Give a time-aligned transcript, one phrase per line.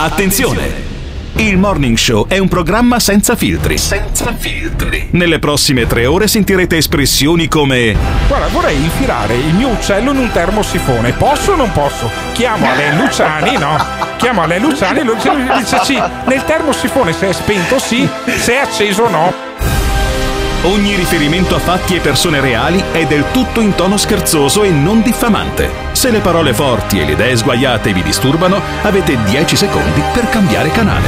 [0.00, 0.86] Attenzione!
[1.38, 3.76] Il Morning Show è un programma senza filtri.
[3.78, 5.08] Senza filtri.
[5.10, 7.96] Nelle prossime tre ore sentirete espressioni come
[8.28, 11.14] Guarda, vorrei infilare il mio uccello in un termosifone.
[11.14, 12.08] Posso o non posso?
[12.34, 13.76] Chiamo Ale Luciani, no?
[14.18, 16.00] Chiamo Ale Luciani e lui dice sì.
[16.26, 19.47] Nel termosifone se è spento sì, se è acceso no.
[20.64, 25.02] Ogni riferimento a fatti e persone reali è del tutto in tono scherzoso e non
[25.02, 25.70] diffamante.
[25.92, 30.72] Se le parole forti e le idee sguaiate vi disturbano, avete 10 secondi per cambiare
[30.72, 31.06] canale.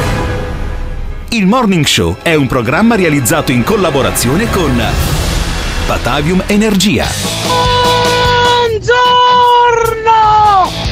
[1.30, 4.80] Il Morning Show è un programma realizzato in collaborazione con
[5.84, 7.08] Batavium Energia.
[8.68, 9.00] Buongiorno!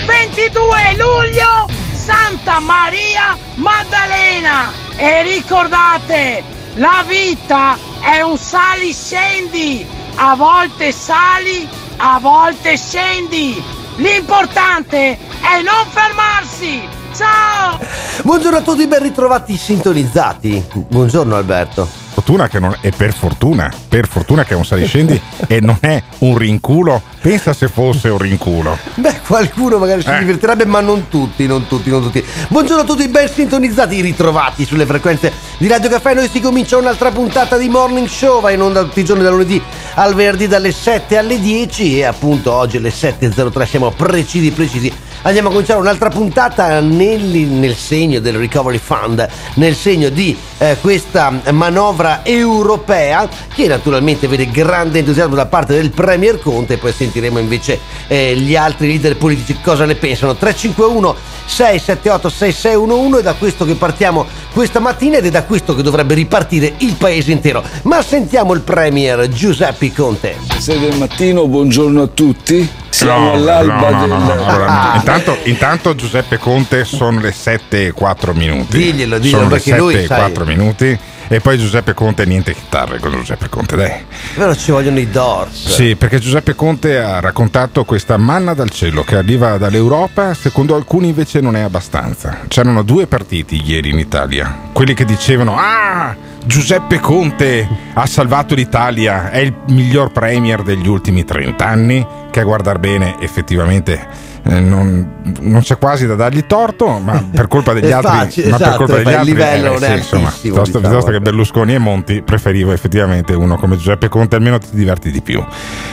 [0.05, 4.73] 22 luglio, Santa Maria Maddalena!
[4.97, 9.87] E ricordate, la vita è un sali-scendi!
[10.17, 13.63] A volte sali, a volte scendi!
[13.97, 16.89] L'importante è non fermarsi!
[17.15, 17.79] Ciao!
[18.23, 20.65] Buongiorno a tutti, ben ritrovati sintonizzati.
[20.89, 22.08] Buongiorno Alberto.
[22.19, 26.03] Fortuna che non è per fortuna, per fortuna che è un saliscendi e non è
[26.19, 27.01] un rinculo.
[27.21, 28.77] Pensa se fosse un rinculo.
[28.95, 30.19] Beh, qualcuno magari si Eh.
[30.19, 32.25] divertirebbe, ma non tutti, non tutti, non tutti.
[32.49, 36.15] Buongiorno a tutti, ben sintonizzati, ritrovati sulle frequenze di Radio Caffè.
[36.15, 39.31] Noi si comincia un'altra puntata di Morning Show, va in onda tutti i giorni da
[39.31, 39.63] lunedì
[39.95, 44.93] al venerdì dalle 7 alle 10 e appunto oggi alle 7.03 siamo precisi, precisi.
[45.23, 50.77] Andiamo a cominciare un'altra puntata nel, nel segno del Recovery Fund, nel segno di eh,
[50.81, 57.39] questa manovra europea che naturalmente vede grande entusiasmo da parte del Premier Conte, poi sentiremo
[57.39, 60.37] invece eh, gli altri leader politici cosa ne pensano.
[60.37, 61.17] 351
[61.47, 66.15] 678 6611 è da questo che partiamo questa mattina ed è da questo che dovrebbe
[66.15, 67.63] ripartire il paese intero.
[67.83, 70.37] Ma sentiamo il Premier Giuseppe Conte.
[70.59, 72.69] 6 del mattino, buongiorno a tutti.
[72.91, 75.03] Siamo No, all'alba no, no, del...
[75.15, 78.77] intanto, intanto Giuseppe Conte sono le 7 e 4 minuti.
[78.77, 80.99] Diglielo, diglielo, Sono le perché lui, 7 e sai- 4 minuti.
[81.31, 83.93] E poi Giuseppe Conte niente chitarre con Giuseppe Conte, dai.
[84.35, 85.69] Però ci vogliono i Doors.
[85.75, 91.09] Sì, perché Giuseppe Conte ha raccontato questa manna dal cielo che arriva dall'Europa, secondo alcuni
[91.09, 92.39] invece non è abbastanza.
[92.49, 99.31] C'erano due partiti ieri in Italia, quelli che dicevano "Ah, Giuseppe Conte ha salvato l'Italia,
[99.31, 104.07] è il miglior premier degli ultimi 30 anni", che a guardar bene effettivamente
[104.45, 108.57] eh, non, non c'è quasi da dargli torto, ma per colpa degli altri, facile, ma
[108.57, 110.89] per esatto, colpa degli altri, livello non è insomma, piuttosto, diciamo.
[110.89, 115.21] piuttosto che Berlusconi e Monti preferivo effettivamente uno come Giuseppe Conte, almeno ti diverti di
[115.21, 115.45] più.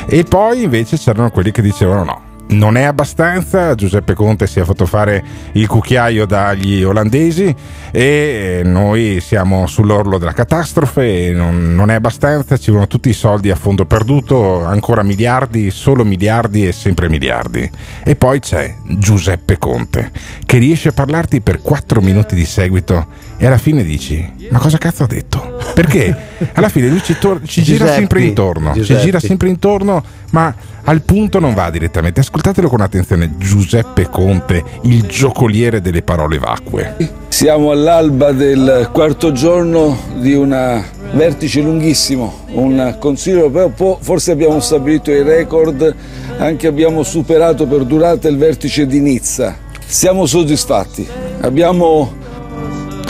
[0.06, 2.22] E poi invece c'erano quelli che dicevano no.
[2.47, 5.23] Non è abbastanza, Giuseppe Conte si è fatto fare
[5.53, 7.53] il cucchiaio dagli olandesi
[7.91, 13.50] e noi siamo sull'orlo della catastrofe, non, non è abbastanza, ci vogliono tutti i soldi
[13.50, 17.69] a fondo perduto, ancora miliardi, solo miliardi e sempre miliardi.
[18.03, 20.12] E poi c'è Giuseppe Conte
[20.45, 23.07] che riesce a parlarti per 4 minuti di seguito
[23.38, 25.57] e alla fine dici ma cosa cazzo ha detto?
[25.73, 26.16] Perché
[26.53, 29.01] alla fine lui ci, tor- ci gira Giuseppe, sempre intorno, ci Giuseppe.
[29.01, 30.53] gira sempre intorno, ma
[30.84, 32.22] al punto non va direttamente.
[32.22, 36.95] Ascoltatelo con attenzione, Giuseppe Conte, il giocoliere delle parole vacue.
[37.28, 44.59] Siamo all'alba del quarto giorno di un vertice lunghissimo, un Consiglio europeo, po- forse abbiamo
[44.62, 45.94] stabilito i record,
[46.38, 49.57] anche abbiamo superato per durata il vertice di Nizza.
[49.85, 51.06] Siamo soddisfatti,
[51.41, 52.24] abbiamo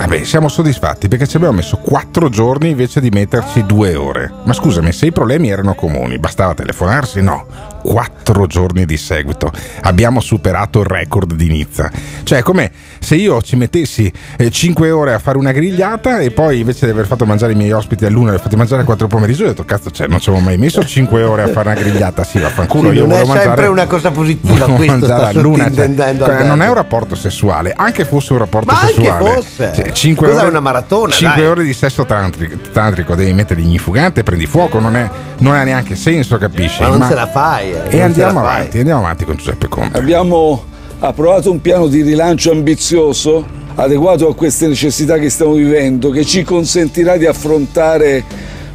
[0.05, 4.31] Vabbè, siamo soddisfatti perché ci abbiamo messo quattro giorni invece di metterci due ore.
[4.43, 7.21] Ma scusami, se i problemi erano comuni, bastava telefonarsi?
[7.23, 7.45] No,
[7.81, 9.51] quattro giorni di seguito.
[9.81, 11.89] Abbiamo superato il record di Nizza.
[12.21, 16.29] Cioè, è come se io ci mettessi eh, cinque ore a fare una grigliata e
[16.29, 18.85] poi invece di aver fatto mangiare i miei ospiti all'una, li ho fatti mangiare a
[18.85, 21.69] quattro pomeriggio, ho detto, cazzo, cioè, non ci avevo mai messo cinque ore a fare
[21.69, 22.23] una grigliata.
[22.23, 23.47] Sì, vaffanculo, Sì, io non è volevo mangiare.
[23.47, 28.05] sempre una cosa positiva, questo mangiare sta all'una, cioè, non è un rapporto sessuale, anche
[28.05, 29.33] fosse un rapporto Ma anche sessuale.
[29.33, 29.71] fosse.
[29.73, 31.49] Cioè, cinque Cos'è ore, una maratona, cinque dai?
[31.49, 35.95] ore di sesso tantrico, tantrico, devi mettere ignifugante, prendi fuoco, non, è- non ha neanche
[35.95, 36.81] senso, capisci?
[36.81, 37.71] Ma non ce la fai.
[37.71, 38.55] eh, E andiamo fai.
[38.57, 39.97] avanti, andiamo avanti con Giuseppe Conte.
[39.97, 40.63] Abbiamo
[40.99, 46.43] approvato un piano di rilancio ambizioso, adeguato a queste necessità che stiamo vivendo, che ci
[46.43, 48.23] consentirà di affrontare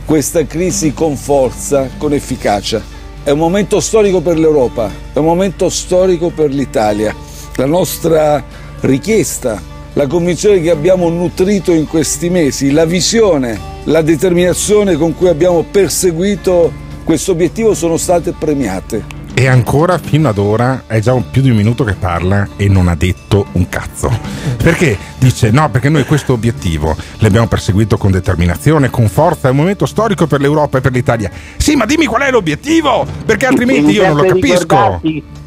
[0.05, 2.83] questa crisi con forza, con efficacia.
[3.23, 7.15] È un momento storico per l'Europa, è un momento storico per l'Italia.
[7.56, 8.43] La nostra
[8.81, 9.61] richiesta,
[9.95, 15.65] la convinzione che abbiamo nutrito in questi mesi, la visione, la determinazione con cui abbiamo
[15.69, 16.73] perseguito
[17.05, 19.19] questo obiettivo sono state premiate.
[19.35, 22.69] E ancora fino ad ora è già un più di un minuto che parla e
[22.69, 24.11] non ha detto un cazzo.
[24.63, 29.57] Perché dice no, perché noi questo obiettivo l'abbiamo perseguito con determinazione, con forza, è un
[29.57, 31.31] momento storico per l'Europa e per l'Italia.
[31.57, 35.01] Sì, ma dimmi qual è l'obietivo, perché altrimenti io non lo capisco.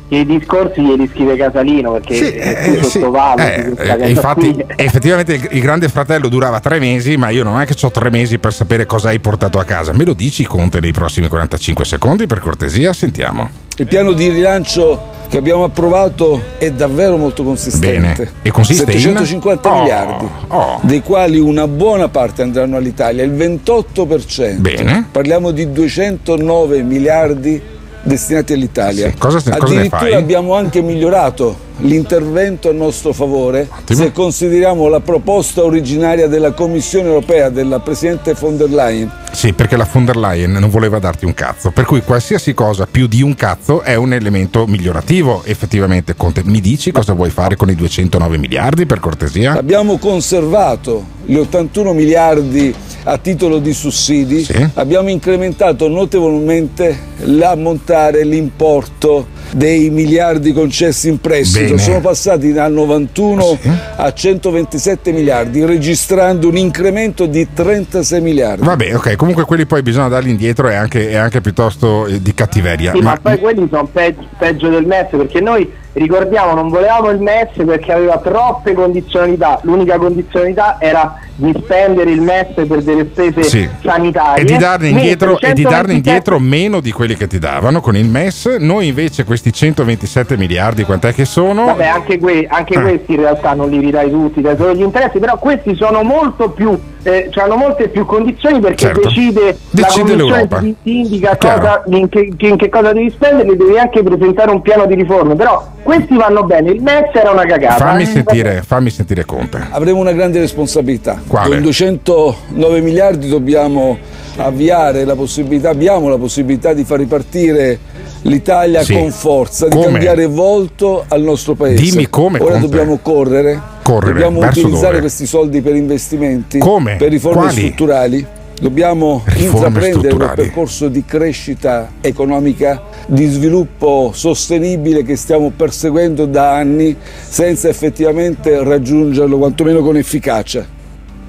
[0.10, 3.00] I discorsi glieli scrive Casalino perché Sì, eh, tu eh, sì.
[3.00, 3.74] Eh,
[4.04, 4.66] eh, infatti, qui.
[4.76, 8.10] effettivamente il, il grande fratello durava tre mesi, ma io non è che ho tre
[8.10, 9.92] mesi per sapere cosa hai portato a casa.
[9.94, 12.94] Me lo dici, Conte, nei prossimi 45 secondi, per cortesia?
[12.94, 13.50] Sentiamo.
[13.78, 17.98] Il piano di rilancio che abbiamo approvato è davvero molto consistente.
[18.16, 18.32] Bene.
[18.44, 19.00] E consiste in?
[19.00, 20.80] 750 Oh, miliardi, oh.
[20.84, 24.58] dei quali una buona parte andranno all'Italia, il 28%.
[24.58, 25.08] Bene.
[25.12, 27.60] Parliamo di 209 miliardi
[28.04, 29.10] destinati all'Italia.
[29.10, 35.64] Sì, cosa cosa Addirittura abbiamo anche migliorato l'intervento a nostro favore se consideriamo la proposta
[35.64, 40.52] originaria della Commissione europea della Presidente von der Leyen Sì, perché la von der Leyen
[40.52, 44.14] non voleva darti un cazzo, per cui qualsiasi cosa più di un cazzo è un
[44.14, 46.16] elemento migliorativo, effettivamente.
[46.16, 49.54] Conte, mi dici cosa vuoi fare con i 209 miliardi, per cortesia?
[49.54, 52.74] Abbiamo conservato gli 81 miliardi
[53.06, 54.70] a titolo di sussidi, Sì.
[54.76, 61.63] abbiamo incrementato notevolmente l'ammontare, l'importo dei miliardi concessi in prestito.
[61.68, 61.78] Bene.
[61.78, 63.70] Sono passati da 91 Sì.
[63.96, 68.66] a 127 miliardi, registrando un incremento di 36 miliardi.
[68.66, 72.34] Vabbè, ok, comunque quelli poi bisogna darli indietro e anche, è anche piuttosto eh, di
[72.34, 72.92] cattiveria.
[72.94, 77.20] Sì, ma, poi quelli sono peggio, peggio del MES perché noi ricordiamo non volevamo il
[77.22, 83.44] MES perché aveva troppe condizionalità l'unica condizionalità era di spendere il MES per delle spese
[83.44, 83.68] Sì.
[83.84, 87.40] sanitarie E di, darne indietro, e di darne 127 indietro meno di quelli che ti
[87.40, 88.58] davano con il MES.
[88.60, 91.66] Noi invece questi 127 miliardi, quant'è che sono?
[91.66, 92.82] Vabbè, anche, que- anche Ah.
[92.82, 96.50] questi in realtà non li ridai tutti, dai solo gli interessi, però questi sono molto
[96.52, 99.02] più, eh, hanno molte più condizioni perché Certo.
[99.08, 100.58] decide, la Decide commissione l'Europa.
[100.60, 104.52] ti, ti indica cosa, in, che, in che cosa devi spendere e devi anche presentare
[104.52, 107.76] un piano di riforme, però questi vanno bene, il MES era una cagata.
[107.86, 109.60] Fammi Eh, sentire, fammi sentire Conte.
[109.72, 111.22] Avremo una grande responsabilità.
[111.28, 111.50] Quale?
[111.50, 113.98] Con 209 miliardi dobbiamo
[114.38, 117.78] avviare la possibilità, abbiamo la possibilità di far ripartire
[118.24, 118.94] l'Italia Sì.
[118.94, 119.86] con forza, di Come?
[119.92, 121.82] cambiare volto al nostro paese.
[121.82, 122.68] Dimmi come, Ora Conte.
[122.68, 125.00] dobbiamo correre, Correre, dobbiamo utilizzare dove?
[125.00, 126.96] questi soldi per investimenti, Come?
[126.98, 127.56] per riforme Quali?
[127.58, 128.26] strutturali.
[128.62, 136.56] Dobbiamo Riforme intraprendere un percorso di crescita economica, di sviluppo sostenibile che stiamo perseguendo da
[136.56, 136.96] anni
[137.28, 140.66] senza effettivamente raggiungerlo, quantomeno con efficacia.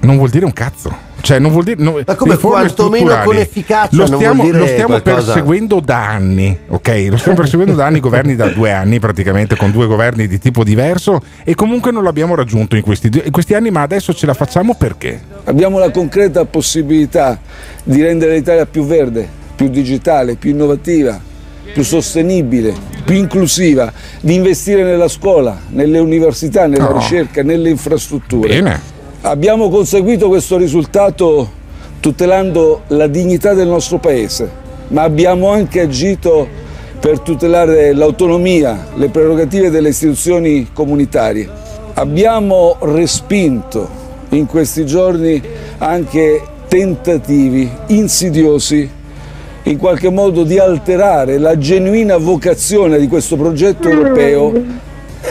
[0.01, 0.95] Non vuol dire un cazzo.
[1.25, 1.81] Cioè, non vuol dire.
[1.81, 6.07] no, Ma come quantomeno con efficacia Lo non stiamo, vuol dire lo stiamo perseguendo da
[6.07, 7.07] anni, ok?
[7.09, 10.63] Lo stiamo perseguendo da anni, governi da due anni praticamente, con due governi di tipo
[10.63, 14.35] diverso, e comunque non l'abbiamo raggiunto in questi, in questi anni, ma adesso ce la
[14.35, 15.19] facciamo perché?
[15.45, 17.39] Abbiamo la concreta possibilità
[17.83, 21.19] di rendere l'Italia più verde, più digitale, più innovativa,
[21.73, 22.71] più sostenibile,
[23.03, 26.99] più inclusiva, di investire nella scuola, nelle università, nella No.
[26.99, 28.47] ricerca, nelle infrastrutture.
[28.47, 28.93] Bene.
[29.25, 31.49] Abbiamo conseguito questo risultato
[31.99, 34.47] tutelando la dignità del nostro paese,
[34.89, 36.47] ma abbiamo anche agito
[36.99, 41.49] per tutelare l'autonomia, le prerogative delle istituzioni comunitarie.
[41.95, 43.89] Abbiamo respinto
[44.29, 45.41] in questi giorni
[45.79, 48.87] anche tentativi insidiosi
[49.63, 54.53] in qualche modo di alterare la genuina vocazione di questo progetto europeo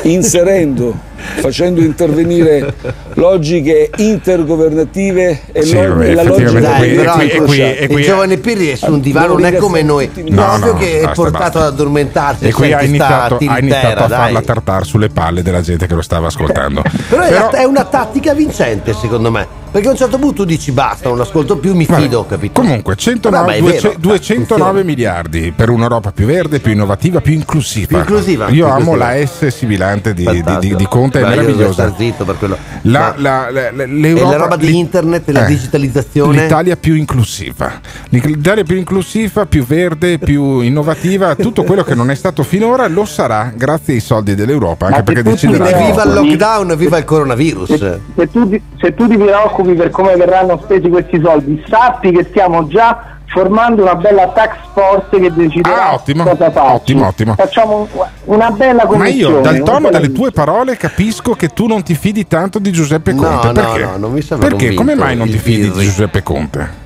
[0.03, 0.95] inserendo,
[1.37, 2.75] facendo intervenire
[3.15, 8.01] logiche intergovernative e Sì, lo- vabbè, la logica Dai, qui- però qui- e qui- qui-
[8.01, 10.99] il giovane Pirri è su un divano, non è come noi, No, proprio no, che
[10.99, 11.59] è basta, portato basta.
[11.61, 12.45] ad addormentarsi.
[12.47, 15.87] E qui ha senti, sta iniziato, ha iniziato a farla tartar sulle palle della gente
[15.87, 16.83] che lo stava ascoltando.
[17.09, 19.63] Però, è, Però- è una tattica vincente, secondo me.
[19.75, 22.61] Perché a un certo punto tu dici basta, non ascolto più, mi Vabbè, fido, capito?
[22.61, 24.83] Comunque, 109 Vabbè, ma è 200 vero, 209 funziona.
[24.85, 27.87] miliardi per un'Europa più verde, più innovativa, più inclusiva.
[27.89, 29.05] Più inclusiva, Io più amo inclusiva.
[29.19, 31.73] la S sibilante di, di, di, di Conte, è Beh, io devo meravigliosa.
[31.73, 32.57] star zitto per quello.
[32.83, 36.43] La, la, la, la- l'Europa- la roba di internet e la eh, digitalizzazione.
[36.43, 37.73] L'Italia più inclusiva.
[38.11, 43.05] L'Italia più inclusiva, più verde, più innovativa, tutto quello che non è stato finora lo
[43.05, 45.65] sarà grazie ai soldi dell'Europa, anche Ma perché deciderà.
[45.77, 47.75] viva il lockdown, viva il coronavirus.
[47.75, 49.17] se, se tu, ti- se tu ti
[49.65, 54.57] preoccupi per come verranno spesi questi soldi, sappi che stiamo già formando una bella tax
[54.75, 56.75] force che deciderà Ah, ottimo, cosa farci.
[56.75, 57.35] ottimo, ottimo.
[57.35, 59.35] Facciamo un- una bella Ma commissione.
[59.37, 63.13] io dal tono delle tue parole capisco che tu non ti fidi tanto di Giuseppe
[63.13, 63.47] No, Conte.
[63.49, 63.85] no, Perché?
[63.85, 64.75] no, non mi sembra Perché?
[64.75, 65.81] Come mai non ti fidi di.
[65.85, 66.83] Giuseppe Conte?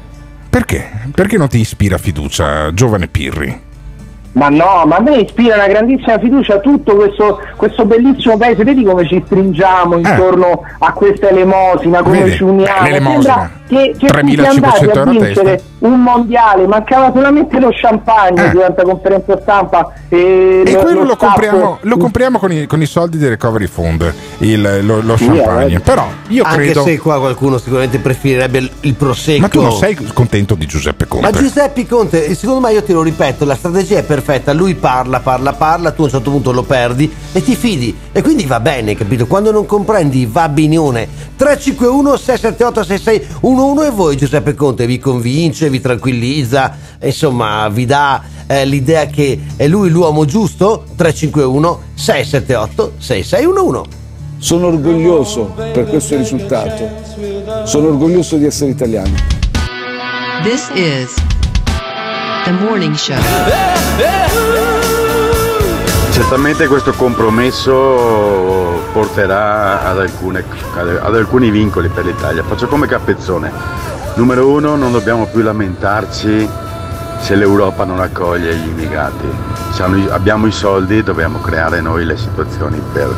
[0.49, 0.89] Perché?
[1.15, 3.67] Perché non ti ispira fiducia, giovane Pirri?
[4.39, 8.63] Ma no, ma a me ispira una grandissima fiducia tutto questo, questo bellissimo paese.
[8.63, 12.23] Vedi come ci stringiamo intorno a questa elemosina, come Eh.
[12.23, 12.37] Vedi?
[12.37, 12.83] ci uniamo.
[12.85, 13.51] L'elemosina.
[13.67, 15.68] Sembra che, che 3.500 siete andati a euro a vincere testa.
[15.81, 18.51] Un mondiale, mancava solamente lo champagne Eh.
[18.51, 19.93] durante la conferenza stampa.
[20.09, 23.31] E, E lo- quello lo, staff- compriamo, lo compriamo con, i, con i soldi del
[23.31, 25.77] recovery fund, il- lo, lo champagne.
[25.77, 25.81] eh.
[25.81, 26.83] Però io Anche credo.
[26.83, 29.41] se qua qualcuno sicuramente preferirebbe il, il prosecco.
[29.41, 31.39] Ma tu non sei contento di Giuseppe Ma Conte?
[31.39, 35.53] Giuseppe Conte, secondo me io te lo ripeto, la strategia è perfetta, lui parla, parla,
[35.53, 38.95] parla, tu a un certo punto lo perdi e ti fidi e quindi va bene,
[38.97, 39.27] capito?
[39.27, 41.27] Quando non comprendi va benione.
[41.37, 48.65] 351 678 6611 e voi Giuseppe Conte vi convince, vi tranquillizza, insomma vi dà eh,
[48.65, 50.85] l'idea che è lui l'uomo giusto?
[50.97, 53.97] 351 678 6611
[54.39, 56.89] Sono orgoglioso per questo risultato.
[57.65, 59.15] Sono orgoglioso di essere italiano.
[60.43, 61.15] This is
[62.45, 63.17] the morning show.
[66.13, 70.45] Certamente questo compromesso porterà ad, alcune-
[70.75, 72.43] ad alcuni vincoli per l'Italia.
[72.43, 73.98] Faccio come Capezzone.
[74.15, 76.49] Numero uno, non dobbiamo più lamentarci
[77.21, 79.27] se l'Europa non accoglie gli immigrati.
[79.79, 83.15] Hanno- abbiamo i soldi, dobbiamo creare noi le situazioni per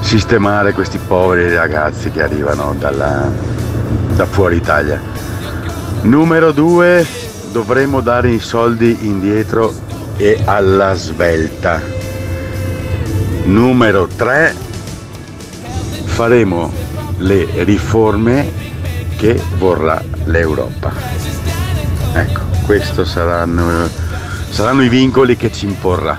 [0.00, 3.30] sistemare questi poveri ragazzi che arrivano dalla-
[4.14, 5.00] da fuori Italia.
[6.02, 7.06] Numero due,
[7.52, 9.72] dovremo dare i soldi indietro
[10.16, 11.80] e alla svelta.
[13.44, 14.54] Numero tre,
[16.04, 16.72] faremo
[17.18, 18.66] le riforme
[19.18, 20.92] che vorrà l'Europa.
[22.14, 23.90] Ecco, questi saranno,
[24.48, 26.16] saranno i vincoli che ci imporrà.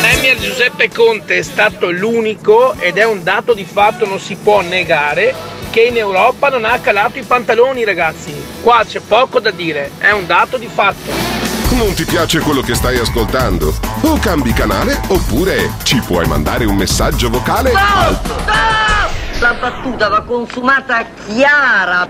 [0.00, 4.60] Premier Giuseppe Conte è stato l'unico ed è un dato di fatto, non si può
[4.60, 5.34] negare,
[5.70, 8.34] che in Europa non ha calato i pantaloni ragazzi.
[8.60, 11.10] Qua c'è poco da dire, è un dato di fatto.
[11.70, 13.74] Non ti piace quello che stai ascoltando?
[14.02, 18.20] O cambi canale oppure ci puoi mandare un messaggio vocale al
[19.40, 22.06] La battuta va consumata chiara.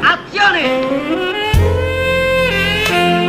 [0.00, 1.34] Azione!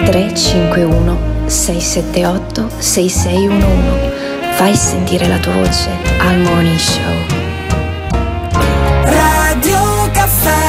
[0.06, 4.16] 351 678 6611
[4.56, 5.90] Fai sentire la tua voce
[6.20, 7.26] al Morning Show.
[9.04, 10.68] Radio Caffè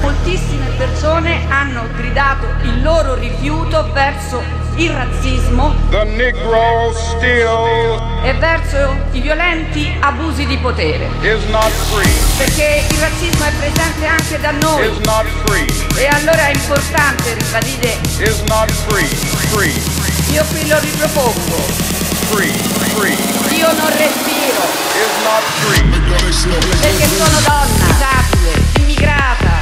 [0.00, 4.40] Moltissime persone hanno gridato il loro rifiuto verso
[4.76, 5.74] il razzismo
[8.22, 11.08] e verso i violenti abusi di potere.
[12.36, 14.86] Perché il razzismo è presente anche da noi.
[15.96, 17.98] E allora è importante ribadire.
[20.30, 21.86] Io qui lo ripropongo.
[23.50, 24.62] Io non respiro.
[26.80, 29.57] Perché sono donna, disabile, immigrata.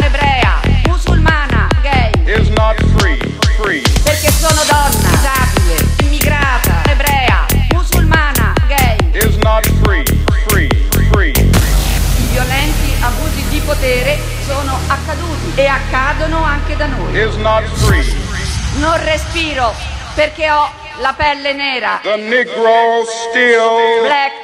[4.02, 8.96] Perché sono donna, disabile, immigrata, ebrea, musulmana, gay.
[9.12, 9.20] I
[12.32, 17.12] violenti abusi di potere sono accaduti e accadono anche da noi.
[18.80, 19.72] Non respiro
[20.16, 20.68] perché ho
[20.98, 22.00] la pelle nera.
[22.02, 22.48] Black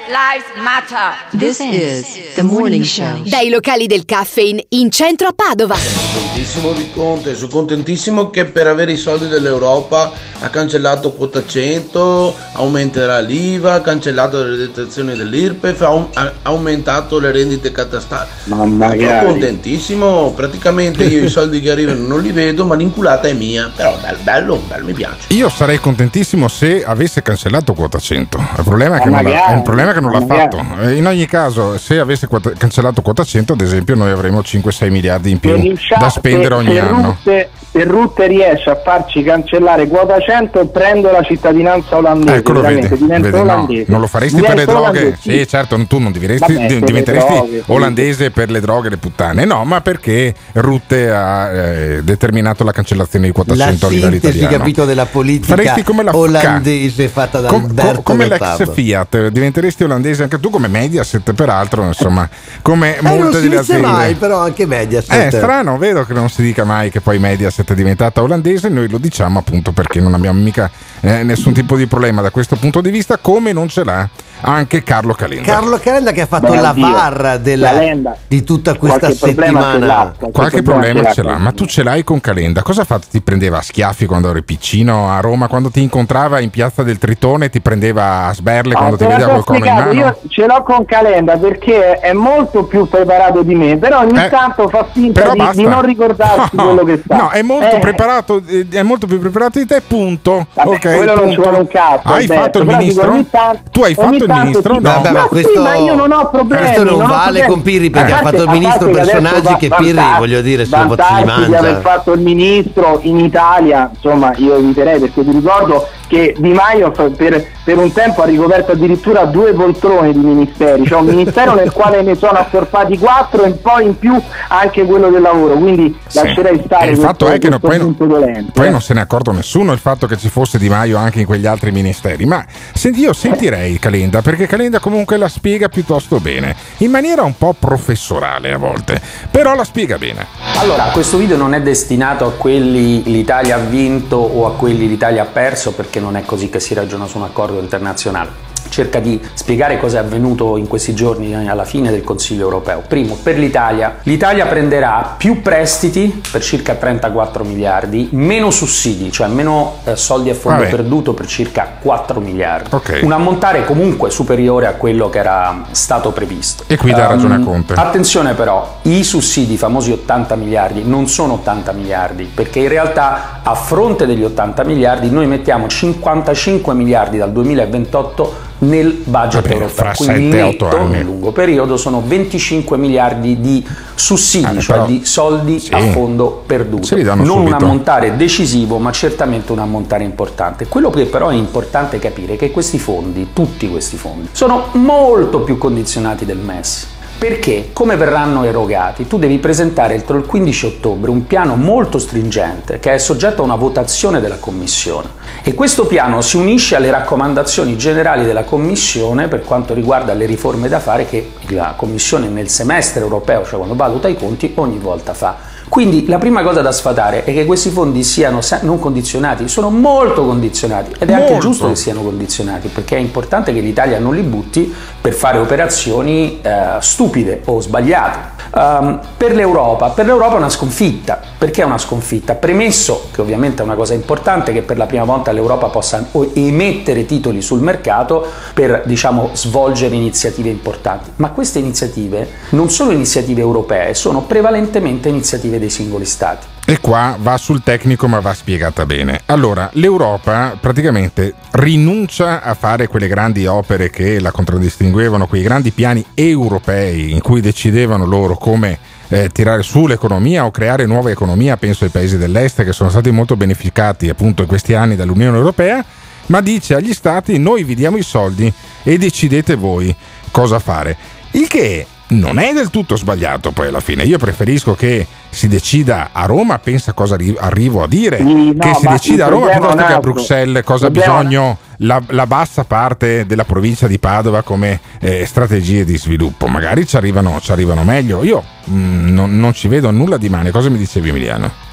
[0.06, 1.16] Lives Matter.
[1.36, 3.24] This is the morning show.
[3.24, 6.21] Dai locali del caffeine in centro a Padova.
[6.42, 12.34] Contentissimo di Conte, sono contentissimo che per avere i soldi dell'Europa ha cancellato quota 100,
[12.54, 18.28] aumenterà l'IVA, ha cancellato le detrazioni dell'IRPEF, ha, aum- ha aumentato le rendite catastali.
[18.48, 19.24] Sono magari.
[19.24, 23.96] contentissimo, praticamente io i soldi che arrivano non li vedo, ma l'inculata è mia, però
[24.00, 25.32] bello, bello, bello mi piace.
[25.32, 28.38] Io sarei contentissimo se avesse cancellato quota 100.
[28.58, 30.66] Il problema è che, non, l'ha, magari, è un problema che non l'ha fatto.
[30.80, 34.90] Eh, In ogni caso, se avesse quota- cancellato quota 100, ad esempio, noi avremo 5-6
[34.90, 37.02] miliardi in più da spendere se- ogni se anno.
[37.02, 42.36] Rutte, se Rutte riesce a farci cancellare quota 100 prendo la cittadinanza olandese.
[42.36, 44.98] Ecco, lo veramente, vedi, divento vedi, no, non lo faresti per le Divento droghe?
[45.00, 47.70] olandese, Sì, certo, tu non diventeresti, Vabbè, diventeresti droghe, sì.
[47.72, 49.44] olandese per le droghe e le puttane.
[49.46, 54.14] No, ma perché Rutte ha eh, determinato la cancellazione di quota La 100 a livello
[54.16, 54.56] italiano.
[54.58, 58.70] capito, della politica Faresti come la olandese fatta da Com- Alberto com- come l'ex.
[58.72, 62.28] Fiat, diventeresti olandese anche tu come Mediaset, peraltro, insomma,
[62.60, 63.86] come Eh, non molte si delle dice aziende.
[63.86, 65.12] mai, però anche Mediaset.
[65.12, 68.68] Eh, è strano, vedo che non si dica mai che poi Mediaset è diventata olandese,
[68.68, 70.70] noi lo diciamo appunto perché non abbiamo mica
[71.02, 74.08] eh, nessun tipo di problema da questo punto di vista, come non ce l'ha
[74.44, 75.44] anche Carlo Calenda.
[75.52, 78.16] Carlo Calenda che ha fatto Beh, la oddio, VAR della- Calenda.
[78.26, 79.86] di tutta questa Qualche problema ce settimana.
[79.86, 82.62] l'ha, Qualche problema ce l'ha, ma tu ce l'hai con Calenda.
[82.62, 83.06] Cosa ha fatto?
[83.08, 86.98] Ti prendeva a schiaffi quando eri piccino a Roma, quando ti incontrava in piazza del
[86.98, 89.92] Tritone, ti prendeva a sberle quando Ah, ti vedeva col cono in mano?
[89.92, 94.28] Io ce l'ho con Calenda perché è molto più preparato di me, però ogni Eh,
[94.28, 97.16] tanto fa finta di, di non ricordarsi No, quello che sa.
[97.16, 100.48] No, è molto Eh, preparato, eh, è molto più preparato di te, punto.
[100.54, 103.24] Vabbè, ok, quello non ci vuole un cazzo, Hai Alberto, fatto il ministro?
[103.70, 104.74] tu hai fatto il ministro?
[104.74, 104.80] sì.
[104.80, 104.90] No.
[104.90, 107.46] Vabbè, ma questo, sì, ma io non ho problemi, questo non, vale problemi.
[107.48, 110.86] con Pirri perché A ha fatto il ministro personaggi va- che Pirri, voglio dire, sono
[110.88, 111.14] vantarsi
[111.46, 111.80] di aver mangia.
[111.80, 117.42] fatto il ministro in Italia, insomma, io eviterei perché ti ricordo che Di Maio per,
[117.64, 122.02] per un tempo ha ricoperto addirittura due poltrone di ministeri, cioè un ministero nel quale
[122.02, 126.88] ne sono accorpati quattro e poi in più anche quello del lavoro, quindi lascerei stare
[126.88, 128.50] E il fatto questo- è che no- questo poi, non- dolente.
[128.52, 128.70] poi eh.
[128.70, 131.24] non se ne è accorto nessuno il fatto che ci fosse Di Maio anche in
[131.24, 132.26] quegli altri ministeri.
[132.26, 137.38] Ma senti, io sentirei Calenda, perché Calenda comunque la spiega piuttosto bene, in maniera un
[137.38, 139.00] po' professorale a volte,
[139.30, 140.26] però la spiega bene.
[140.58, 145.22] Allora, questo video non è destinato a quelli l'Italia ha vinto o a quelli l'Italia
[145.22, 148.51] ha perso perché non è così che si ragiona su un accordo internazionale.
[148.72, 152.82] Cerca di spiegare cosa è avvenuto in questi giorni alla fine del Consiglio europeo.
[152.88, 159.76] Primo, per l'Italia, l'Italia prenderà più prestiti per circa 34 miliardi, meno sussidi, cioè meno
[159.84, 160.70] eh, soldi a fondo Vabbè.
[160.70, 162.68] perduto per circa 4 miliardi.
[162.74, 163.00] Ok.
[163.02, 166.64] Un ammontare comunque superiore a quello che era stato previsto.
[166.66, 167.74] E qui dà Ehm, ragione a Conte.
[167.74, 173.40] Attenzione però, i sussidi, i famosi 80 miliardi, non sono 80 miliardi, perché in realtà
[173.42, 179.68] a fronte degli 80 miliardi noi mettiamo 55 miliardi dal 2028 nel budget Vabbè, europeo.
[179.74, 180.90] fra Quindi 7-8 netto, anni.
[180.92, 183.64] nel lungo periodo, sono 25 miliardi di
[183.94, 185.72] sussidi, Eh, cioè però- di soldi Sì.
[185.74, 186.94] a fondo perduto.
[186.96, 187.38] Non subito.
[187.38, 190.66] un ammontare decisivo, ma certamente un ammontare importante.
[190.68, 195.40] Quello che però è importante capire è che questi fondi, tutti questi fondi, sono molto
[195.40, 196.86] più condizionati del MES.
[197.22, 199.06] Perché come verranno erogati?
[199.06, 203.44] Tu devi presentare entro il 15 ottobre un piano molto stringente che è soggetto a
[203.44, 205.10] una votazione della Commissione
[205.44, 210.68] e questo piano si unisce alle raccomandazioni generali della Commissione per quanto riguarda le riforme
[210.68, 215.14] da fare che la Commissione nel semestre europeo, cioè quando valuta i conti, ogni volta
[215.14, 215.51] fa.
[215.72, 220.22] Quindi la prima cosa da sfatare è che questi fondi siano non condizionati, sono molto
[220.22, 221.46] condizionati ed è anche Molto.
[221.46, 226.40] giusto che siano condizionati perché è importante che l'Italia non li butti per fare operazioni
[226.42, 228.40] eh, stupide o sbagliate.
[228.54, 232.34] Ehm, per l'Europa, per l'Europa è una sconfitta, perché è una sconfitta?
[232.34, 237.06] Premesso che ovviamente è una cosa importante che per la prima volta l'Europa possa emettere
[237.06, 243.94] titoli sul mercato per diciamo svolgere iniziative importanti, ma queste iniziative non sono iniziative europee,
[243.94, 246.46] sono prevalentemente iniziative dei singoli stati.
[246.64, 249.20] E qua va sul tecnico ma va spiegata bene.
[249.26, 256.04] Allora, l'Europa praticamente rinuncia a fare quelle grandi opere che la contraddistinguevano, quei grandi piani
[256.14, 261.84] europei in cui decidevano loro come eh, tirare su l'economia o creare nuova economia, penso
[261.84, 265.84] ai paesi dell'est che sono stati molto beneficati appunto in questi anni dall'Unione Europea,
[266.26, 269.94] ma dice agli stati noi vi diamo i soldi e decidete voi
[270.30, 270.96] cosa fare.
[271.32, 274.04] Il che non è del tutto sbagliato poi alla fine.
[274.04, 278.74] Io preferisco che si decida a Roma, pensa cosa arri- arrivo a dire, no, che
[278.74, 279.98] si decida a Roma piuttosto che a.
[280.00, 285.84] Bruxelles cosa ha bisogno la, la bassa parte della provincia di Padova come eh, strategie
[285.84, 286.46] di sviluppo.
[286.46, 288.22] Magari ci arrivano, ci arrivano meglio.
[288.22, 290.50] Io mm, non, non ci vedo nulla di male.
[290.50, 291.70] Cosa mi dicevi Emiliano?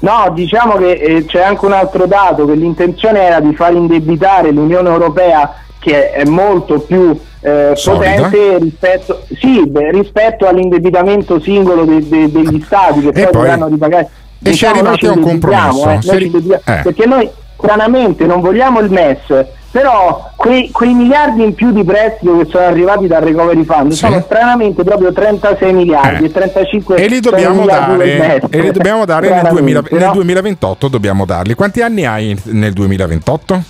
[0.00, 4.50] No, diciamo che eh, c'è anche un altro dato, che l'intenzione era di far indebitare
[4.50, 12.06] l'Unione Europea che è molto più eh, potente rispetto, sì, beh, rispetto all'indebitamento singolo de-
[12.08, 14.08] de- degli stati che E poi, dovranno ripagare.
[14.42, 15.88] e arrivati ci a un compromesso.
[15.90, 16.32] eh, noi ri-
[16.64, 16.80] eh.
[16.82, 22.36] Perché noi stranamente non vogliamo il MES, però quei, quei miliardi in più di prestito
[22.38, 26.26] che sono arrivati dal recovery fund sono stranamente proprio 36 miliardi Eh.
[26.26, 30.12] e 35 E li dobbiamo dare, e li dobbiamo dare nel, 2000 Stranamente, nel no?
[30.14, 30.88] 2028.
[30.88, 31.54] Dobbiamo darli.
[31.54, 33.62] Quanti anni hai nel 2028?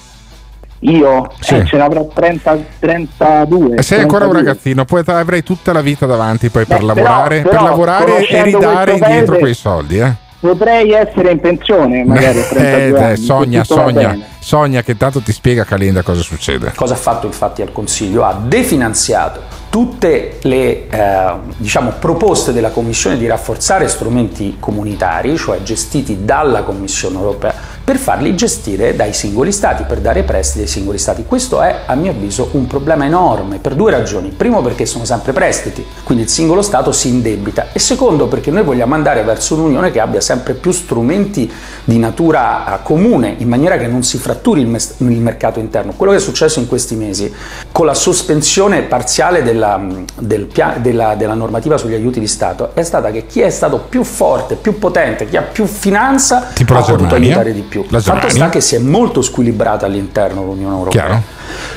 [0.88, 1.56] Io Sì.
[1.56, 3.76] eh, ce ne avrò 30, 32.
[3.76, 4.38] E sei ancora un 32.
[4.50, 8.42] ragazzino, poi avrai tutta la vita davanti poi per Beh, lavorare, però- per lavorare e
[8.44, 9.98] ridare indietro paese- quei soldi.
[9.98, 10.12] Eh?
[10.38, 13.16] Potrei essere in pensione magari a 32 Eh, anni.
[13.16, 16.72] sogna, sogna, sogna che tanto ti spiega Calenda cosa succede.
[16.76, 18.22] Cosa ha fatto infatti al Consiglio?
[18.22, 26.24] Ha definanziato tutte le eh, diciamo, proposte della Commissione di rafforzare strumenti comunitari, cioè gestiti
[26.24, 27.52] dalla Commissione europea,
[27.84, 31.24] per farli gestire dai singoli stati, per dare prestiti ai singoli stati.
[31.24, 34.30] Questo è, a mio avviso, un problema enorme per due ragioni.
[34.30, 38.62] Primo perché sono sempre prestiti, quindi il singolo Stato si indebita e secondo perché noi
[38.62, 41.52] vogliamo andare verso un'Unione che abbia sempre più strumenti
[41.84, 45.92] di natura eh, comune, in maniera che non si fratturi il, mes- il mercato interno.
[45.96, 47.32] Quello che è successo in questi mesi,
[47.72, 49.80] con la sospensione parziale della,
[50.18, 53.78] del pia- della- della normativa sugli aiuti di Stato, è stata che chi è stato
[53.88, 57.84] più forte, più potente, chi ha più finanza, Tipo ha potuto aiutare di più.
[57.88, 61.04] La Fatto sta che si è molto squilibrata all'interno l'Unione Europea.
[61.04, 61.22] Chiaro?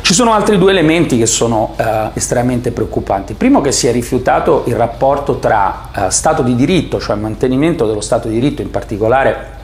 [0.02, 3.34] Ci sono altri due elementi che sono eh, estremamente preoccupanti.
[3.34, 8.02] Primo che si è rifiutato il rapporto tra eh, Stato di diritto, cioè mantenimento dello
[8.02, 9.58] Stato di diritto, in particolare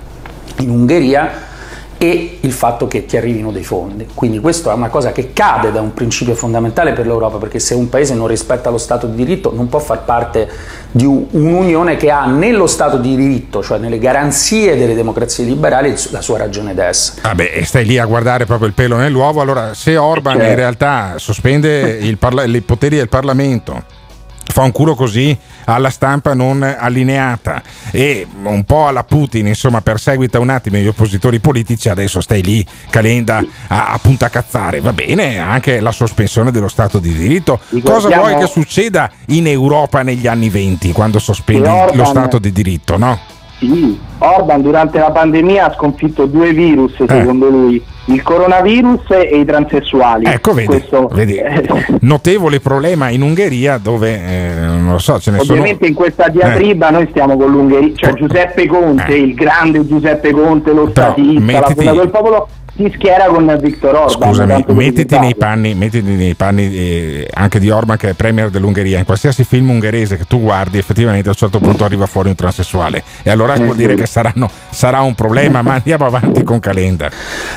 [0.57, 1.29] in Ungheria,
[2.05, 4.05] e il fatto che ti arrivino dei fondi.
[4.13, 7.73] Quindi questo è una cosa che cade da un principio fondamentale per l'Europa, perché se
[7.73, 10.47] un paese non rispetta lo Stato di diritto non può far parte
[10.91, 16.21] di un'unione che ha nello Stato di diritto, cioè nelle garanzie delle democrazie liberali, la
[16.21, 17.21] sua ragione d'essere.
[17.23, 20.49] Vabbè, e stai lì a guardare proprio il pelo nell'uovo, allora se Orban Certo.
[20.49, 23.83] in realtà sospende parla- i poteri del Parlamento,
[24.55, 30.39] fa un culo così alla stampa non allineata e un po' alla Putin, insomma, perseguita
[30.39, 34.79] un attimo gli oppositori politici, adesso stai lì, Calenda, a, a punta cazzare.
[34.79, 37.59] Va bene, anche la sospensione dello Stato di diritto.
[37.83, 42.95] Cosa vuoi che succeda in Europa negli anni 20 quando sospendi lo Stato di diritto,
[42.95, 43.19] no?
[43.57, 49.45] Sì, Orban durante la pandemia ha sconfitto due virus, secondo lui, il coronavirus e i
[49.45, 50.25] transessuali.
[50.25, 50.33] Eh.
[50.33, 51.39] Ecco, vedi, Questo- vedi.
[52.01, 55.87] notevole problema in Ungheria dove, eh, non lo so, ce ne Ovviamente sono...
[55.87, 59.19] in questa diatriba noi stiamo con l'Ungheria, cioè Giuseppe Conte, Eh.
[59.19, 64.09] il grande Giuseppe Conte, lo statista, mettiti- l'avvocato del popolo, si schiera con Victor Orban.
[64.09, 68.99] Scusami, mettiti nei panni, mettiti nei panni eh, anche di Orban che è premier dell'Ungheria.
[68.99, 72.35] In qualsiasi film ungherese che tu guardi, effettivamente a un certo punto arriva fuori un
[72.35, 73.03] transessuale.
[73.23, 77.09] E allora vuol dire che saranno- sarà un problema, ma andiamo avanti con Calenda.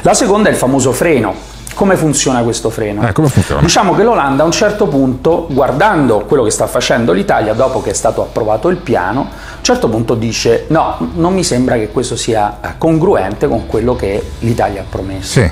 [0.03, 1.48] La seconda è il famoso freno.
[1.79, 3.07] Come funziona questo freno?
[3.07, 3.61] Eh, funziona?
[3.61, 7.91] Diciamo che l'Olanda a un certo punto, guardando quello che sta facendo l'Italia dopo che
[7.91, 11.91] è stato approvato il piano, a un certo punto dice no, non mi sembra che
[11.91, 15.41] questo sia eh, congruente con quello che l'Italia ha promesso.
[15.41, 15.49] Sì.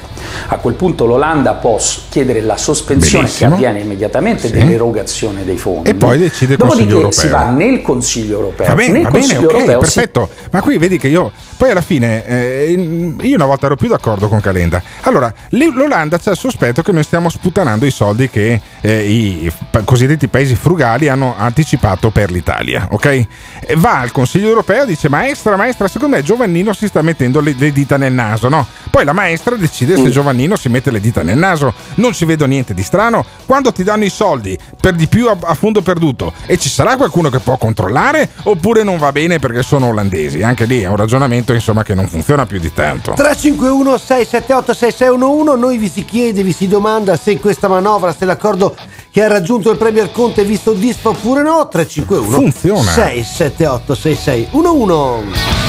[0.48, 3.50] A quel punto l'Olanda può chiedere la sospensione Benissimo.
[3.50, 4.52] che avviene immediatamente Sì.
[4.52, 5.90] dell'erogazione dei fondi.
[5.90, 7.46] E poi decide il Dopodiché Consiglio si europeo.
[7.46, 8.66] va nel Consiglio europeo.
[8.66, 10.28] Va bene, nel va bene, Consiglio ok, europeo si perfetto.
[10.50, 14.28] Ma qui vedi che io, poi alla fine, eh, io una volta ero più d'accordo
[14.28, 14.82] con Calenda.
[15.02, 19.52] Allora, l'Olanda c'è il sospetto che noi stiamo sputanando i soldi che eh, i
[19.84, 23.26] cosiddetti paesi frugali hanno anticipato per l'Italia, ok?
[23.60, 27.40] E va al Consiglio europeo e dice, maestra, maestra, secondo me Giovannino si sta mettendo
[27.40, 28.66] le, le dita nel naso, no?
[28.90, 31.74] Poi la maestra decide se Giovannino si mette le dita nel naso.
[31.96, 33.24] Non ci vedo niente di strano.
[33.44, 36.96] Quando ti danno i soldi per di più a, a fondo perduto e ci sarà
[36.96, 40.42] qualcuno che può controllare oppure non va bene perché sono olandesi?
[40.42, 43.12] Anche lì è un ragionamento insomma che non funziona più di tanto.
[43.14, 48.76] 351 678 6611 noi vi si chiede, vi si domanda se questa manovra se l'accordo
[49.10, 52.90] che ha raggiunto il Premier Conte è visto disfa oppure no 351 Funziona.
[52.90, 55.66] 678 6611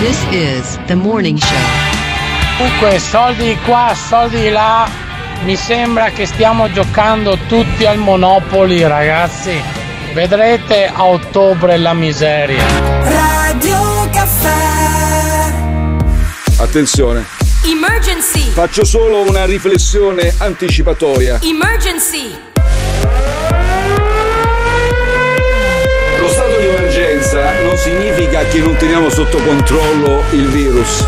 [0.00, 1.56] This is the morning show.
[2.56, 4.88] Comunque, soldi qua, soldi là,
[5.44, 9.60] mi sembra che stiamo giocando tutti al Monopoli, ragazzi.
[10.12, 12.64] Vedrete a ottobre la miseria.
[13.02, 15.52] Radio Caffè.
[16.56, 17.24] Attenzione,
[17.64, 18.50] Emergency!
[18.50, 21.38] faccio solo una riflessione anticipatoria.
[21.42, 22.36] Emergency!
[26.18, 31.06] Lo stato di emergenza non significa che non teniamo sotto controllo il virus.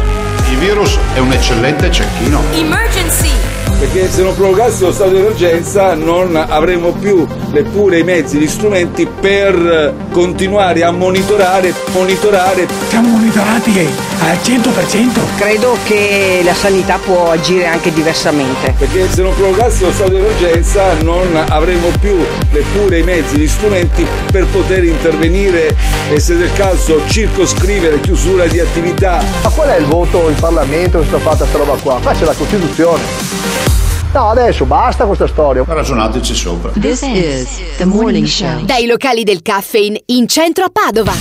[0.50, 2.42] Il virus è un eccellente cecchino.
[2.52, 3.30] Emergency!
[3.78, 8.48] Perché se non prorogassi lo stato di emergenza non avremmo più neppure i mezzi, gli
[8.48, 12.66] strumenti per continuare a monitorare, monitorare.
[12.88, 13.78] Siamo monitorati
[14.20, 15.20] al 100%.
[15.36, 18.74] Credo che la sanità può agire anche diversamente.
[18.78, 22.16] Perché se non prorogassi lo stato di emergenza non avremmo più
[22.52, 25.74] neppure i mezzi, gli strumenti per poter intervenire
[26.10, 29.22] e se del caso circoscrivere chiusura di attività.
[29.42, 31.98] Ma qual è il voto in Parlamento che sta fatta sta roba qua?
[32.02, 33.79] Qua c'è la Costituzione.
[34.12, 35.62] No, adesso basta questa storia.
[35.64, 36.72] Ragionateci sopra.
[36.72, 38.60] This is the morning show.
[38.64, 41.12] Dai locali del caffeine in centro a Padova.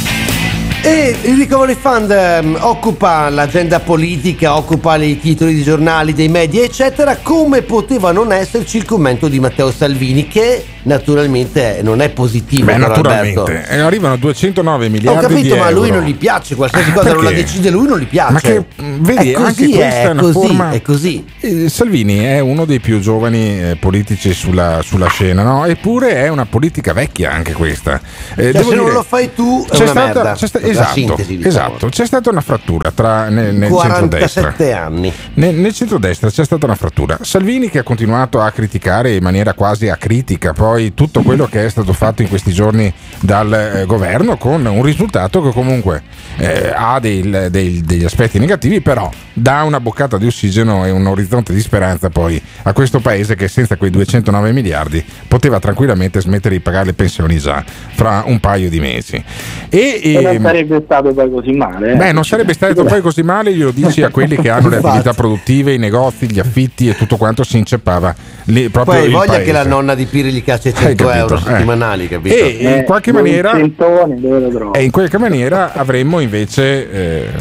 [0.81, 6.63] E il Recovery Fund ehm, occupa l'agenda politica, occupa i titoli di giornali, dei media,
[6.63, 7.17] eccetera.
[7.17, 12.65] Come poteva non esserci il commento di Matteo Salvini, che naturalmente non è positivo.
[12.65, 13.65] Beh, naturalmente.
[13.69, 16.93] Eh, arrivano 209 Ho miliardi capito, di ma a lui non gli piace, qualsiasi Ah,
[16.93, 18.33] cosa non la decide lui non gli piace.
[18.33, 18.63] Ma che
[18.99, 20.71] vedi, è così, anche questa è, è una così, forma.
[20.71, 21.25] è così.
[21.39, 25.65] Eh, Salvini è uno dei più giovani eh, politici sulla, sulla scena, no?
[25.65, 27.99] Eppure è una politica vecchia anche questa.
[28.35, 31.47] Eh, Cioè, se non dire- lo fai tu c'è stata- c'è sta- esatto, sintesi, diciamo.
[31.49, 34.41] esatto, c'è stata una frattura tra nel, nel centrodestra.
[34.53, 35.13] 47 anni.
[35.35, 37.17] Nel, nel centrodestra c'è stata una frattura.
[37.21, 41.69] Salvini che ha continuato a criticare in maniera quasi acritica poi tutto quello che è
[41.69, 46.01] stato fatto in questi giorni dal eh, governo con un risultato che comunque
[46.37, 51.05] eh, ha dei- dei- degli aspetti negativi, però dà una boccata di ossigeno e un
[51.07, 56.55] orizzonte di speranza poi a questo paese che senza quei 209 miliardi poteva tranquillamente smettere
[56.55, 57.63] di pagare le pensioni già
[57.95, 59.21] fra un paio di mesi.
[59.69, 61.91] E, E non ehm, sarebbe stato poi così male.
[61.91, 61.95] eh.
[61.95, 65.13] Beh, non sarebbe stato poi così male, glielo dici a quelli che hanno le attività
[65.13, 68.13] produttive, i negozi, gli affitti e tutto quanto si inceppava
[68.45, 69.43] lì proprio Poi voglia paese.
[69.45, 71.39] che la nonna di Piri gli caccia i Hai 100 capito, euro eh.
[71.39, 72.35] settimanali, capito?
[72.35, 77.31] E in qualche maniera centone, e in qualche maniera avremmo invece eh,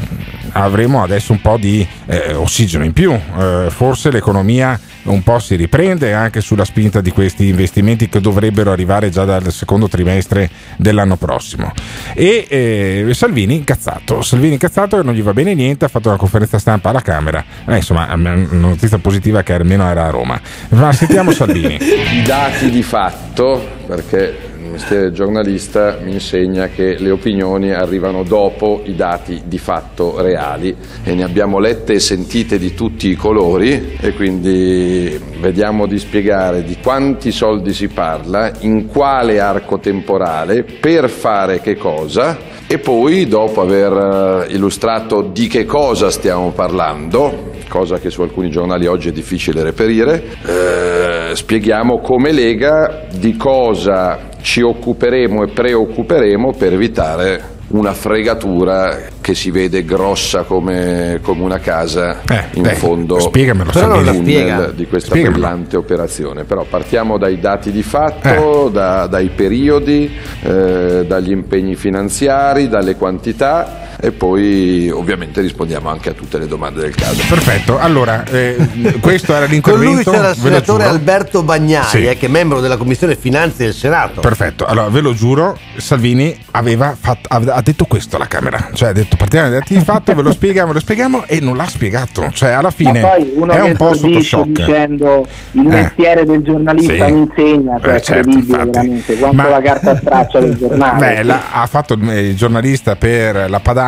[0.52, 5.54] avremo adesso un po' di eh, ossigeno in più, Eh, forse l'economia un po' si
[5.54, 11.16] riprende anche sulla spinta di questi investimenti che dovrebbero arrivare già dal secondo trimestre dell'anno
[11.16, 11.72] prossimo.
[12.14, 16.18] E eh, Salvini incazzato, Salvini incazzato che non gli va bene niente, ha fatto una
[16.18, 20.40] conferenza stampa alla Camera, Eh, insomma una notizia positiva che almeno era a Roma.
[20.70, 21.78] Ma sentiamo Salvini.
[21.80, 28.82] I dati di fatto, perché mestiere del giornalista mi insegna che le opinioni arrivano dopo
[28.84, 33.96] i dati di fatto reali e ne abbiamo lette e sentite di tutti i colori
[34.00, 41.08] e quindi vediamo di spiegare di quanti soldi si parla, in quale arco temporale, per
[41.08, 47.98] fare che cosa e poi dopo aver eh, illustrato di che cosa stiamo parlando, cosa
[47.98, 54.62] che su alcuni giornali oggi è difficile reperire, eh, spieghiamo come Lega di cosa ci
[54.62, 62.20] occuperemo e preoccuperemo per evitare una fregatura che si vede grossa come, come una casa
[62.54, 64.70] in beh, fondo spiegamelo, Però non spiega.
[64.74, 65.38] di questa Spiegamelo.
[65.42, 66.44] brillante operazione.
[66.44, 70.10] Però partiamo dai dati di fatto, da- dai periodi,
[70.42, 76.80] eh, dagli impegni finanziari, dalle quantità e poi ovviamente rispondiamo anche a tutte le domande
[76.80, 77.22] del caso.
[77.28, 78.56] Perfetto, allora eh,
[79.00, 79.92] questo era Con l'intervento.
[79.92, 80.84] lui c'era il senatore.
[80.84, 82.06] Alberto Bagnai, Sì.
[82.06, 84.20] eh, che è membro della Commissione Finanze del Senato.
[84.20, 88.92] Perfetto, allora ve lo giuro, Salvini aveva fatto- ha detto questo alla Camera, cioè ha
[88.92, 91.66] detto partiamo dai dati di fatto, ve lo spieghiamo, ve lo spieghiamo e non l'ha
[91.66, 94.46] spiegato, cioè alla fine è un po' sotto shock.
[94.48, 95.68] dicendo il Eh.
[95.68, 97.12] mestiere del giornalista Sì.
[97.12, 98.70] mi insegna, cioè Eh, certo, infatti.
[98.70, 100.98] veramente, quanto Ma- la carta straccia del giornale.
[100.98, 103.86] Beh, la- ha fatto il il giornalista per la Padania,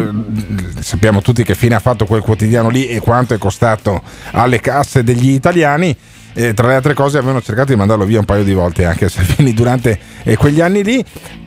[0.78, 4.60] eh, sappiamo tutti che fine ha fatto quel quotidiano lì e quanto è costato alle
[4.60, 5.96] casse degli italiani.
[6.38, 9.06] Eh, tra le altre cose avevano cercato di mandarlo via un paio di volte anche
[9.06, 11.06] a Salvini durante eh, quegli anni lì.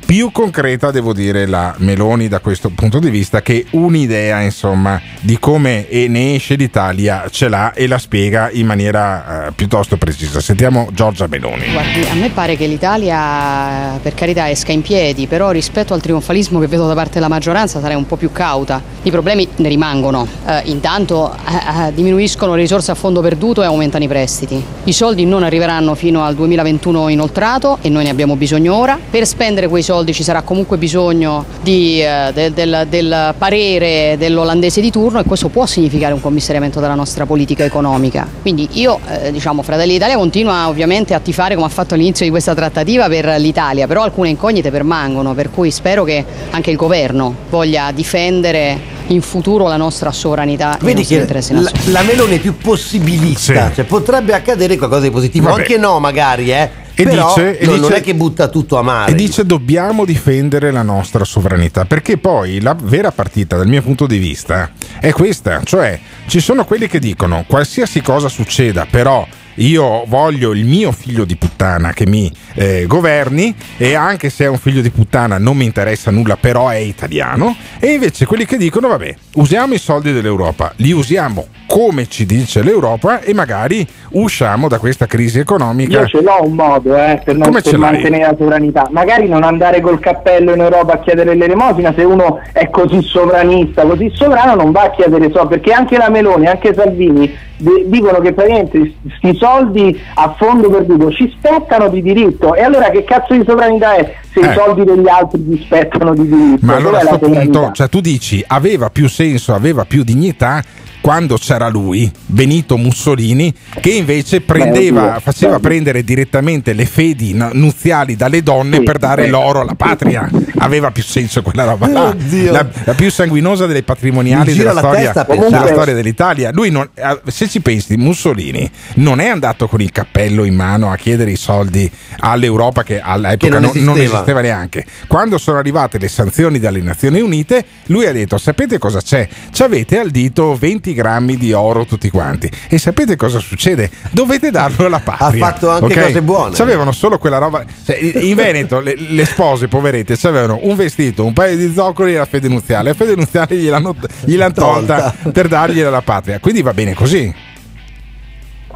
[0.09, 5.39] Più concreta devo dire la Meloni da questo punto di vista che un'idea insomma di
[5.39, 10.41] come ne esce l'Italia ce l'ha e la spiega in maniera eh, piuttosto precisa.
[10.41, 11.71] Sentiamo Giorgia Meloni.
[11.71, 16.59] Guardi, a me pare che l'Italia, per carità, esca in piedi, però rispetto al trionfalismo
[16.59, 18.81] che vedo da parte della maggioranza sarei un po' più cauta.
[19.03, 20.27] I problemi ne rimangono.
[20.47, 24.65] Eh, intanto eh, eh, diminuiscono le risorse a fondo perduto e aumentano i prestiti.
[24.85, 28.99] I soldi non arriveranno fino al 2021 inoltrato e noi ne abbiamo bisogno ora.
[29.11, 34.81] Per spendere quei soldi ci sarà comunque bisogno di, eh, del, del- del parere dell'olandese
[34.81, 38.27] di turno e questo può significare un commissariamento della nostra politica economica.
[38.41, 42.31] Quindi io, eh, diciamo, Fratelli d'Italia continua ovviamente a tifare come ha fatto all'inizio di
[42.31, 47.35] questa trattativa per l'Italia, però alcune incognite permangono, per cui spero che anche il governo
[47.51, 52.57] voglia difendere in futuro la nostra sovranità Vedi che interessi la, la Meloni è più
[52.59, 53.75] possibilista, Sì.
[53.77, 55.61] cioè potrebbe accadere qualcosa di positivo, Vabbè.
[55.61, 56.71] anche no magari, eh.
[57.01, 59.13] E Però dice- e non, non dice- è che butta tutto a mare.
[59.13, 64.07] E dice dobbiamo difendere la nostra sovranità, perché poi la vera partita dal mio punto
[64.09, 69.25] di vista è questa, cioè ci sono quelli che dicono qualsiasi cosa succeda, però
[69.59, 74.49] io voglio il mio figlio di puttana che mi eh, governi e anche se è
[74.49, 78.57] un figlio di puttana non mi interessa nulla, però è italiano, e invece quelli che
[78.57, 84.69] dicono vabbè, usiamo i soldi dell'Europa, li usiamo come ci dice l'Europa e magari usciamo
[84.69, 86.01] da questa crisi economica.
[86.01, 88.89] Io ce l'ho un modo eh, per, non, per mantenere la sovranità.
[88.91, 93.83] Magari non andare col cappello in Europa a chiedere l'elemosina se uno è così sovranista,
[93.83, 98.33] così sovrano non va a chiedere soldi, perché anche la Meloni, anche Salvini dicono che
[98.33, 102.55] praticamente questi soldi a fondo perduto ci spettano di diritto.
[102.55, 104.51] E allora che cazzo di sovranità è se Eh.
[104.51, 106.67] i soldi degli altri ci spettano di diritto?
[106.67, 110.63] Ma allora a Dov'è questo punto, cioè tu dici, aveva più senso, aveva più dignità
[111.09, 115.61] quando c'era lui, Benito Mussolini, che invece prendeva, oddio, faceva beh.
[115.67, 119.29] prendere direttamente le fedi nuziali dalle donne per dare beh.
[119.31, 120.29] l'oro alla patria.
[120.59, 122.15] Aveva più senso quella roba là.
[122.51, 126.51] La, la più sanguinosa delle patrimoniali della la storia, della storia dell'Italia.
[126.53, 130.93] Lui non- eh, se ci pensi, Mussolini non è andato con il cappello in mano
[130.93, 134.17] a chiedere i soldi all'Europa che all'epoca non non, non esisteva.
[134.17, 134.85] esisteva neanche.
[135.07, 139.27] Quando sono arrivate le sanzioni dalle Nazioni Unite, lui ha detto: Sapete cosa c'è?
[139.51, 142.51] Ci avete al dito 20 grammi di oro tutti quanti.
[142.69, 143.89] E sapete cosa succede?
[144.11, 145.47] Dovete darlo alla patria.
[145.47, 146.07] Ha fatto anche ok?
[146.07, 146.55] cose buone.
[146.57, 147.65] C'avevano solo quella roba.
[147.85, 152.19] cioè, in Veneto le, le spose, poverette, avevano un vestito, un paio di zoccoli e
[152.19, 152.89] la fede nuziale.
[152.89, 156.41] La fede nuziale gliel'hanno, gliel'hanno tolta per dargliela alla patria.
[156.41, 157.33] Quindi va bene così.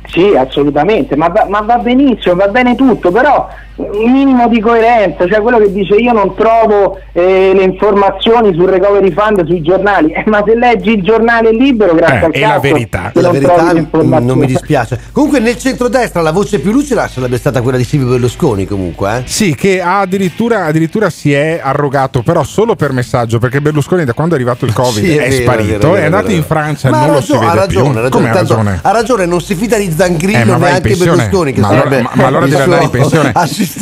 [0.07, 3.49] Sì, assolutamente, ma va, ma va benissimo, va bene tutto, però
[3.91, 8.69] un minimo di coerenza, cioè quello che dice io non trovo eh, le informazioni sul
[8.69, 12.41] recovery fund sui giornali, eh, ma se leggi il giornale libero, grazie Eh, al è
[12.41, 13.11] la verità.
[13.15, 13.73] La non verità
[14.21, 14.99] non mi dispiace.
[15.13, 19.19] Comunque nel centrodestra la voce più lucida sarebbe stata quella di Silvio Berlusconi comunque.
[19.19, 19.23] Eh?
[19.27, 24.35] Sì, che addirittura, addirittura si è arrogato, però solo per messaggio, perché Berlusconi da quando
[24.35, 26.37] è arrivato il Covid Sì, è, vero, sparito, vero, vero, è andato vero.
[26.37, 27.99] in Francia, Ma non lo si ragione, vede ha ragione, più.
[27.99, 28.79] ha ragione, Come ha tanto ragione?
[28.83, 30.97] ha ragione, non si fida di Zangrillo Eh, neanche.
[30.97, 33.33] Berlusconi che ma, allora, sarebbe ma- ma allora deve andare in pensione.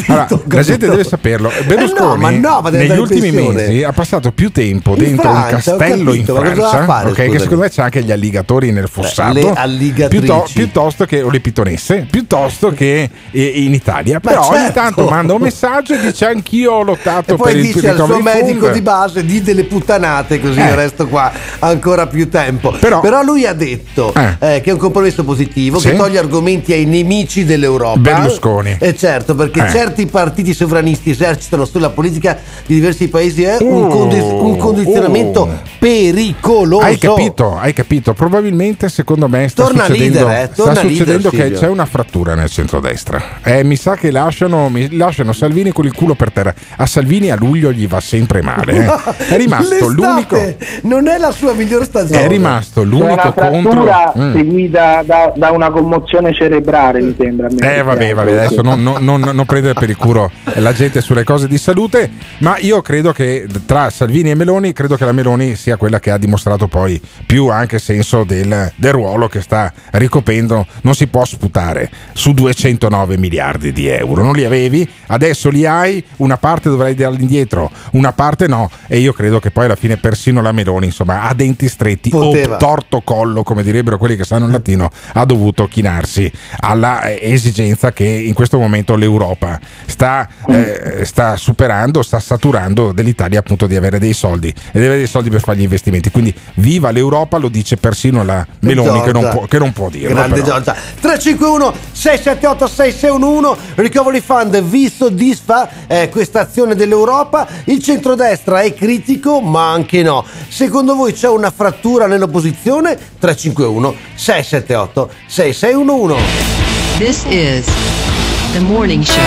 [0.06, 1.50] Allora, la gente deve saperlo.
[1.66, 5.34] Berlusconi Eh no, no, negli in ultimi mesi ha passato più tempo In dentro un
[5.44, 8.12] Francia, ho castello in capito, cosa Francia, fare, ok, che secondo me c'è anche gli
[8.12, 10.24] alligatori nel fossato, le alligatrici.
[10.24, 14.20] piutto- piuttosto che o le pitonesse, piuttosto che eh, in Italia.
[14.20, 14.72] Però ogni certo.
[14.80, 17.96] tanto manda un messaggio e dice anch'io ho lottato E poi per il dice al
[17.96, 18.72] suo medico fund.
[18.72, 20.66] di base di delle puttanate così Eh.
[20.68, 22.70] io resto qua ancora più tempo.
[22.78, 25.90] Però- lui ha detto eh, che è un compromesso positivo, Sì.
[25.90, 27.98] che toglie argomenti ai nemici dell'Europa.
[27.98, 28.76] Berlusconi.
[28.78, 29.69] E certo, perché Eh.
[29.70, 35.40] Certi partiti sovranisti esercitano sulla politica di diversi paesi è un, Oh, condi- un condizionamento
[35.42, 35.48] oh.
[35.78, 36.84] pericoloso.
[36.84, 38.12] Hai capito, hai capito.
[38.14, 41.58] Probabilmente secondo me sta Torna succedendo, leader, eh, sta succedendo leader, che Silvio.
[41.58, 43.22] c'è una frattura nel centrodestra.
[43.42, 46.54] Eh, mi sa che lasciano, mi- lasciano Salvini con il culo per terra.
[46.76, 48.72] A Salvini a luglio gli va sempre male.
[48.72, 49.34] eh.
[49.34, 50.38] È rimasto l'unico.
[50.82, 52.22] Non è la sua miglior stagione.
[52.24, 53.70] È rimasto l'unico una contro.
[53.72, 54.34] frattura Mm.
[54.34, 57.48] seguita da, da una commozione cerebrale, mi sembra.
[57.50, 57.76] me.
[57.76, 61.24] Eh vabbè, vabbè, adesso non, non- non- non prendere per il culo la gente sulle
[61.24, 65.54] cose di salute, ma io credo che tra Salvini e Meloni, credo che la Meloni
[65.54, 70.66] sia quella che ha dimostrato poi più anche senso del, del ruolo che sta ricoprendo.
[70.82, 76.02] Non si può sputare su 209 miliardi di euro, non li avevi, adesso li hai,
[76.16, 79.96] una parte dovrai darli indietro, una parte no, e io credo che poi alla fine
[79.96, 82.54] persino la Meloni, insomma, a denti stretti Poteva.
[82.54, 87.18] o torto collo, come direbbero quelli che sanno il latino, ha dovuto chinarsi alla eh,
[87.32, 89.49] esigenza che in questo momento l'Europa
[89.86, 94.98] sta, eh, sta superando, sta saturando dell'Italia appunto di avere dei soldi e di avere
[94.98, 96.10] dei soldi per fare gli investimenti.
[96.10, 100.14] Quindi viva l'Europa, lo dice persino la Meloni che non, può, che non può dirlo.
[100.14, 100.46] Grande però.
[100.46, 108.74] Giorgia 351 678 6611 Recovery Fund vi soddisfa eh, questa azione dell'Europa il centrodestra è
[108.74, 118.09] critico ma anche no secondo voi c'è una frattura nell'opposizione 351 678 6611 This is
[118.52, 119.22] the morning show.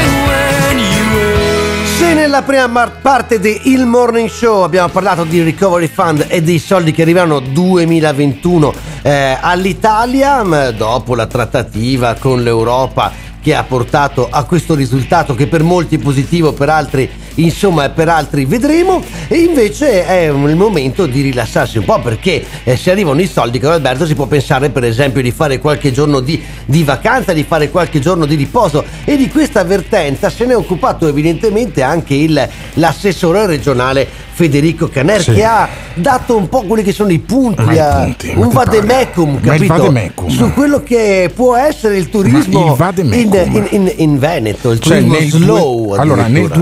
[1.98, 6.60] Se nella prima parte di Il Morning Show abbiamo parlato di Recovery Fund e dei
[6.60, 14.44] soldi che arrivano 2021 eh, all'Italia, dopo la trattativa con l'Europa che ha portato a
[14.44, 20.06] questo risultato che per molti è positivo, per altri insomma per altri vedremo e invece
[20.06, 24.06] è il momento di rilassarsi un po' perché eh, se arrivano i soldi con Alberto
[24.06, 28.00] si può pensare per esempio di fare qualche giorno di, di vacanza, di fare qualche
[28.00, 33.46] giorno di riposo e di questa avvertenza se ne è occupato evidentemente anche il, l'assessore
[33.46, 35.34] regionale Federico Caner Sì.
[35.34, 39.40] che ha dato un po' quelli che sono i punti, a- punti, ma un vademecum
[39.40, 39.74] capito?
[39.76, 40.30] vademecum?
[40.30, 42.40] su quello che può essere il turismo
[42.72, 42.76] il
[43.16, 46.60] in, in- in- in Veneto, il Cioè, turismo slow due- allora nel addirittura.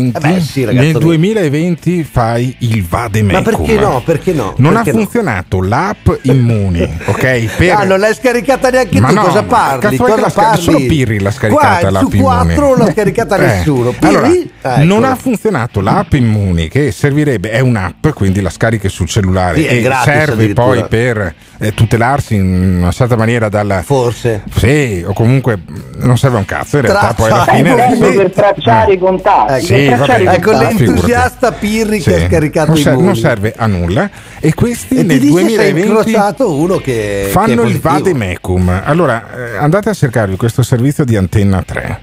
[0.00, 0.98] 2020, Eh beh, sì, nel mio.
[0.98, 4.02] 2020 fai il vademecum Ma perché no?
[4.04, 4.54] Perché no?
[4.56, 4.98] non Perché ha no?
[5.00, 9.96] funzionato l'app Immuni ok per- Ah, non l'hai scaricata neanche Ma tu, no, cosa parli?
[9.96, 10.62] Cosa parli?
[10.62, 12.54] solo Pirri l'ha scaricata Qua, l'app su Immuni.
[12.54, 13.90] non l'ha scaricata Eh, nessuno.
[13.90, 14.06] Pirri?
[14.08, 14.28] allora,
[14.62, 14.84] Ecco.
[14.84, 19.66] non ha funzionato l'app Immuni che servirebbe, è un'app, quindi la scarichi sul cellulare Sì,
[19.66, 23.82] e serve poi per eh, tutelarsi in una certa maniera dalla...
[23.82, 24.42] Forse.
[24.54, 25.58] Sì, o comunque
[25.98, 27.94] non serve un cazzo, in realtà poi alla fine...
[27.94, 28.16] sì.
[28.16, 29.52] per tracciare i contatti.
[29.52, 30.36] Eh, sì, per tracciare vabbè.
[30.36, 30.84] i Ecco contatti.
[30.86, 33.06] l'entusiasta Pirri che Sì, ha scaricato non, i ser- Immuni.
[33.06, 36.88] non serve a nulla e questi E nel dice se hai 2020 incrociato uno che
[36.90, 37.88] che fanno il positivo.
[37.90, 38.80] vademecum.
[38.84, 42.00] Allora, eh, andate a cercarvi questo servizio di Antenna 3.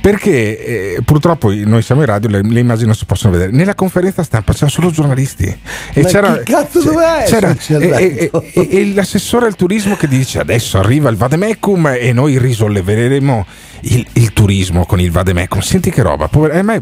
[0.00, 3.52] Perché eh, purtroppo noi siamo in radio, le, le immagini non si possono vedere.
[3.52, 5.44] Nella conferenza stampa c'erano solo giornalisti.
[5.92, 6.80] E Ma c'era, cazzo
[7.26, 8.42] c'era- e, Alberto?
[8.42, 13.46] e- e- e l'assessore al turismo che dice adesso arriva il vademecum e noi risolleveremo
[13.82, 15.60] il, il turismo con il vademecum.
[15.60, 16.80] Senti che roba, pover- eh, ma è,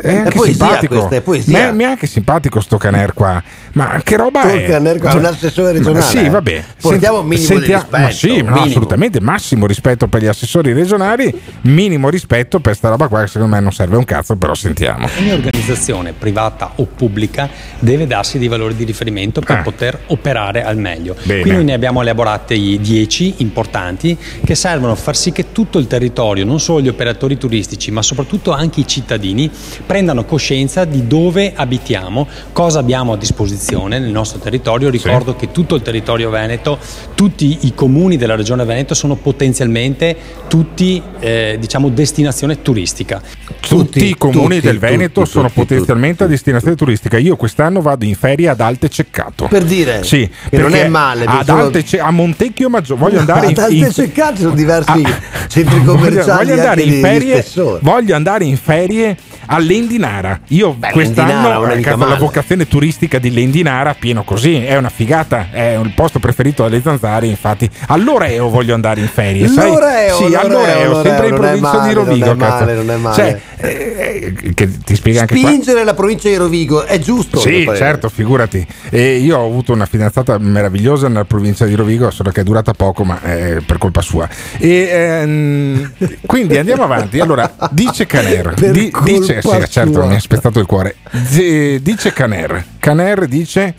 [0.00, 0.94] è anche poesia simpatico.
[0.96, 1.58] questa, è poesia.
[1.58, 3.42] Ma è- mi è anche simpatico sto Caner qua.
[3.72, 4.64] Ma che roba Sto è?
[4.66, 6.28] Caner qua, Cioè, un assessore ma regionale, Sì, eh.
[6.30, 6.64] vabbè.
[6.80, 8.60] Portiamo un minimo sentia- Ma rispetto, sì, un no, minimo.
[8.64, 13.54] assolutamente massimo rispetto per gli assessori regionali, minimo rispetto per sta roba qua che secondo
[13.54, 15.06] me non serve un cazzo, però sentiamo.
[15.18, 19.62] Ogni organizzazione privata o pubblica deve darsi dei valori di riferimento per Ah.
[19.62, 21.16] poter operare al meglio.
[21.22, 21.40] Bene.
[21.42, 25.86] Qui noi ne abbiamo elaborati 10 importanti che servono a far sì che tutto il
[25.86, 29.50] territorio, non solo gli operatori turistici, ma soprattutto anche i cittadini,
[29.84, 34.90] prendano coscienza di dove abitiamo, cosa abbiamo a disposizione nel nostro territorio.
[34.90, 36.78] Ricordo che tutto il territorio veneto,
[37.14, 40.16] tutti i comuni della regione Veneto sono potenzialmente
[40.48, 43.22] tutti eh, diciamo destinazione turistica.
[43.60, 47.18] Tutti, i comuni del Veneto sono potenzialmente a destinazione turistica.
[47.18, 49.46] Io quest'anno vado in ferie ad Alte Ceccato.
[49.48, 51.24] Per dire Sì, che non è male.
[51.24, 55.04] Ad sono- Ce- a Montecchio Maggiore voglio andare in, Ad in- Alte Ceccate sono diversi
[55.48, 57.42] centri voglio, commerciali voglio andare di- di ferie
[57.82, 59.16] voglio andare in ferie
[59.46, 64.76] a Lendinara io Beh, quest'anno è eh, la vocazione turistica di Lendinara pieno così è
[64.76, 69.70] una figata è il posto preferito dalle zanzare infatti all'Oreo voglio andare in ferie sai?
[69.70, 72.90] L'Oreo, sì l'Oreo, all'Oreo l'Oreo, sempre in provincia male, di Rovigo non è male, non
[72.90, 73.14] è male.
[73.14, 77.38] Cioè, eh, eh, che ti spiega anche qua Spingere la provincia di Rovigo è giusto.
[77.38, 78.66] sì, certo, figurati.
[78.90, 82.72] E io ho avuto una fidanzata meravigliosa nella provincia di Rovigo, solo che è durata
[82.72, 84.28] poco, ma è per colpa sua.
[84.58, 85.92] E ehm,
[86.26, 87.20] quindi andiamo avanti.
[87.20, 90.96] Allora, dice Caner, di- dice, sì, certo, mi ha spezzato il cuore.
[91.10, 93.74] Z- dice Caner, Caner dice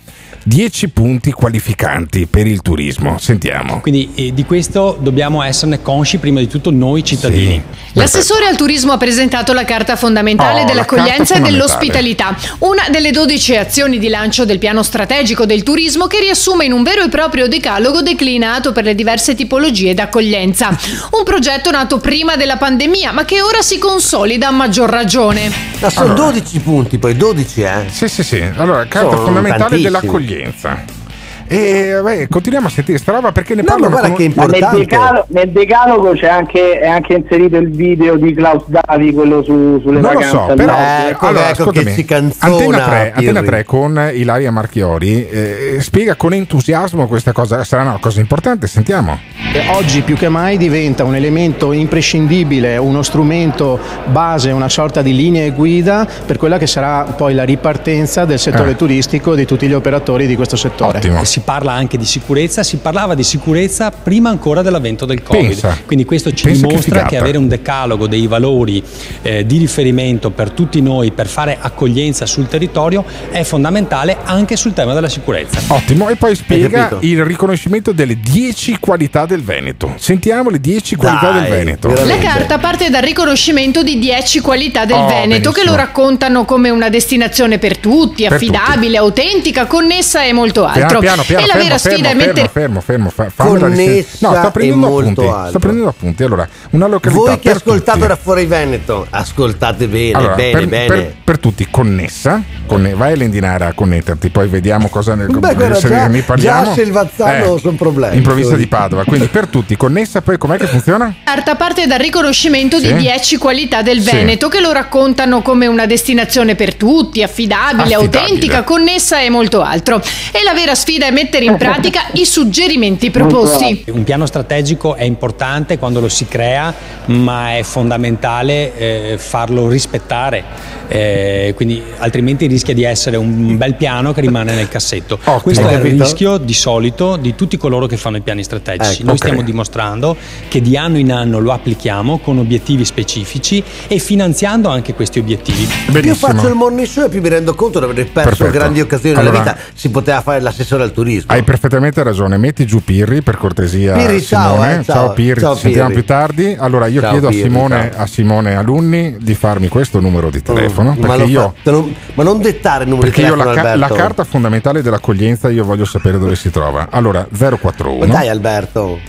[0.47, 3.17] 10 punti qualificanti per il turismo.
[3.19, 3.81] Sentiamo.
[3.81, 7.61] Quindi eh, di questo dobbiamo esserne consci prima di tutto noi cittadini.
[7.93, 13.11] L'assessore al turismo ha presentato la carta fondamentale Oh, la dell'accoglienza e dell'ospitalità, una delle
[13.11, 17.09] 12 azioni di lancio del piano strategico del turismo che riassume in un vero e
[17.09, 20.69] proprio decalogo declinato per le diverse tipologie d'accoglienza.
[20.69, 25.51] Un progetto nato prima della pandemia, ma che ora si consolida a maggior ragione.
[25.79, 27.85] Ma sono 12 punti, poi 12, eh?
[27.91, 28.41] Sì, sì, sì.
[28.55, 29.83] Allora, carta Sono fondamentale tantissimi.
[29.83, 30.35] dell'accoglienza.
[30.51, 31.06] 三。
[31.49, 35.25] E vabbè, continuiamo a sentire sta roba perché ne parlano guarda con- che Ma nel, decalo-
[35.29, 39.99] nel decalogo c'è anche, è anche inserito il video di Klaus Davi, quello su- sulle
[39.99, 41.09] Non lo vacanze so, al però mare.
[41.09, 43.27] Ecco, allora, ecco ascoltami, che si canzona, Antena 3, Pirri.
[43.29, 48.67] Antena 3 con Ilaria Marchiori eh, spiega con entusiasmo questa cosa, sarà una cosa importante,
[48.67, 49.17] sentiamo.
[49.53, 55.15] Eh, Oggi più che mai diventa un elemento imprescindibile, uno strumento base, una sorta di
[55.15, 58.75] linea guida per quella che sarà poi la ripartenza del settore Eh.
[58.75, 60.97] turistico e di tutti gli operatori di questo settore.
[60.99, 61.01] E
[61.37, 65.49] Si parla anche di sicurezza, si parlava di sicurezza prima ancora dell'avvento del Covid.
[65.49, 65.77] Pensa.
[65.85, 67.07] Quindi questo ci che dimostra figata.
[67.09, 68.83] che, avere un decalogo dei valori
[69.21, 74.73] eh, di riferimento per tutti noi per fare accoglienza sul territorio è fondamentale anche sul
[74.73, 75.59] tema della sicurezza.
[75.67, 79.93] Ottimo, e poi spiega il riconoscimento delle 10 qualità del Veneto.
[79.97, 81.89] Sentiamo le 10 qualità del Veneto.
[81.89, 85.69] La carta parte dal riconoscimento di 10 qualità del Oh, Veneto che benissimo.
[85.69, 90.85] lo raccontano come una destinazione per tutti, Per affidabile, autentica, connessa e molto altro.
[90.87, 93.59] Piano, piano, piano, e la fermo, vera sfida fermo, è mettere fermo, fermo, fermo, fammela
[93.59, 94.27] Connessa.
[94.27, 95.21] No, sto prendendo molto appunti.
[95.29, 95.49] altro.
[95.49, 96.23] Sto prendendo appunti.
[96.23, 98.07] Allora, una località Voi che ascoltate tutti.
[98.07, 100.87] da fuori Veneto, ascoltate bene, Allora, bene, per, bene.
[100.87, 105.53] per- per tutti, connessa, conne- vai a Lendinara a connetterti, poi vediamo cosa ne, Beh,
[105.55, 106.63] guarda, se già- ne parliamo.
[106.63, 108.15] già a Selvazzano son problemi.
[108.17, 111.05] In provincia di Padova, quindi per tutti, connessa, poi com'è che funziona?
[111.25, 112.87] La carta parte dal riconoscimento Sì.
[112.87, 114.11] di 10 qualità del Sì.
[114.11, 118.19] Veneto che lo raccontano come una destinazione per tutti, affidabile, Affidabile.
[118.21, 120.01] autentica, connessa e molto altro.
[120.31, 123.85] E la vera sfida è mettere in pratica i suggerimenti proposti.
[123.87, 126.71] Un piano strategico è importante quando lo si crea,
[127.05, 130.75] ma è fondamentale eh, farlo rispettare.
[130.89, 135.17] eh, quindi altrimenti rischia di essere un bel piano che rimane nel cassetto.
[135.41, 138.97] Questo è il rischio di solito di tutti coloro che fanno i piani strategici.
[139.01, 139.17] Ecco, Noi ok.
[139.17, 140.15] stiamo dimostrando
[140.47, 145.67] che di anno in anno lo applichiamo con obiettivi specifici e finanziando anche questi obiettivi.
[145.91, 148.51] Più faccio il morning show e più mi rendo conto di aver perso Perfetto.
[148.51, 149.65] grandi occasioni Allora- nella vita.
[149.73, 151.05] Si poteva fare l'assessore al turismo.
[151.27, 153.93] Hai perfettamente ragione, metti giù Pirri per cortesia.
[153.93, 154.79] Pirri, ciao, Simone.
[154.79, 155.13] eh, ciao.
[155.13, 156.01] Pirri, Ciao, ci sentiamo Pirri.
[156.03, 156.55] più tardi.
[156.59, 158.01] Allora io Ciao, chiedo Pirri, a, Simone, ciao.
[158.03, 160.95] a Simone Alunni di farmi questo numero di telefono.
[160.97, 163.55] ma, perché lo io, fa- lo- ma non dettare il numero perché di io telefono,
[163.55, 163.95] la, ca- la Alberto.
[163.95, 166.87] carta fondamentale dell'accoglienza io voglio sapere dove si trova.
[166.91, 168.99] Allora 041 Ma dai, Alberto.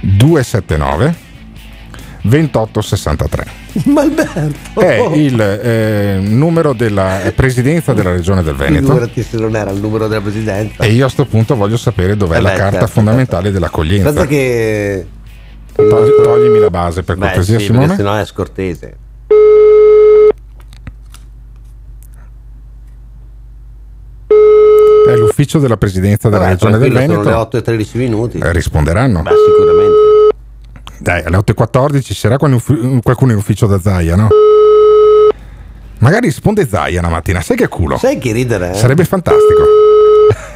[0.00, 1.14] 279
[2.22, 3.44] 2863.
[3.86, 4.80] Ma Alberto.
[4.80, 8.86] È il eh, numero della presidenza della regione del Veneto.
[8.86, 10.82] Figurati se non era il numero della presidenza.
[10.84, 14.10] E io a sto punto voglio sapere dov'è Eh la beh, carta certo, fondamentale dell'accoglienza.
[14.12, 15.06] Pensa che.
[15.74, 17.86] Togli- toglimi la base per Beh, cortesia, sì, Simone.
[17.86, 18.96] perché sennò è scortese.
[25.08, 27.12] È l'ufficio della presidenza della Vabbè, regione del Veneto.
[27.14, 28.38] Sono le 8 e 13 minuti.
[28.38, 29.22] Eh, risponderanno.
[29.22, 30.11] Beh, sicuramente.
[31.02, 34.28] Dai, alle 8.14 ci sarà qualcuno in uffi- qualcuno in ufficio da Zaia, no?
[35.98, 37.96] Magari risponde Zaia una mattina, sai che culo?
[37.98, 38.70] Sai che ridere?
[38.70, 38.74] eh?
[38.74, 39.64] Sarebbe fantastico.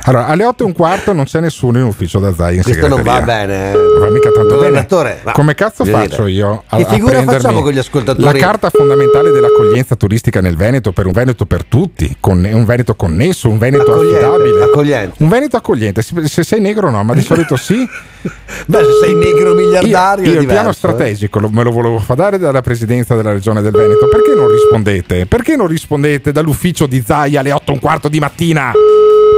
[0.09, 2.87] Allora, alle 8 e un quarto non c'è nessuno in ufficio da Zaia in Questo
[2.87, 3.73] non va bene.
[3.73, 3.75] eh.
[3.75, 4.87] Non va mica tanto bene.
[5.33, 8.25] come cazzo faccio io a, Che a figura prendermi facciamo con gli ascoltatori?
[8.25, 12.95] La carta fondamentale dell'accoglienza turistica nel Veneto per un Veneto per tutti, con un Veneto
[12.95, 14.63] connesso, un Veneto Accogliente, affidabile.
[14.63, 15.23] accogliente.
[15.25, 16.03] Un Veneto accogliente.
[16.03, 17.85] Se, se sei negro no, ma di solito sì.
[18.67, 20.73] Beh, se sei negro miliardario Io, io il piano eh.
[20.73, 24.07] strategico lo- me lo volevo far dare dalla presidenza della regione del Veneto.
[24.07, 25.27] Perché non rispondete?
[25.27, 28.71] Perché non rispondete dall'ufficio di Zaia alle 8 e un quarto di mattina?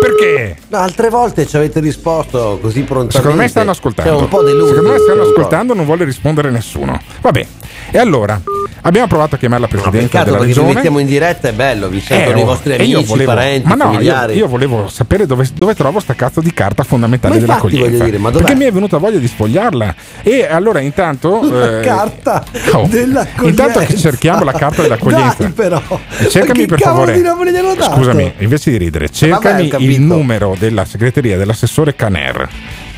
[0.01, 0.57] Perché?
[0.68, 3.16] No, altre volte ci avete risposto così prontamente.
[3.18, 4.16] Secondo me stanno ascoltando.
[4.16, 4.68] C'è un po' delusi.
[4.74, 7.01] Secondo me stanno ascoltando, non vuole rispondere nessuno.
[7.20, 7.46] Vabbè.
[7.91, 8.39] E allora,
[8.82, 10.74] abbiamo provato a chiamare la presidenza Peccato della regione.
[10.74, 13.66] mettiamo in diretta, è bello, vi sentono Eh, i oh, vostri io amici, volevo- parenti,
[13.68, 14.36] ma no, io, familiari.
[14.36, 17.89] io volevo sapere dove, dove trovo sta cazzo di carta fondamentale Ma dell'accoglienza.
[17.91, 18.45] voglio dire, ma dov'è?
[18.45, 19.95] perché mi è venuta voglia di sfogliarla.
[20.22, 21.41] E allora intanto.
[21.51, 23.64] La eh, carta oh, dell'accoglienza.
[23.64, 25.36] Intanto che cerchiamo la carta dell'accoglienza.
[25.45, 25.80] Dai, però.
[26.28, 27.18] Cercami per favore.
[27.95, 32.49] Scusami, invece di ridere, cercami Vabbè, il numero della segreteria dell'assessore Caner.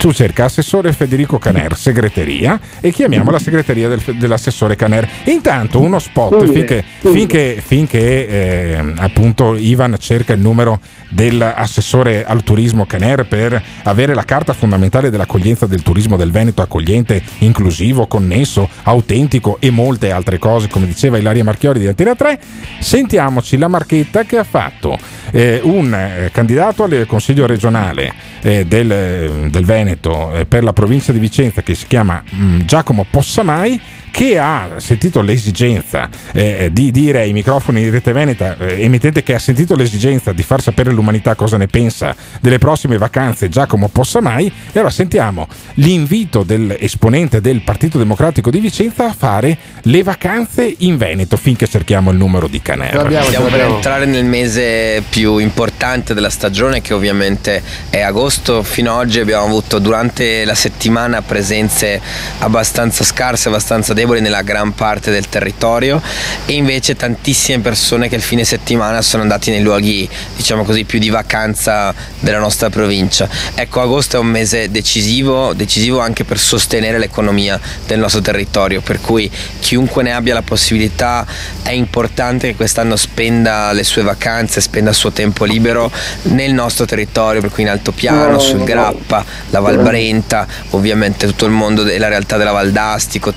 [0.01, 5.07] Tu cerca assessore Federico Caner, segreteria, e chiamiamo la segreteria del- dell'assessore Caner.
[5.25, 7.09] Intanto uno spot Sì, finché, sì.
[7.11, 10.81] finché, finché, eh, appunto Ivan cerca il numero
[11.11, 17.23] dell'assessore al turismo Caner per avere la carta fondamentale dell'accoglienza del turismo del Veneto accogliente,
[17.41, 22.41] inclusivo, connesso, autentico e molte altre cose, come diceva Ilaria Marchiori di Antena 3,
[22.79, 24.97] sentiamoci la marchetta che ha fatto
[25.31, 29.89] eh, un eh, candidato al consiglio regionale eh, del, del Veneto
[30.35, 33.81] eh, per la provincia di Vicenza che si chiama mm, Giacomo Possamai
[34.11, 39.35] che ha sentito l'esigenza eh, di dire ai microfoni di Rete Veneta, eh, emittente che
[39.35, 44.47] ha sentito l'esigenza di far sapere all'umanità cosa ne pensa delle prossime vacanze Giacomo Possamai
[44.47, 50.97] e allora sentiamo l'invito dell'esponente del Partito Democratico di Vicenza a fare le vacanze in
[50.97, 53.09] Veneto finché cerchiamo il numero di Canera.
[53.23, 58.63] Stiamo per entrare nel mese più importante della stagione che ovviamente è agosto.
[58.63, 62.01] Fino ad oggi abbiamo avuto durante la settimana presenze
[62.39, 66.01] abbastanza scarse, abbastanza deboli nella gran parte del territorio
[66.47, 70.99] e invece tantissime persone che il fine settimana sono andati nei luoghi diciamo così più
[70.99, 73.29] di vacanza della nostra provincia.
[73.55, 79.01] Ecco, agosto è un mese decisivo, decisivo anche per sostenere l'economia del nostro territorio, per
[79.01, 79.31] cui
[79.61, 81.27] chiunque ne abbia la possibilità
[81.63, 85.91] è importante che quest'anno spenda le sue vacanze, spenda il suo tempo libero
[86.23, 91.53] nel nostro territorio, per cui in Altopiano, sul Grappa, la Val Brenta, ovviamente tutto il
[91.53, 93.35] mondo e la realtà della Val d'Astico,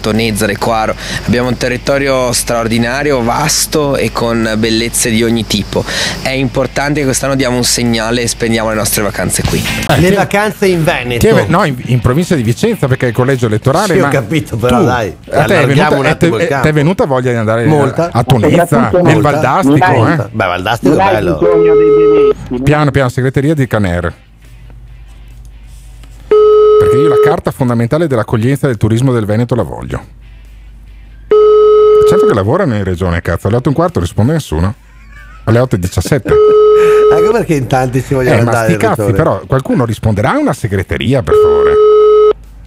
[0.54, 0.96] Tonezza, Requaro.
[1.26, 5.84] Abbiamo un territorio straordinario, vasto e con bellezze di ogni tipo.
[6.22, 9.64] È importante che quest'anno diamo un segnale e spendiamo le nostre vacanze qui.
[9.98, 11.28] Le vacanze in Veneto.
[11.28, 13.94] Che- no, in, in provincia di Vicenza perché è il collegio elettorale.
[13.94, 16.74] Sì, ho ma capito, però tu- dai, a te è venuta, un attimo te è
[16.74, 18.10] venuta voglia di andare Molta.
[18.12, 19.32] a Soprattutto nel molta.
[19.32, 20.08] Valdastico.
[20.08, 20.16] Eh?
[20.32, 21.40] Beh, Valdastico è bello.
[22.64, 24.14] Piano piano, segreteria di Caner.
[26.80, 30.22] Perché io la carta fondamentale dell'accoglienza del turismo del Veneto la voglio.
[32.08, 33.48] Certo che lavorano in regione, cazzo.
[33.48, 34.74] Alle 8 e un quarto risponde nessuno.
[35.46, 36.34] Alle 8 e 17.
[37.14, 40.32] Ecco perché in tanti si vogliono Eh, ma andare sti in cazzi, però qualcuno risponderà
[40.32, 41.74] a una segreteria, per favore.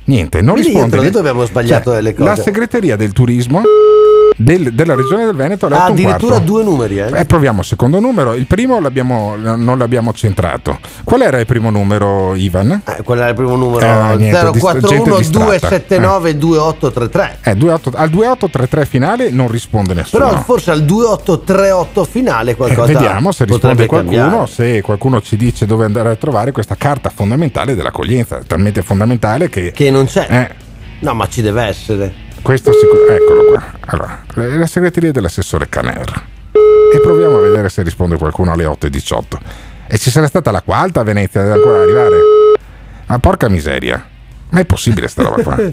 [0.05, 0.83] Niente, non Quindi risponde.
[0.91, 2.29] dentro dentro abbiamo sbagliato Cioè, delle cose.
[2.29, 3.63] La segreteria del turismo
[4.37, 7.21] del- della regione del Veneto alle Ah, 8 un addirittura due numeri, eh?
[7.21, 8.35] Eh, proviamo il secondo numero.
[8.35, 10.79] Il primo l'abbiamo- non l'abbiamo centrato.
[11.05, 12.83] Qual era il primo numero, Ivan?
[12.87, 15.45] Eh, quello era il primo numero Eh, niente, dis- 041 gente distratta.
[15.47, 17.39] 279 2833.
[17.43, 20.27] Eh, 28 al 2833 finale non risponde nessuno.
[20.29, 24.47] Però forse al 2838 finale Eh, qualcosa vediamo se risponde qualcuno, cambiare.
[24.49, 29.73] se qualcuno ci dice dove andare a trovare questa carta fondamentale dell'accoglienza, talmente fondamentale che...
[29.73, 30.27] Che non c'è.
[30.29, 30.65] Eh,
[30.99, 32.13] No, ma ci deve essere.
[32.47, 33.09] Questo sicuro...
[33.09, 33.65] Eccolo qua.
[33.87, 36.25] Allora, la segreteria dell'assessore Caner.
[36.53, 39.21] E proviamo a vedere se risponde qualcuno alle 8.18.
[39.89, 42.17] E ci sarà stata la quarta a Venezia, deve ancora arrivare.
[43.07, 44.01] Ma porca miseria.
[44.51, 45.57] Ma è possibile sta roba qua?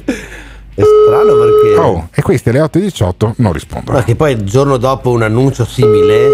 [0.76, 3.95] È strano perché Oh, e questi alle 8.18 non rispondono.
[3.95, 6.28] Perché poi il giorno dopo un annuncio simile,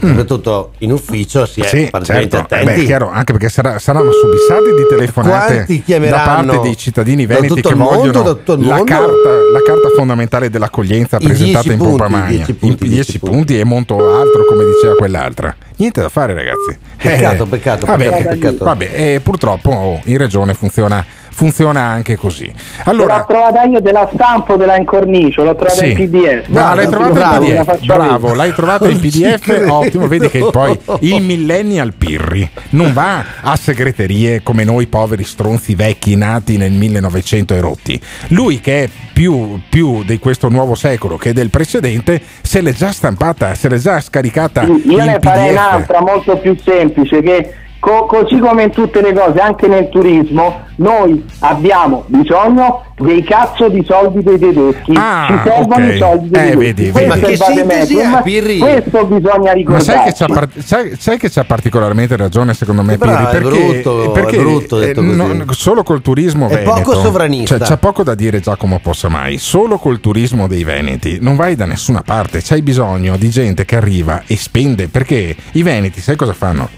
[0.00, 1.68] soprattutto in ufficio, si è Mm.
[1.68, 2.80] Sì, particolarmente certo, eh attenti.
[2.80, 7.74] beh, chiaro, anche perché sarà- saranno subissati di telefonate da parte dei cittadini veneti che
[7.74, 12.36] mondo, vogliono la, carta, la carta fondamentale dell'accoglienza I presentata 10 in pompa punti, magna,
[12.36, 15.54] 10 punti, in 10 punti, e molto altro, come diceva quell'altra.
[15.76, 16.76] Niente da fare, ragazzi.
[16.96, 18.64] Peccato, peccato, vabbè, peccato.
[18.64, 21.04] vabbè, eh, purtroppo oh, in regione funziona,
[21.40, 22.52] funziona anche così.
[22.84, 25.90] L'ho Allora, trovata io, te la stampo, te la incornicio, l'ho trovata sì.
[25.92, 26.48] in PDF.
[26.48, 30.78] No, l'hai trovata bravo, in PDF, bravo, l'hai trovata in PDF, ottimo, vedi che poi
[31.00, 37.54] il millennial Pirri non va a segreterie come noi poveri stronzi vecchi nati nel 1900
[37.54, 38.00] e rotti.
[38.28, 42.92] Lui che è più, più di questo nuovo secolo che del precedente, se l'è già
[42.92, 45.52] stampata, se l'è già scaricata Io in ne farei PDF.
[45.52, 50.64] un'altra molto più semplice che Co- così come in tutte le cose, anche nel turismo,
[50.76, 54.92] noi abbiamo bisogno dei cazzo di soldi dei tedeschi.
[54.94, 55.94] Ah, Ci servono ok.
[55.94, 56.56] i soldi dei Eh, tedeschi.
[56.58, 57.32] vedi, Questo vedi.
[57.32, 58.58] è Ma sintesi è, Pirri?
[58.58, 59.90] Questo bisogna Ma ricordarci.
[59.90, 63.14] sai che, c'ha par- sai- sai che c'ha particolarmente ragione secondo me Pirri?
[63.14, 65.16] è Perché, brutto, è perché, brutto detto così.
[65.16, 67.56] no, solo col turismo È veneto poco sovranista.
[67.56, 71.64] cioè, c'è poco da dire Giacomo Possamai solo col turismo dei veneti non vai da
[71.64, 76.34] nessuna parte c'hai bisogno di gente che arriva e spende perché i veneti sai cosa
[76.34, 76.68] fanno?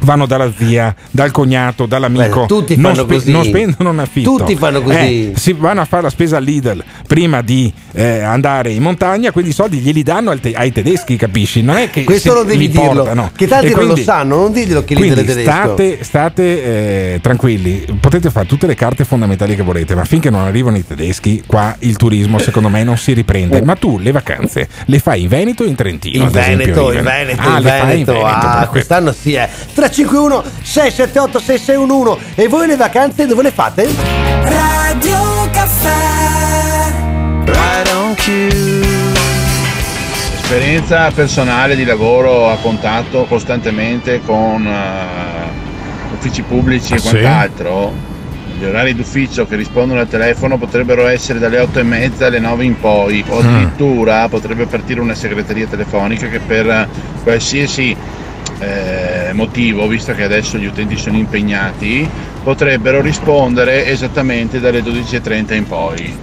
[0.00, 3.30] vanno dalla zia dal cognato dall'amico Beh, tutti non, fanno così.
[3.30, 4.96] non spendono un affitto Tutti fanno così.
[4.96, 9.50] Eh, si vanno a fare la spesa all'Idel prima di eh, andare in montagna quindi
[9.50, 11.62] i soldi glieli danno te- ai tedeschi capisci?
[11.62, 13.30] non è che Questo non devi dirlo, portano.
[13.34, 15.50] che tanti E non lo quindi- sanno, non diglielo che quindi leader è tedesco.
[15.50, 20.42] state, state eh, tranquilli, potete fare tutte le carte fondamentali che volete, ma finché non
[20.42, 23.62] arrivano i tedeschi, qua il turismo secondo me non si riprende.
[23.62, 26.22] Ma tu le vacanze le fai in Veneto o in Trentino?
[26.24, 29.34] In ad esempio, Veneto, in in Ven- Veneto, Ah, in Veneto, Veneto, ah, quest'anno sì
[29.34, 33.88] è 351 678 6611 e voi le vacanze dove le fate?
[34.42, 36.92] Radio Caffè
[37.44, 38.14] Right on
[40.34, 47.08] Esperienza personale di lavoro a contatto costantemente con eh, uffici pubblici e Ah, sì?
[47.10, 47.92] quant'altro.
[48.58, 52.64] Gli orari d'ufficio che rispondono al telefono potrebbero essere dalle 8 e mezza alle 9
[52.64, 53.46] in poi, o Mm.
[53.46, 56.88] addirittura potrebbe partire una segreteria telefonica che per
[57.22, 57.94] qualsiasi
[58.60, 62.08] eh, motivo, visto che adesso gli utenti sono impegnati,
[62.42, 66.18] potrebbero rispondere esattamente dalle 12.30 in poi.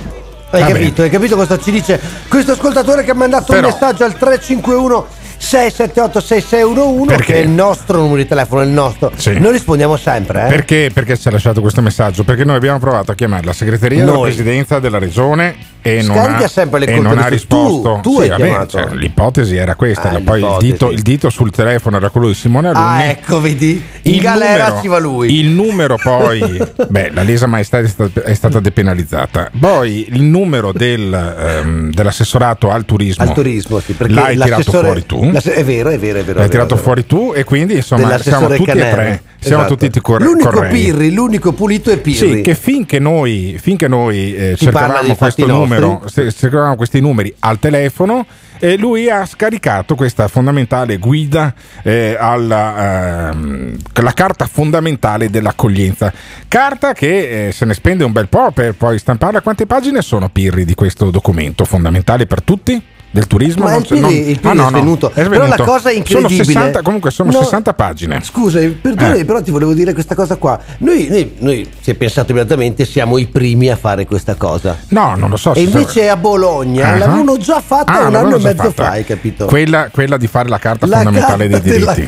[0.51, 1.01] Hai Va capito?
[1.01, 1.99] Hai capito cosa ci dice
[2.29, 5.07] questo ascoltatore che ha mandato Però- un messaggio al 351
[5.45, 7.33] 678 6611 Perché?
[7.33, 9.11] che è il nostro numero di telefono, il nostro.
[9.15, 9.37] Sì.
[9.39, 10.49] Noi rispondiamo sempre, eh?
[10.49, 10.89] Perché?
[10.93, 12.23] Perché ci ha lasciato questo messaggio?
[12.23, 14.23] Perché noi abbiamo provato a chiamare la segreteria della Noi.
[14.23, 17.99] presidenza della regione e non Scarica ha, sempre le e non ha risposto.
[18.01, 18.69] tu- tu hai chiamato.
[18.79, 20.09] cioè, l'ipotesi era questa.
[20.09, 22.85] Ah, poi il dito, il dito sul telefono era quello di Simone Alunni.
[22.85, 23.83] Ah, ecco, vedi?
[24.01, 25.39] In Il galera numero- ci va lui.
[25.39, 26.41] Il numero poi,
[26.89, 29.51] beh, la lesa maestà è stata, è stata depenalizzata.
[29.59, 35.05] Poi il numero del, ehm, dell'assessorato al turismo, Al turismo, sì, perché l'hai tirato fuori
[35.05, 35.33] tu.
[35.39, 36.39] È vero, è vero, è vero.
[36.39, 36.85] L'hai tirato vero.
[36.85, 38.91] fuori tu e quindi insomma siamo tutti e Canere.
[38.91, 39.21] tre.
[39.39, 39.77] Siamo Esatto.
[39.77, 40.71] tutti cor- L'unico correi.
[40.71, 42.35] Pirri, l'unico pulito è Pirri.
[42.37, 47.59] Sì, che finché noi, finché noi eh, cercavamo questo numero, se- cercavamo questi numeri al
[47.59, 48.25] telefono,
[48.57, 56.11] e lui ha scaricato questa fondamentale guida eh, alla ehm, la carta fondamentale dell'accoglienza.
[56.47, 59.41] Carta che eh, se ne spende un bel po' per poi stamparla.
[59.41, 62.81] Quante pagine sono Pirri di questo documento fondamentale per tutti?
[63.15, 63.63] Del turismo?
[63.63, 65.07] Ma Non il c'è- non- il Ah, no, è no, svenuto.
[65.13, 65.63] è Però la svenuto.
[65.63, 66.43] cosa incredibile.
[66.43, 68.19] Sono 60, comunque sono No, 60 pagine.
[68.21, 69.25] Scusa, perdonami, Eh.
[69.25, 70.59] però ti volevo dire questa cosa qua.
[70.79, 74.75] Noi, noi, noi, si è pensato immediatamente, siamo i primi a fare questa cosa.
[74.89, 75.53] No, non lo so.
[75.53, 76.97] E invece a Bologna Ah.
[76.97, 78.83] l'avevano già fatta Ah, un anno e mezzo fatta.
[78.83, 79.45] fa, hai capito?
[79.45, 82.05] Quella, quella di fare la carta La fondamentale carta dei diritti.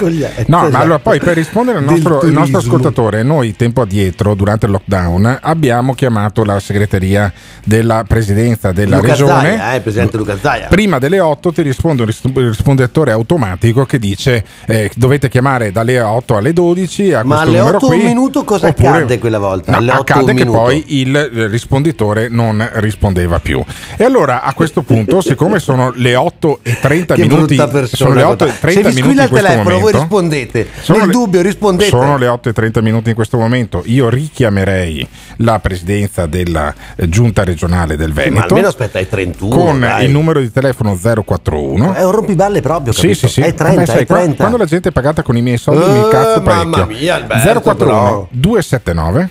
[0.47, 0.83] No, ma esatto.
[0.83, 5.39] allora poi per rispondere al nostro, il nostro ascoltatore, noi tempo addietro, durante il lockdown,
[5.41, 7.31] abbiamo chiamato la segreteria
[7.63, 9.57] della presidenza della Luca regione.
[9.57, 10.67] Zaia, eh, presidente Luca Zaia.
[10.67, 15.99] Prima delle 8 ti risponde un ris- risponditore automatico che dice eh, dovete chiamare dalle
[15.99, 17.99] 8 alle 12 a Ma alle numero 8 qui.
[17.99, 19.71] un minuto cosa oppure- accadde quella volta?
[19.71, 20.57] No, alle 8 accade un che minuto.
[20.59, 23.63] poi il eh, risponditore non rispondeva più.
[23.97, 27.55] E allora a questo punto, siccome sono le 8 e 30 Che minuti,
[27.91, 28.53] sono le 8 e guarda.
[28.59, 30.67] 30 Se vi minuti in il questo telefono, voi momento, rispondete.
[30.81, 31.89] sono Nel le- dubbio rispondete.
[31.89, 33.83] Sono le 8 e 30 minuti in questo momento.
[33.85, 38.45] Io richiamerei la presidenza della eh, giunta regionale del Ma Veneto.
[38.47, 39.55] almeno aspetta ai 31.
[39.55, 40.05] con dai.
[40.05, 43.27] il numero di telefono 041 È un rompiballe proprio, sì, capito?
[43.27, 43.41] sì, sì.
[43.41, 44.35] È 30, Vabbè, sai, è qua- 30.
[44.37, 46.69] Quando la gente è pagata con i miei soldi mi Eh, incazzo parecchio.
[46.69, 48.27] mamma mia, Alberto, 041 però.
[48.31, 49.29] 279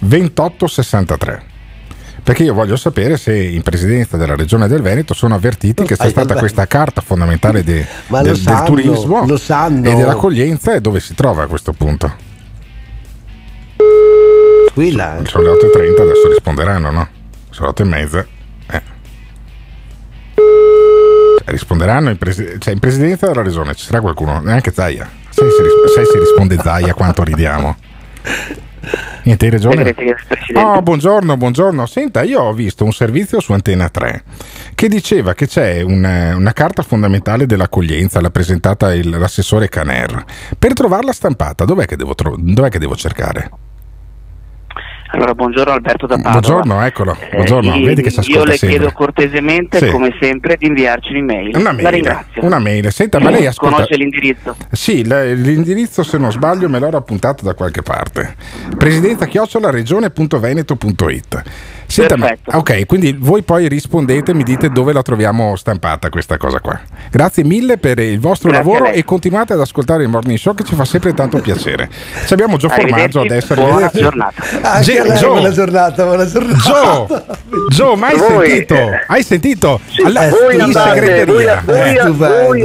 [0.00, 1.42] 2863.
[2.22, 6.10] Perché io voglio sapere se in presidenza della regione del Veneto sono avvertiti che c'è
[6.10, 9.88] stata questa carta fondamentale de- Ma lo del, sanno, turismo sanno.
[9.88, 12.28] e dell'accoglienza e dove si trova a questo punto.
[14.76, 14.90] Eh.
[15.24, 17.08] Sono le 8.30, adesso risponderanno, no?
[17.50, 17.82] Sono le 8
[21.46, 25.08] risponderanno in, presi- cioè, in presidenza della regione, ci sarà qualcuno, neanche Zaia.
[25.28, 27.76] Sai se, ris- sai se risponde Zaia quanto ridiamo.
[29.22, 30.68] Niente, del Presidente.
[30.78, 31.84] Oh, buongiorno, buongiorno.
[31.86, 34.22] Senta, io ho visto un servizio su Antena 3
[34.74, 40.24] che diceva che c'è una, una carta fondamentale dell'accoglienza, l'ha presentata il- l'assessore Caner.
[40.58, 43.50] Per trovarla stampata, dov'è che devo, tro- dov'è che devo cercare?
[45.12, 46.38] Allora, buongiorno Alberto da Padova.
[46.40, 47.16] Buongiorno, eccolo.
[47.18, 48.78] Eh, Buongiorno, io- vedi che si Io le sempre.
[48.78, 49.90] chiedo cortesemente, Sì.
[49.90, 51.56] come sempre, di inviarci un'email.
[51.56, 52.44] Una La mail, ringrazio.
[52.44, 52.92] una mail.
[52.92, 53.74] Senta, ma lei ascolta.
[53.74, 54.54] Conosce l'indirizzo?
[54.70, 58.36] Sì, l'indirizzo se non sbaglio me l'ho appuntato da qualche parte.
[58.76, 61.42] Presidenza chiocciolaregione.veneto.it.
[61.90, 66.60] Senta, ma- ok, quindi voi poi rispondete, mi dite dove la troviamo stampata questa cosa
[66.60, 66.78] qua.
[67.10, 70.62] Grazie mille per il vostro Grazie lavoro e continuate ad ascoltare il morning show che
[70.62, 71.88] ci fa sempre tanto piacere.
[72.26, 73.54] Ci abbiamo Gio Formaggio adesso.
[73.54, 74.42] buona giornata.
[74.62, 75.28] Anche lei, Gio.
[75.32, 76.58] buona giornata, buona giornata.
[76.62, 77.24] Gio,
[77.70, 78.74] Gio, ma hai Voi, sentito?
[78.74, 79.80] eh, Hai sentito?
[80.04, 81.60] Alla- voi andate, voi, Eh.
[81.66, 81.98] voi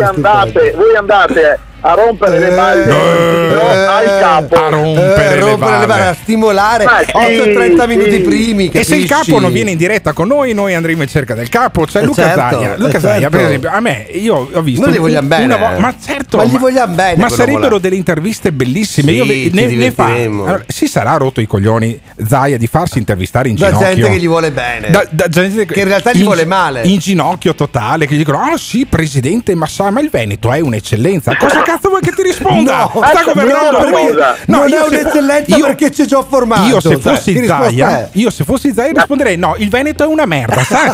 [0.02, 3.60] andate, voi andate a rompere le balle no,
[3.90, 4.56] al capo.
[4.56, 5.86] a rompere, Eh, le rompere le balle.
[5.86, 7.88] balle, a stimolare Ma sì, 8-30 sì.
[7.88, 8.70] minuti primi.
[8.72, 9.30] E se il capisci?
[9.32, 11.86] capo non viene in diretta con noi, noi andremo in cerca del capo.
[11.86, 12.74] C'è Eh, Luca certo, Zaia.
[12.74, 13.38] eh, Luca Zaia, certo.
[13.38, 14.86] per esempio, a me io ho visto.
[14.86, 15.58] Noi gli vogliamo una bene.
[15.58, 17.80] vo- ma certo, Ma gli vogliamo bene, Ma sarebbero là.
[17.80, 19.12] delle interviste bellissime.
[19.12, 20.06] Sì, io ve- ne, ne fa.
[20.06, 23.94] Allora, si sarà rotto i coglioni Zaia di farsi intervistare in Da ginocchio.
[23.96, 24.90] gente che gli vuole bene.
[24.90, 26.82] Da- da gente Che in realtà gli in- vuole male.
[26.84, 31.36] In ginocchio totale, che gli dicono: Ah sì, presidente Massa, ma il Veneto è un'eccellenza.
[31.38, 32.90] Cosa cazzo vuoi che ti risponda?
[32.94, 34.08] No, Sta no, governando no, lui.
[34.08, 34.36] cosa?
[34.46, 36.68] non io è un'eccellenza io- perché c'è già formato.
[36.68, 40.08] io se Cioè, fossi risposta Zaia, io se fossi Zaia risponderei no, il Veneto è
[40.08, 40.90] una merda, sai?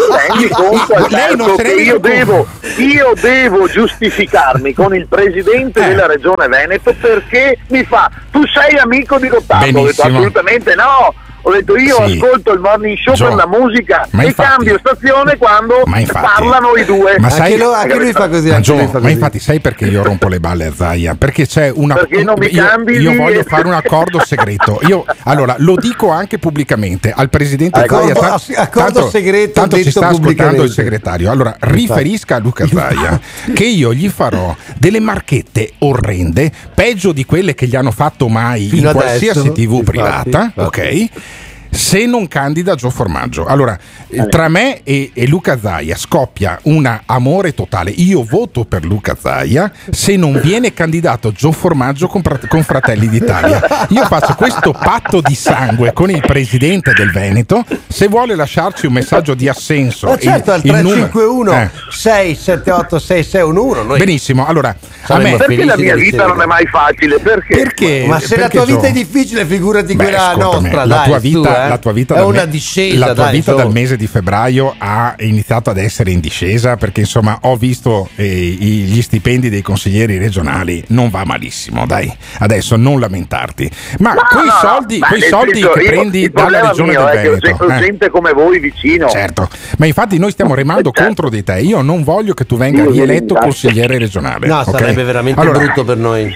[1.09, 5.87] Lei non Alberto, se ne io devo, io devo giustificarmi con il presidente Eh.
[5.89, 10.07] della regione Veneto perché mi fa tu sei amico di ho Benissimo.
[10.07, 11.13] assolutamente no
[11.43, 12.13] ho detto io Sì.
[12.21, 15.99] ascolto il morning show Gio, per la musica ma e infatti- cambio stazione quando Ma
[15.99, 18.49] infatti- parlano i due Ma Anche, sai- lo- anche lui fa così.
[18.49, 19.11] Ma, Gio, lui fa ma così.
[19.13, 21.15] infatti sai perché io rompo le balle a Zaia?
[21.15, 24.79] Perché c'è una Perché non mi io, cambi io voglio fare un accordo segreto.
[24.87, 28.33] Io allora lo dico anche pubblicamente al presidente Accordo- Zaia.
[28.33, 31.31] ass- accordo segreto tanto ci sta ascoltando il segretario.
[31.31, 33.19] Allora riferisca a Luca Zaia
[33.53, 38.67] che io gli farò delle marchette orrende, peggio di quelle che gli hanno fatto mai
[38.67, 40.59] Fino in adesso, qualsiasi TV infatti, privata, infatti.
[40.59, 41.09] ok?
[41.73, 43.77] Se non candida Gio Formaggio, allora
[44.09, 47.91] eh, tra me e, e Luca Zaia scoppia un amore totale.
[47.91, 53.87] Io voto per Luca Zaia se non viene candidato Gio Formaggio con, con Fratelli d'Italia.
[53.89, 57.63] Io faccio questo patto di sangue con il presidente del Veneto.
[57.87, 61.69] Se vuole lasciarci un messaggio di assenso, Ma certo, al il- il numero- 351 Eh.
[61.89, 64.75] 678 6611 noi Benissimo, allora
[65.07, 66.27] a me perché la mia vita ricevere.
[66.27, 68.87] non è mai facile perché perché Ma se la perché tua vita Gio?
[68.87, 71.69] è difficile, figurati Beh, quella nostra, la dai, tua vita, eh.
[71.69, 73.57] la tua vita è dal una me- discesa, la tua dai, vita su.
[73.57, 78.25] dal mese di febbraio ha iniziato ad essere in discesa perché insomma ho visto eh,
[78.27, 84.45] gli stipendi dei consiglieri regionali non va malissimo dai adesso non lamentarti ma No, quei
[84.45, 87.11] no, no, soldi, ma quei soldi senso, che io- prendi dalla regione mio del ho
[87.21, 87.79] Veneto gente- ho eh.
[87.79, 91.03] gente come voi vicino certo ma infatti noi stiamo remando Certo.
[91.03, 94.69] contro di te io non voglio che tu venga Io rieletto consigliere regionale No, ok?
[94.77, 96.33] sarebbe veramente Allora, brutto per noi.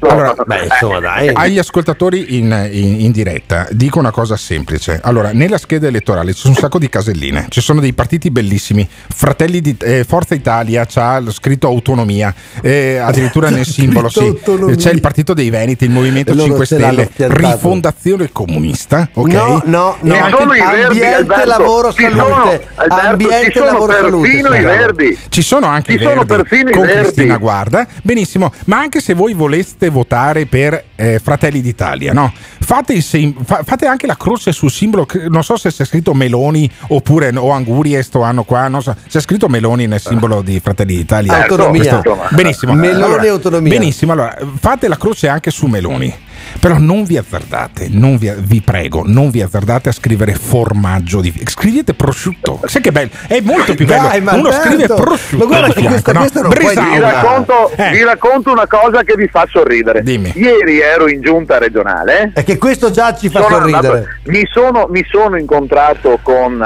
[0.00, 1.30] Allora, Beh, insomma, dai.
[1.32, 4.65] agli ascoltatori in, in- in diretta dico una cosa semplice.
[5.02, 8.86] Allora, nella scheda elettorale ci sono un sacco di caselline, ci sono dei partiti bellissimi.
[9.14, 14.08] Fratelli di eh, Forza Italia c'ha scritto autonomia, eh, addirittura nel simbolo.
[14.08, 14.20] Sì.
[14.20, 14.74] Autonomia.
[14.76, 17.28] C'è il partito dei Veneti, il Movimento E loro 5 ce l'hanno Stelle.
[17.34, 19.08] Rifondazione Comunista.
[19.14, 19.32] Ok?
[19.32, 20.14] No, no, no.
[20.14, 22.18] Anche- sono i verdi, ambiente, Alberto, lavoro, ci salute.
[22.20, 22.42] sono,
[22.74, 24.64] Alberto, Ambiente, ci sono lavoro, salute, perfino i sì.
[24.64, 25.18] verdi.
[25.28, 27.02] Ci sono anche Ci i sono verdi perfino i con verdi.
[27.02, 32.32] Cristina Guarda, benissimo, ma anche se voi voleste votare per eh, Fratelli d'Italia, no?
[32.58, 36.14] fate, il sim- fa- fate anche la croce sul simbolo, non so se c'è scritto
[36.14, 40.58] Meloni oppure o Angurie sto anno qua, non so, c'è scritto Meloni nel simbolo di
[40.60, 41.42] Fratelli d'Italia.
[41.42, 42.00] Autonomia.
[42.00, 42.72] Questo- benissimo.
[42.72, 43.78] Meloni Allora, autonomia.
[43.78, 46.12] Benissimo, allora fate la croce anche su Meloni.
[46.60, 51.32] Però non vi azzardate, non vi, vi prego, non vi azzardate a scrivere formaggio di
[51.46, 52.60] scrivete prosciutto.
[52.64, 54.08] Sai che bello, è molto più bello.
[54.08, 55.36] Dai, Uno Alberto, scrive prosciutto.
[55.44, 56.48] ma guarda che fianco, questa- no?
[56.48, 56.92] questa non.
[56.92, 57.90] Vi racconto, Eh.
[57.90, 60.02] vi racconto una cosa che vi fa sorridere.
[60.02, 60.32] Dimmi.
[60.34, 62.30] Ieri ero in giunta regionale.
[62.34, 63.86] È che questo già ci fa Sono sorridere.
[63.86, 66.62] andato- mi, sono, mi sono incontrato con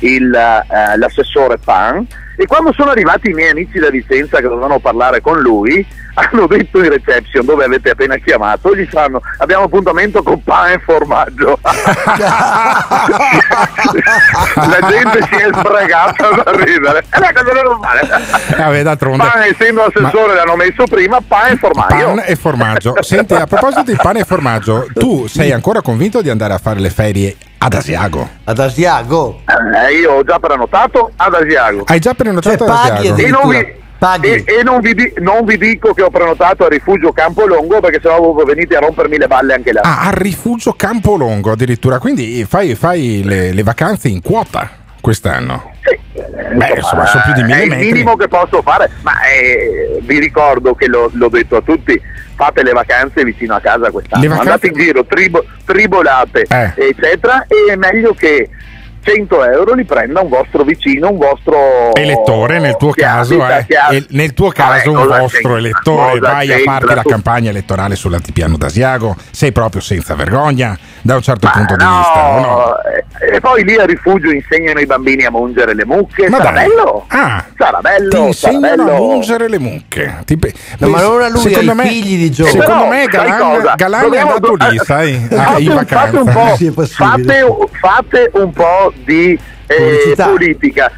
[0.00, 2.06] il, eh, l'assessore Pan
[2.36, 5.84] e quando sono arrivati i miei amici da Vicenza che dovevano parlare con lui
[6.16, 10.78] hanno detto in reception dove avete appena chiamato gli fanno abbiamo appuntamento con Pan e
[10.78, 11.58] formaggio
[14.54, 19.24] la gente si è sbregata da ridere è una cosa normale Eh, vabbè, d'altronde.
[19.24, 22.94] Pan essendo assessore l'hanno messo prima Pan e formaggio Pan e formaggio.
[23.02, 26.80] Senti, a proposito di pane e formaggio, tu sei ancora convinto di andare a fare
[26.80, 28.28] le ferie ad Asiago?
[28.44, 29.42] Ad Asiago.
[29.46, 33.20] Eh, io ho già prenotato ad Asiago Hai già prenotato Cioè, ad paghi Asiago?
[33.22, 33.84] e non vi.
[33.98, 34.28] Paghi.
[34.28, 37.98] e- e non vi di- non vi dico che ho prenotato a Rifugio Campolongo perché
[38.02, 39.80] sennò venite a rompermi le balle anche là.
[39.82, 44.68] Ah, al rifugio Campolongo addirittura, quindi fai, fai le, le vacanze in quota
[45.00, 45.70] quest'anno.
[45.82, 45.98] Sì,
[46.56, 47.86] Beh, insomma, sono più di mille è il metri.
[47.92, 51.98] minimo che posso fare, ma eh, vi ricordo che l'ho, l'ho detto a tutti,
[52.36, 56.72] fate le vacanze vicino a casa quest'anno, andate in giro, tribo- tribolate, Eh.
[56.76, 58.48] eccetera, e è meglio che
[59.02, 64.04] 100 euro li prenda un vostro vicino, un vostro Elettore nel tuo caso, abita- eh,
[64.10, 65.58] nel tuo caso un cosa vostro c'entra?
[65.58, 70.76] elettore, Cosa vai a farti la campagna elettorale sull'antipiano d'Asiago, sei proprio senza vergogna,
[71.06, 72.28] da un certo punto di no, vista.
[72.28, 72.74] o no?
[72.82, 73.04] e-
[73.36, 76.28] e poi lì a rifugio insegnano i bambini a mungere le mucche.
[76.28, 76.66] Ma sarà dai.
[76.68, 77.04] bello?
[77.08, 78.96] Ah, sarà bello, ti sarà insegnano a bello.
[79.04, 80.18] mungere le mucche.
[80.24, 80.38] Ti
[80.78, 82.50] No, ma non a lui, secondo me, figli di Joe.
[82.50, 83.72] Secondo Però, me Galan?
[83.76, 86.26] Galan è andato lì, eh, sai, ah, fate, in un- fate un
[86.86, 87.46] fate,
[87.80, 90.90] fate un po' di eh, politica.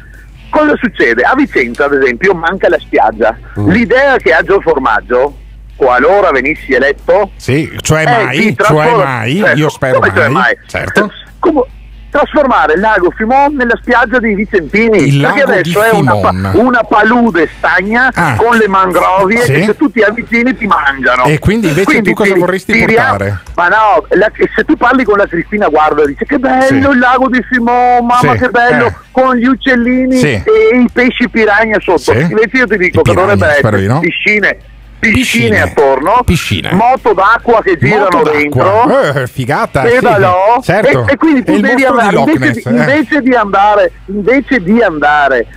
[0.49, 1.21] Cosa succede?
[1.21, 3.37] A Vicenza, ad esempio, manca la spiaggia.
[3.59, 3.69] Mm.
[3.69, 5.37] L'idea che ha Gio Formaggio,
[5.79, 10.27] qualora venissi eletto, Sì, cioè è mai, cioè trasform- mai, certo, io spero come cioè
[10.27, 10.57] mai, mai?
[10.67, 11.11] certo.
[11.39, 11.63] Come-
[12.11, 16.15] trasformare il lago Fimon nella spiaggia dei Vicentini Il perché lago adesso è una,
[16.55, 18.33] una palude stagna Ah.
[18.35, 19.51] con le mangrovie Sì.
[19.53, 23.39] che se tu ti avvicini ti mangiano E quindi invece tu cosa vorresti tiriamo- portare?
[23.53, 26.73] ma no la- se tu parli con la Cristina Guarda dice che bello Sì.
[26.95, 28.93] il lago di Fimon mamma Sì, che bello eh.
[29.11, 30.43] con gli uccellini e
[30.81, 33.87] i pesci piranha sotto invece io ti dico I che piranha, dovrebbe spero essere di
[33.87, 33.99] no.
[33.99, 34.57] piscine
[34.99, 35.61] piscine, Piscine.
[35.61, 36.71] attorno Piscine.
[36.73, 38.99] moto d'acqua che girano dentro.
[39.01, 39.93] Eh, figata, sì.
[39.95, 41.05] Pedalò Certo.
[41.07, 42.79] e, e quindi tu devi di andare Loch invece, Ness, di, eh.
[42.79, 45.47] invece di andare invece di andare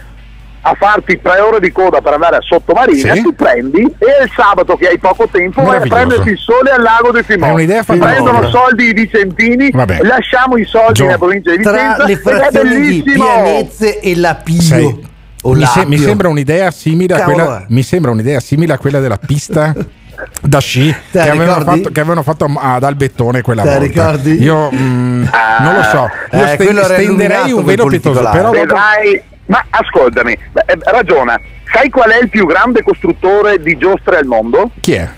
[0.65, 3.23] a farti tre ore di coda per andare a Sottomarina, Sì.
[3.23, 6.81] tu prendi e il sabato che hai poco tempo vai a prenderti il sole al
[6.83, 8.23] lago di un'idea fantastica.
[8.23, 10.03] Prendono soldi i vicentini, Vabbè.
[10.03, 11.05] lasciamo i soldi Gio.
[11.07, 13.25] nella provincia di Tra Vicenza le ed è frazioni di bellissimo.
[13.25, 14.61] Pianezze e Lapio.
[14.61, 15.11] Sei-
[15.43, 17.65] mi, se- mi sembra un'idea simile a quella, eh.
[17.69, 19.75] mi sembra un'idea simile a quella della pista
[20.41, 23.85] da sci che avevano, fatto, che avevano fatto ad Albettone quella Te volta.
[23.85, 24.41] ricordi?
[24.43, 25.25] Io mm,
[25.61, 28.75] non lo so, io Eh, ste- quello era stenderei Ah, un velo pietoso, però dopo-
[29.47, 31.39] ma ascoltami, eh, ragiona.
[31.73, 34.71] Sai qual è il più grande costruttore di giostre al mondo?
[34.81, 35.09] chi è?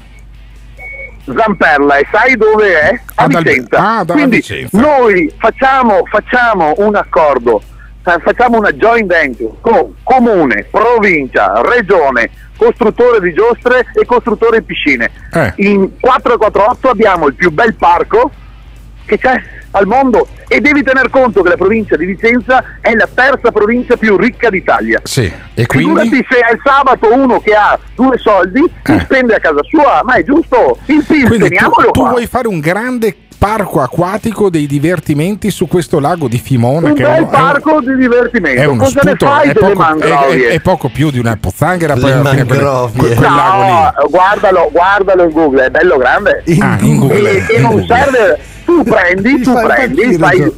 [1.26, 3.00] Zamperla e sai dove è?
[3.14, 3.96] A Ad Albe- Vicenza.
[3.98, 4.78] ah, da Quindi Vicenza.
[4.78, 7.73] noi facciamo, facciamo un accordo, eh,
[8.05, 15.11] facciamo una joint venture con comune, provincia, regione, costruttore di giostre e costruttore di piscine.
[15.32, 15.52] Eh.
[15.57, 18.30] In 448 abbiamo il più bel parco
[19.07, 19.40] che c'è
[19.72, 23.96] al mondo e devi tener conto che la provincia di Vicenza è la terza provincia
[23.96, 25.00] più ricca d'Italia.
[25.02, 29.40] Sì, e quindi Figurati se il sabato uno che ha due soldi, li spende a
[29.40, 31.28] casa sua, ma è giusto, il PIL Eh.
[31.28, 32.11] Tu, teniamolo tu qua.
[32.11, 37.03] vuoi fare un grande parco acquatico dei divertimenti su questo lago di Fimona un che
[37.03, 38.61] è bel un, è un- parco di divertimento.
[38.62, 42.11] è uno Cosa sputo, è poco, è- è- è poco più di una pozzanghera poi
[42.11, 42.59] alla fine quel,
[42.97, 43.68] quel- quel lago lì.
[43.70, 46.42] no, guardalo, guardalo in Google, è bello grande.
[46.59, 47.30] Ah, in Google.
[47.30, 50.53] E, e in non serve, tu prendi, tu fai prendi, partire, fai.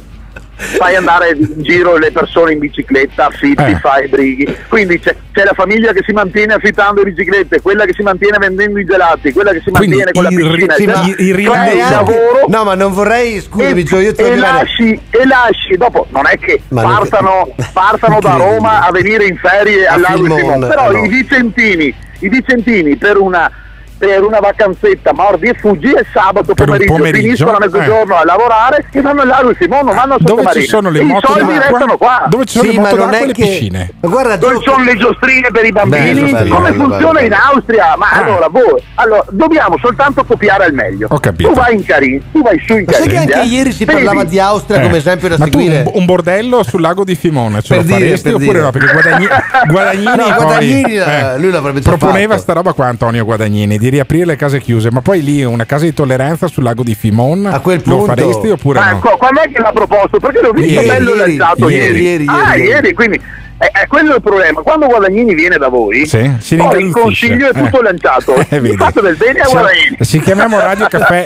[0.59, 3.75] Fai andare in giro le persone in bicicletta, affitti, Eh.
[3.79, 4.55] fai brighi.
[4.67, 8.37] Quindi c'è, c'è la famiglia che si mantiene affittando le biciclette, quella che si mantiene
[8.39, 10.65] vendendo i gelati, quella che si Quindi mantiene con la il- piscina.
[10.67, 11.01] ma eccetera.
[11.01, 14.99] il- il Crei rilancio- lavoro No, ma non vorrei, scusami, e, io ti e lasci,
[15.11, 18.33] e lasci, dopo non è che Ma non- partano, partano da.
[18.35, 21.03] Roma a venire in ferie A al lago di Filmon, Simone, però no.
[21.03, 23.51] i vicentini, i vicentini per una
[23.97, 28.85] per una vacanzetta mordi e fuggi e sabato pomeriggio, pomeriggio, finiscono a mezzogiorno a lavorare
[28.91, 30.61] e vanno al lago di Simone, vanno a Dove Sottomarina.
[30.63, 31.67] ci sono le E i moto soldi d'acqua?
[31.69, 33.91] restano qua Dove ci sono Sì, le ma moto d'acqua e le piscine?
[34.01, 37.13] Ma guarda, dove ci sono le giostrine per i bambini Bello, bello, come bello, funziona
[37.13, 37.43] bello, in bello.
[37.53, 38.23] Austria ma Ah.
[38.23, 41.49] allora voi allora dobbiamo soltanto copiare al meglio Ho capito.
[41.49, 43.51] tu vai in Carin tu vai su in ma sai Carin che anche eh?
[43.51, 45.83] ieri si parlava di Austria Eh, come esempio da ma seguire?
[45.87, 48.71] un, un bordello sul lago di Fimone ce Per lo dire, faresti oppure no?
[48.71, 49.27] Perché Guadagni-
[49.67, 50.05] Guadagnini,
[50.37, 54.59] Guadagnini, eh, lui l'avrebbe già proponeva sta roba qua Antonio Guadagnini di riaprire le case
[54.59, 57.97] chiuse ma poi lì una casa di tolleranza sul lago di Fimon A quel lo
[57.97, 58.97] punto- faresti oppure Ma no?
[58.97, 60.19] ecco, quando è che l'ha proposto?
[60.19, 62.03] Perché l'ho visto Ieri, bello ieri, lanciato ieri, ieri.
[62.03, 62.67] ieri, ah, ieri.
[62.67, 63.21] ieri, quindi
[63.57, 64.61] è, è quello il problema.
[64.61, 67.83] Quando Guadagnini viene da voi, Sì, si poi il consiglio è tutto Eh.
[67.83, 68.35] lanciato.
[68.49, 68.75] Eh.
[68.77, 69.97] Fate del bene a Siamo- Guadagnini.
[70.01, 71.25] si chiamiamo Radio Caffè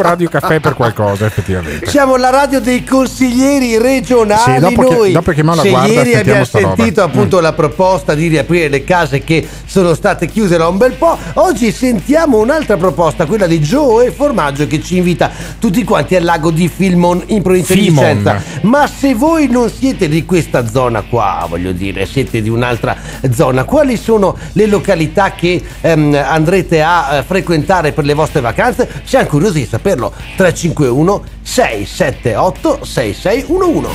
[0.00, 4.54] Radio Caffè per qualcosa effettivamente Siamo la radio dei consiglieri regionali.
[4.54, 5.12] Sì, dopo che- noi.
[5.12, 6.74] dopo che chiamiamo la Se guardia, ieri abbiamo sta roba.
[6.76, 7.42] sentito appunto Mm.
[7.42, 11.70] la proposta di riaprire le case che sono state chiuse da un bel po', oggi
[11.72, 16.68] sentiamo un'altra proposta, quella di Joe Formaggio che ci invita tutti quanti al lago di
[16.68, 18.04] Filmon in provincia di Filmon.
[18.04, 18.42] Vicenza.
[18.62, 22.96] Ma se voi non siete di questa zona qua, voglio dire, siete di un'altra
[23.32, 28.88] zona, quali sono le località che ehm, andrete a eh, frequentare per le vostre vacanze?
[29.04, 30.12] Siamo curiosi di saperlo.
[30.36, 33.88] 351 678 6611.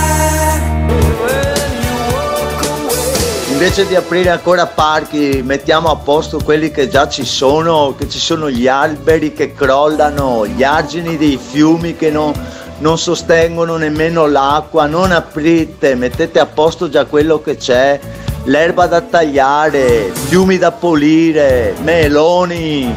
[3.60, 8.18] Invece di aprire ancora parchi, mettiamo a posto quelli che già ci sono, che ci
[8.18, 12.32] sono gli alberi che crollano, gli argini dei fiumi che non,
[12.80, 18.00] non sostengono nemmeno l'acqua, non aprite, mettete a posto già quello che c'è,
[18.44, 22.92] l'erba da tagliare, fiumi da pulire, meloni.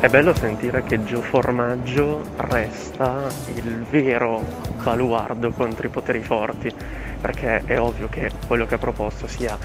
[0.00, 4.42] È bello sentire che Gio Formaggio resta il vero
[4.82, 6.72] baluardo contro i poteri forti,
[7.20, 9.56] perché è ovvio che quello che ha proposto sia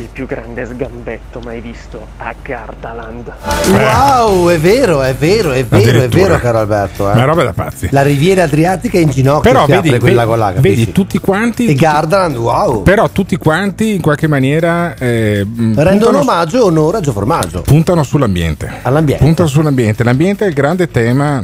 [0.00, 3.32] il più grande sgambetto mai visto a Gardaland.
[3.68, 7.10] Wow, è vero, è vero, è vero, è vero, caro Alberto.
[7.10, 7.14] eh.
[7.14, 7.88] Ma è roba da pazzi.
[7.90, 9.50] La riviera adriatica è in ginocchio.
[9.50, 11.66] Però vedi, vedi, lago là, vedi, tutti quanti.
[11.66, 12.82] E Gardaland, wow.
[12.82, 17.62] Però tutti quanti in qualche maniera eh, Rendono omaggio e onore a Gio Formaggio.
[17.62, 18.70] puntano sull'ambiente.
[18.82, 19.24] All'ambiente.
[19.24, 20.04] Puntano sull'ambiente.
[20.04, 21.42] L'ambiente è il grande tema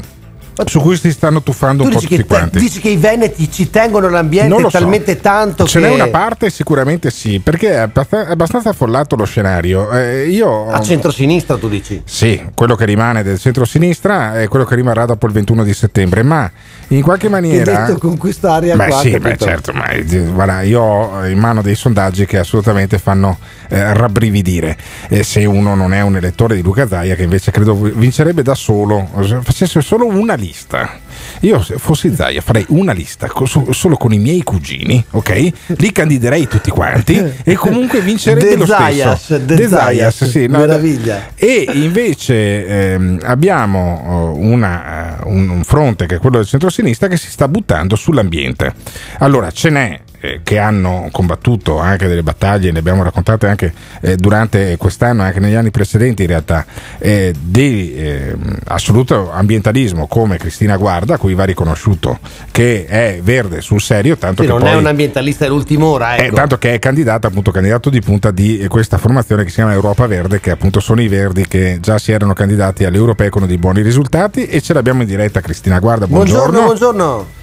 [0.67, 2.59] su cui si stanno tuffando Tu un po' tutti quanti.
[2.59, 4.79] dici che i veneti ci tengono l'ambiente lo so.
[4.79, 5.87] talmente tanto Ce che...
[5.87, 9.91] n'è una parte sicuramente sì, perché è abbast- è abbastanza affollato lo scenario.
[9.93, 12.03] Eh, io A centrosinistra tu dici?
[12.05, 16.23] Sì, quello che rimane del centro-sinistra è quello che rimarrà dopo il 21 di settembre,
[16.23, 16.51] ma
[16.89, 17.85] in qualche Che maniera...
[17.87, 19.01] detto con quest'aria Beh qua.
[19.01, 23.39] sì, beh, certo, ma eh, guarda, io ho in mano dei sondaggi che assolutamente fanno
[23.73, 24.77] eh, rabbrividire.
[25.09, 28.55] E se uno non è un elettore di Luca Zaia, che invece credo vincerebbe da
[28.55, 30.99] solo, se facesse solo una lista.
[31.41, 35.53] Io se fossi Zaia farei una lista co- so- solo con i miei cugini, ok?
[35.79, 39.39] Li candiderei tutti quanti e comunque vincerebbe De lo Zayas, stesso.
[39.43, 41.29] De De Zayas, Zayas, sì, no, meraviglia.
[41.35, 47.09] e invece ehm, abbiamo oh, una, eh, un, un fronte che è quello del centro-sinistra
[47.09, 48.73] che si sta buttando sull'ambiente.
[49.19, 54.15] Allora ce n'è eh, che hanno combattuto anche delle battaglie, ne abbiamo raccontate anche eh,
[54.17, 56.65] durante quest'anno anche negli anni precedenti in realtà,
[56.99, 62.21] eh, di eh, assoluto ambientalismo come Cristina Guarda, a cui va riconosciuto
[62.53, 64.71] che è verde sul serio, tanto Sì, che non poi...
[64.71, 66.37] è un ambientalista dell'ultima ora, Eh, ecco.
[66.37, 70.07] tanto che è candidata, appunto, candidato di punta di questa formazione che si chiama Europa
[70.07, 73.59] Verde, che appunto sono i verdi che già si erano candidati alle europee con dei
[73.59, 74.47] buoni risultati.
[74.47, 76.07] E ce l'abbiamo in diretta, Cristina Guarda.
[76.07, 76.61] Buongiorno.
[76.63, 77.41] Buongiorno, buongiorno.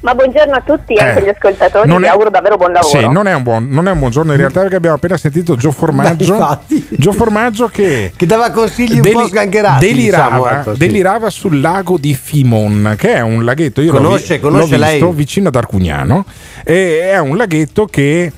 [0.00, 2.98] Ma buongiorno a tutti, anche Eh, agli ascoltatori, non vi è- auguro davvero buon lavoro.
[3.00, 5.16] Sì, non è, un buon, non è un buon giorno in realtà perché abbiamo appena
[5.16, 6.58] sentito Gio Formaggio.
[6.90, 10.78] Gio Formaggio che, Che dava consigli un po' sgangherati, delirava, diciamo, ecco, sì.
[10.78, 13.80] delirava sul lago di Fimon, che è un laghetto.
[13.80, 15.14] Io l'ho Conosce- vi- conosce l'ho visto lei?
[15.14, 16.24] vicino ad Arcugnano.
[16.64, 18.32] E è un laghetto che.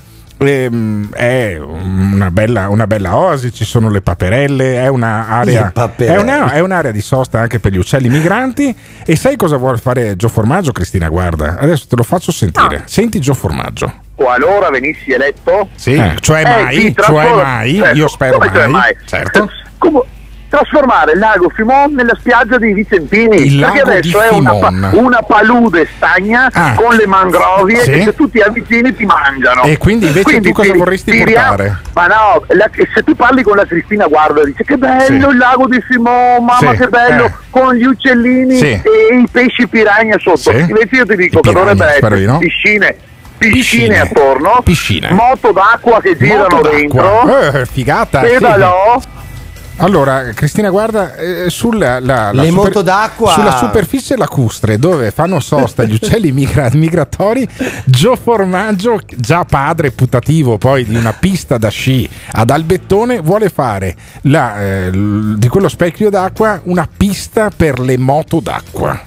[0.48, 5.70] Ehm, è una bella, una bella oasi, ci sono le paperelle, è, una area, Le
[5.72, 6.16] paperelle.
[6.18, 8.74] è, una- è un'area di sosta anche per gli uccelli migranti.
[9.04, 11.08] E sai cosa vuole fare Gio Formaggio, Cristina?
[11.08, 12.82] Guarda, adesso te lo faccio sentire.
[12.86, 13.92] Senti Gio Formaggio.
[14.14, 18.66] Qualora venissi eletto, Sì, cioè Eh, mai, sì, cioè mai, certo, io spero come cioè
[18.66, 18.96] mai, mai?
[19.06, 19.50] certo.
[19.78, 20.02] Come-
[20.50, 24.52] trasformare il lago Fimon nella spiaggia dei Vicentini Il perché adesso è una,
[24.92, 26.74] una palude stagna Ah.
[26.74, 27.92] con le mangrovie Sì.
[27.92, 31.48] e se tu ti avvicini ti mangiano E quindi invece tu cosa ti- vorresti tiriamo-
[31.54, 31.78] portare?
[31.94, 35.12] ma no la- se tu parli con la Cristina Guarda dice che bello Sì.
[35.14, 37.32] il lago di Fimon mamma Sì, che bello eh.
[37.50, 38.82] con gli uccellini e
[39.22, 42.38] i pesci piranha sotto invece io ti dico I che dovrebbe essere no.
[42.38, 42.96] piscine
[43.38, 44.00] piscine, Piscine.
[44.00, 45.10] attorno Piscine.
[45.12, 47.60] moto d'acqua che girano Moto dentro d'acqua.
[47.60, 48.22] Eh, figata.
[48.26, 48.34] sì.
[49.82, 52.42] Allora, Cristina, guarda, eh, sulla, la- la
[52.82, 53.32] d'acqua.
[53.32, 57.48] sulla superficie lacustre dove fanno sosta gli uccelli migra- migratori,
[57.86, 63.96] Gio Formaggio, già padre putativo poi di una pista da sci ad Albettone, vuole fare
[64.22, 69.00] la, eh, l- di quello specchio d'acqua una pista per le moto d'acqua.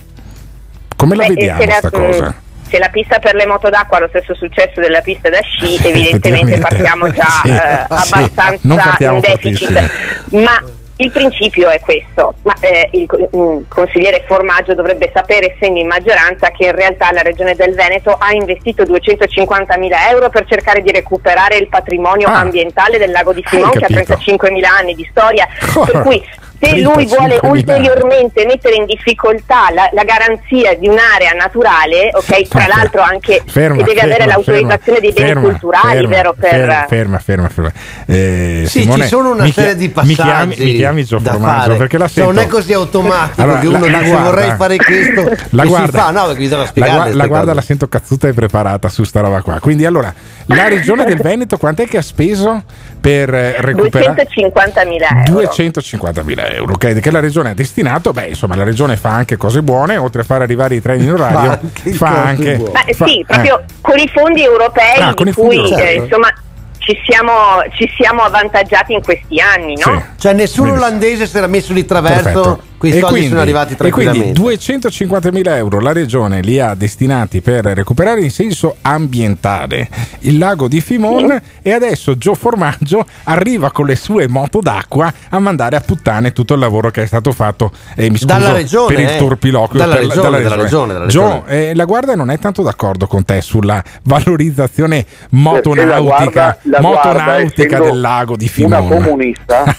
[0.95, 2.35] Come la Beh, vediamo se la- sta cosa?
[2.73, 5.75] Se la pista per le moto d'acqua ha lo stesso successo della pista da sci,
[5.87, 9.91] evidentemente partiamo già Sì, eh, sì, abbastanza partiamo in deficit.
[10.31, 10.59] Ma
[10.95, 15.85] il principio è questo, ma eh, il co- mm, consigliere Formaggio dovrebbe sapere, essendo in
[15.85, 20.81] maggioranza, che in realtà la Regione del Veneto ha investito 250 mila euro per cercare
[20.81, 22.39] di recuperare il patrimonio Ah.
[22.39, 24.03] ambientale del lago di Hai Fimon, che ha capito.
[24.05, 25.47] 35 mila anni di storia,
[25.85, 26.23] per cui
[26.63, 32.47] se lui 35.000 vuole ulteriormente mettere in difficoltà la, la garanzia di un'area naturale, ok,
[32.47, 36.33] tra l'altro anche Ferma, che deve avere ferma, l'autorizzazione dei beni ferma, culturali, ferma, vero?
[36.33, 37.49] Per, Ferma, ferma, ferma.
[37.49, 37.71] ferma.
[38.05, 41.03] Eh, Sì, Simone, ci sono una mi serie chia- di Mi passaggi chiami, mi chiami
[41.05, 41.75] Gio da Formaggio fare.
[41.75, 42.31] perché la Cioè, sento.
[42.31, 45.65] non è così automatico Allora, che uno la- la dice guarda- vorrei fare questo La
[45.65, 47.55] guarda, si fa, no, perché bisogna la, spiegare queste la guarda cose.
[47.55, 49.59] la sento cazzuta e preparata su sta roba qua.
[49.59, 50.13] Quindi allora,
[50.47, 52.63] la regione del Veneto quant'è che ha speso
[52.99, 55.31] per eh, recuperare 250 mila euro.
[55.31, 56.99] 250 mila euro, ok?
[56.99, 60.23] Che la regione ha destinato, beh, insomma, la regione fa anche cose buone, oltre a
[60.23, 62.55] far arrivare i treni in orario, anche fa anche.
[62.55, 62.71] buone.
[62.71, 63.63] Ma fa- sì, proprio eh.
[63.81, 65.87] con i fondi europei Ah, di i fondi cui europei.
[65.87, 66.33] eh, insomma
[66.79, 67.31] ci siamo,
[67.77, 69.93] ci siamo avvantaggiati in questi anni, no?
[69.99, 70.03] Sì.
[70.19, 70.85] Cioè nessun Benissimo.
[70.87, 72.63] olandese si era messo di traverso, Perfetto.
[72.83, 74.39] Quei E soldi quindi- sono arrivati E quindi tranquillamente.
[74.41, 79.87] 250 mila euro la regione li ha destinati per recuperare in senso ambientale
[80.21, 85.39] il lago di Fimon e adesso Gio Formaggio arriva con le sue moto d'acqua a
[85.39, 88.93] mandare a puttane tutto il lavoro che è stato fatto e mi scuso Dalla regione,
[88.95, 89.17] per il eh.
[89.17, 91.69] turpiloquio Dalla per- regione, dalla regione, dalla Gio, regione.
[91.69, 96.79] eh, la guardia non è tanto d'accordo con te sulla valorizzazione motonautica, la guarda- la
[96.79, 99.75] guarda, motonautica essendo del lago di una Fimon comunista,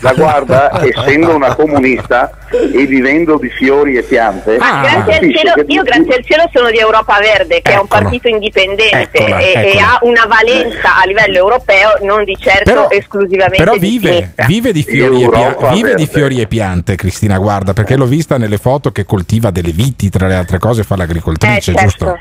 [0.00, 5.82] la guarda essendo una comunista e vivendo di fiori e piante, Ma grazie cielo, io
[5.82, 9.68] grazie al cielo sono di Europa Verde, che è un partito indipendente Eccola, e, e
[9.68, 9.86] eccola.
[9.92, 14.46] ha una valenza a livello europeo, non di certo Però- esclusivamente Però di vive, sinistra.
[14.46, 18.38] vive di fiori, e, pia- vive di fiori e piante, Cristina, guarda, perché l'ho vista
[18.38, 21.80] nelle foto che coltiva delle viti, tra le altre cose fa Eh, l'agricoltrice, certo.
[21.82, 22.18] giusto?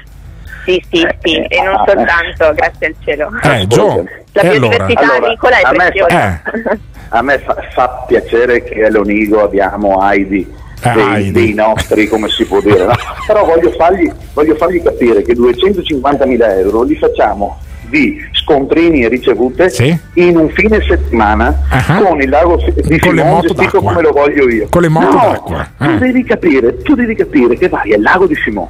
[0.68, 3.30] Sì, sì, sì, e non soltanto, grazie al cielo.
[3.42, 4.04] Eh, Gio,
[4.34, 5.16] La e biodiversità allora?
[5.26, 6.42] agricola è a me fa- preziosa.
[7.10, 10.46] A me fa, fa piacere che all'Onigo abbiamo Heidi
[10.84, 12.94] Eh, dei, dei nostri, come si può dire, no?
[13.26, 17.60] però voglio fargli, voglio fargli capire che 250.000 euro li facciamo
[17.90, 19.72] di scontrini e ricevute
[20.16, 21.58] in un fine settimana
[22.04, 24.68] con il lago di Con moto gestito come lo voglio io.
[24.70, 25.68] Con le moto No, d'acqua.
[25.78, 25.98] Tu Eh.
[25.98, 28.68] devi capire, tu devi capire che vai al lago di Simone.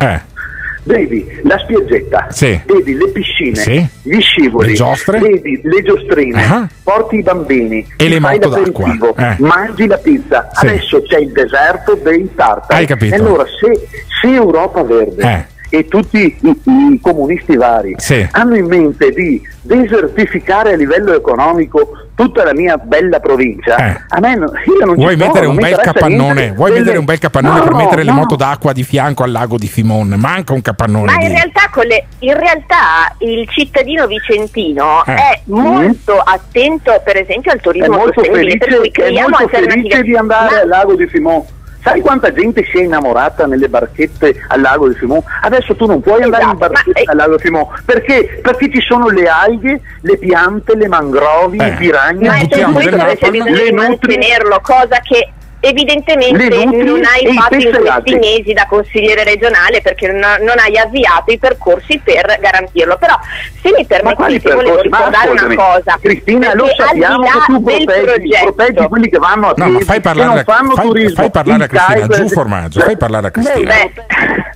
[0.87, 2.59] Vedi la spiaggetta, Sì.
[2.65, 3.85] vedi le piscine, Sì.
[4.03, 5.19] gli scivoli, Le giostre.
[5.19, 6.67] vedi le giostrine, Ah.
[6.81, 9.13] porti i bambini, E le fai l'aperitivo.
[9.17, 9.35] Eh.
[9.39, 10.49] mangi la pizza.
[10.53, 10.65] Sì.
[10.65, 12.79] Adesso c'è il deserto dei tartari.
[12.81, 13.13] Hai capito.
[13.13, 13.85] E allora se,
[14.21, 15.21] se Europa Verde
[15.69, 17.95] e tutti i, i comunisti vari Eh.
[17.99, 18.27] Sì.
[18.31, 23.75] hanno in mente di desertificare a livello economico tutta la mia bella provincia,
[24.09, 25.03] a me no- io non ci Eh.
[25.03, 26.51] Vuoi mettere non un bel capannone?
[26.53, 28.17] Vuoi delle- mettere un bel capannone No, per mettere le no.
[28.17, 30.15] moto d'acqua di fianco al lago di Fimon?
[30.17, 35.13] Manca un capannone Ma in realtà, con le- in realtà il cittadino vicentino Eh.
[35.13, 39.27] è molto attento per esempio al è turismo molto sostenibile, per cui felice, è creiamo
[39.29, 39.81] molto alternative.
[39.89, 41.43] felice di andare Ma- al lago di Fimon.
[41.87, 45.21] Sai quanta gente si è innamorata nelle barchette al lago di Fimon?
[45.41, 48.39] Adesso tu non puoi andare in Esatto, barchetta al lago di Fimon perché?
[48.41, 51.67] Perché ci sono le alghe, le piante, le mangrovi, Eh.
[51.67, 53.87] i piragni, Ma è per questo che c'è napalm, bisogno le di nutrie.
[53.87, 60.19] mantenerlo, cosa che evidentemente non hai fatto in questi mesi da consigliere regionale perché non,
[60.41, 62.97] non hai avviato i percorsi per garantirlo.
[62.97, 63.15] Però
[63.61, 64.89] se mi Ma quali permettete volevo percorsi?
[64.89, 65.97] Ma ricordare una cosa.
[66.01, 70.01] Cristina, lo sappiamo che tu proteggi, proteggi quelli che vanno a No, ma fai che
[70.01, 71.15] parlare, non fanno fai, turismo.
[71.15, 73.73] fai parlare a Cristina, giù formaggio, fai parlare a Cristina.
[73.73, 74.55] Beh,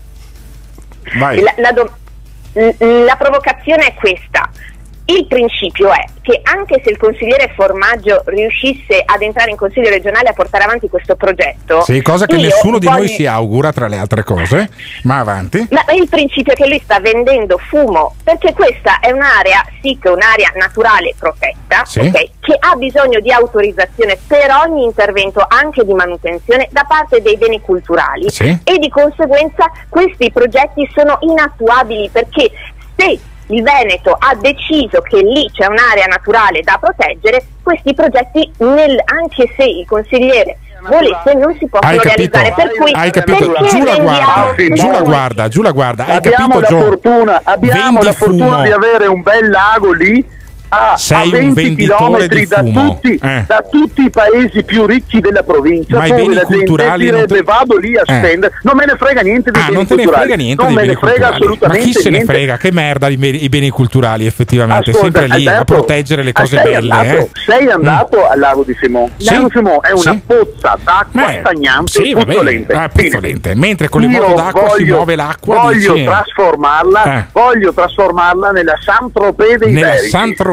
[1.20, 1.42] Vai.
[1.42, 1.92] La, la do-
[2.54, 4.50] la provocazione è questa.
[5.06, 10.30] Il principio è che anche se il consigliere Formaggio riuscisse ad entrare in consiglio regionale
[10.30, 13.88] a portare avanti questo progetto, Sì, cosa che nessuno di noi voglio- si augura tra
[13.88, 14.70] le altre cose,
[15.04, 15.68] ma avanti.
[15.72, 20.08] Ma il principio è che lui sta vendendo fumo, perché questa è un'area, sì che
[20.08, 22.00] è un'area naturale protetta, Sì.
[22.00, 27.36] ok, che ha bisogno di autorizzazione per ogni intervento anche di manutenzione da parte dei
[27.38, 28.58] beni culturali Sì.
[28.64, 32.50] e di conseguenza questi progetti sono inattuabili perché
[32.96, 33.20] se
[33.52, 39.52] il Veneto ha deciso che lì c'è un'area naturale da proteggere, questi progetti, nel- anche
[39.56, 42.38] se il consigliere volesse, non si possono Hai capito?
[42.40, 42.54] realizzare.
[42.56, 43.54] Per cui Hai capito?
[43.70, 46.06] Giù la guarda, giù la guarda, giù la guarda.
[46.06, 46.80] Hai abbiamo capito, la Gio?
[46.88, 48.62] fortuna, abbiamo Vendi la fortuna fumo.
[48.64, 50.26] di avere un bel lago lì
[50.74, 53.44] a, Sei a un 20 venditore di chilometri da tutti, Eh.
[53.46, 57.06] da tutti i paesi più ricchi della provincia Ma i dove beni la gente culturali
[57.06, 58.18] non direbbe te- vado lì a Eh.
[58.18, 60.86] spendere non me ne frega niente dei Ah, non te ne frega niente non me
[60.86, 61.30] ne frega culturali.
[61.30, 62.34] Ma assolutamente chi se ne niente.
[62.34, 62.58] frega?
[62.58, 64.90] Che merda i beni, i beni culturali, effettivamente.
[64.92, 66.78] Ascolta, sempre lì a Alberto, proteggere le ah, cose sei belle.
[66.94, 67.30] andato, eh.
[67.46, 69.34] sei andato al lago di Simon il Sì.
[69.34, 70.22] lago di Simon è una Sì.
[70.26, 73.56] pozza d'acqua Eh, stagnante sì, puzzolente Ah, puzzolente.
[73.56, 75.60] Mentre con le moto d'acqua si muove l'acqua.
[75.62, 77.26] Voglio trasformarla, Eh.
[77.32, 78.78] voglio trasformarla nella
[79.58, 79.88] dei Nella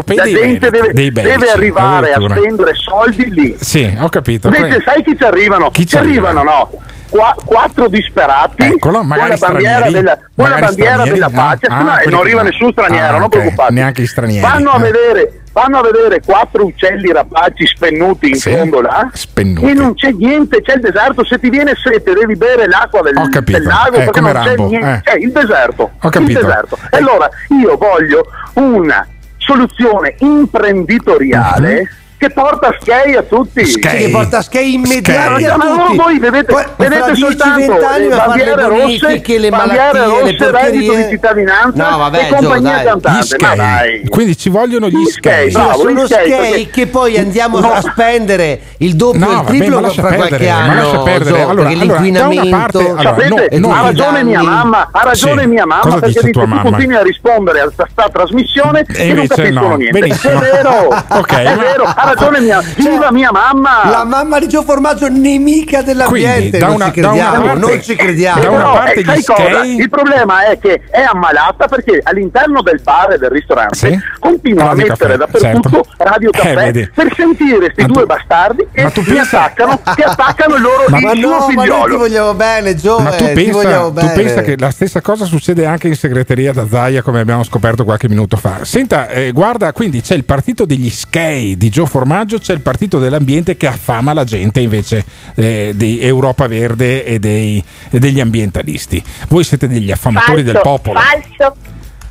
[0.09, 3.57] Saint-Tropez La dei gente deve, dei Iberici, deve arrivare a spendere soldi lì.
[3.61, 4.49] Sì, ho capito.
[4.49, 5.71] Invece sai chi ci arrivano?
[5.71, 6.71] Chi ci ci arrivano, no?
[7.11, 11.37] Qua- quattro disperati Eccolo, con la bandiera della, con la bandiera della no?
[11.37, 13.73] pace Ah, No, e non arriva nessun straniero, Ah, non ok, preoccupate.
[13.73, 14.83] neanche gli stranieri, Vanno a eh.
[14.91, 19.69] vedere vanno a vedere quattro uccelli rapaci spennuti in Sì, fondo là spennuti.
[19.71, 23.15] e non c'è niente, c'è il deserto, se ti viene sete devi bere l'acqua del,
[23.43, 25.01] del lago eh, perché non c'è Rambo, niente, eh.
[25.11, 26.39] c'è il deserto, Ho capito.
[26.41, 26.79] il deserto.
[26.91, 27.29] E allora
[27.61, 29.05] io voglio una
[29.49, 31.89] soluzione imprenditoriale
[32.19, 33.65] che porta skei a tutti.
[33.65, 35.97] Sì, che porta skei immediati a Ma no, tutti.
[35.97, 40.23] voi vedete, Poi, vedete fra 10-20 soltanto le a bandiere rosse, bonifiche, le bandiere malattie,
[40.25, 43.09] le rosse, reddito di cittadinanza No, vabbè, e compagnia cantante.
[43.09, 43.57] Ma skei.
[43.57, 44.09] dai.
[44.09, 45.51] Quindi ci vogliono gli skei.
[45.53, 47.73] Bravo, sono skei, skei perché- che poi andiamo No.
[47.73, 50.59] a spendere il doppio No, e il vabbè, triplo ma lascia fra perdere, qualche ma
[50.59, 50.75] anno.
[50.83, 51.25] lascia perdere.
[51.39, 53.85] Gio, Allora, allora, parte- allora, Sapete, no, ha no.
[53.85, 55.47] ragione mia mamma, ha ragione Sì.
[55.49, 56.63] mia mamma Cosa perché dice tu mamma?
[56.63, 59.99] continui a rispondere a questa trasmissione E e, non invece capiscono no, niente.
[59.99, 60.33] benissimo.
[60.33, 63.89] È vero, è ma- vero, ha ragione mia, viva mia mamma.
[63.89, 66.39] La mamma di Gio Formaggio nemica dell'ambiente.
[66.39, 68.41] Quindi, da non una- ci da una crediamo, parte- non ci crediamo.
[68.43, 69.43] da una parte eh, sai gli cosa?
[69.59, 73.99] skei- Il problema è che è ammalata perché all'interno del bar e del ristorante Sì.
[74.19, 75.89] continua a mettere Caffè, dappertutto certo.
[75.99, 76.91] Radio Eh, Caffè vedi.
[76.95, 80.63] per sentire questi tu- due bastardi che ma tu si pensa- attaccano, che attaccano il
[80.63, 81.97] loro Ma- il Ma no, ma noi ti figliolo.
[81.99, 82.99] vogliamo bene, Gio.
[82.99, 85.97] Ma tu eh, ti pensa, vogliamo tu pensa che la stessa cosa succede anche in
[85.97, 88.65] segreteria da Zaia, come abbiamo scoperto qualche minuto fa.
[88.65, 91.97] Senta, eh, guarda, quindi c'è il partito degli skei di Gio Formaggio
[92.39, 97.63] c'è il partito dell'ambiente che affama la gente invece eh, di Europa Verde e, dei-
[97.91, 99.03] e degli ambientalisti.
[99.29, 100.99] Voi siete degli affamatori del popolo.
[101.01, 101.57] Falso.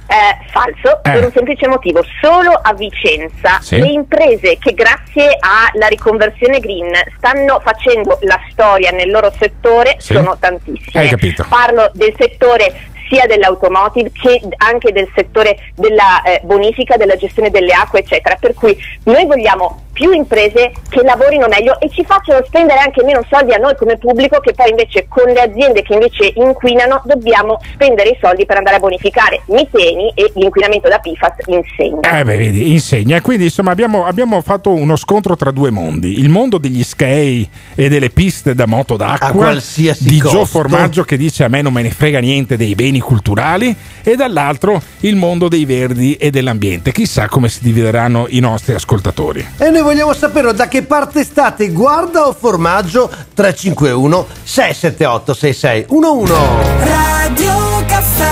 [0.09, 1.11] eh, falso Eh.
[1.11, 3.77] per un semplice motivo, solo a Vicenza Sì.
[3.77, 10.13] le imprese che grazie alla riconversione green stanno facendo la storia nel loro settore Sì.
[10.13, 11.03] sono tantissime.
[11.03, 11.45] Hai capito.
[11.49, 12.73] Parlo del settore
[13.09, 18.35] sia dell'automotive che anche del settore della eh, bonifica, della gestione delle acque, eccetera.
[18.39, 23.25] Per cui noi vogliamo più imprese che lavorino meglio e ci facciano spendere anche meno
[23.27, 27.59] soldi a noi come pubblico che poi invece con le aziende che invece inquinano dobbiamo
[27.73, 32.19] spendere i soldi per andare a bonificare miteni e l'inquinamento da PFAS insegna.
[32.19, 33.19] Eh beh, vedi, insegna.
[33.21, 37.89] Quindi insomma abbiamo, abbiamo fatto uno scontro tra due mondi: il mondo degli skei e
[37.89, 40.37] delle piste da moto d'acqua di costo.
[40.37, 44.15] Gio Formaggio che dice a me non me ne frega niente dei beni culturali, e
[44.15, 46.91] dall'altro il mondo dei verdi e dell'ambiente.
[46.91, 49.45] Chissà come si divideranno i nostri ascoltatori.
[49.57, 56.33] E noi vogliamo sapere da che parte state, guarda o formaggio 351 678 6611.
[56.79, 58.25] Radio Caffè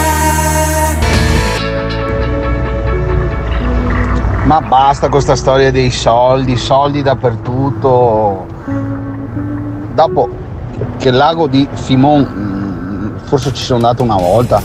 [4.43, 8.45] Ma basta con questa storia dei soldi, soldi dappertutto.
[9.93, 10.29] Dopo
[10.97, 14.61] che il lago di Fimon, mm, forse ci sono andato una volta,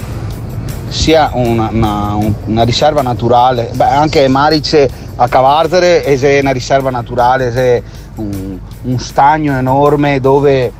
[0.90, 6.90] sia una, una- un- una riserva naturale, beh, anche Marice a Cavarzere è una riserva
[6.90, 7.82] naturale, è
[8.16, 10.72] un, un stagno enorme dove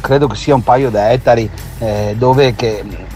[0.00, 2.54] credo che sia un paio di ettari, eh, dove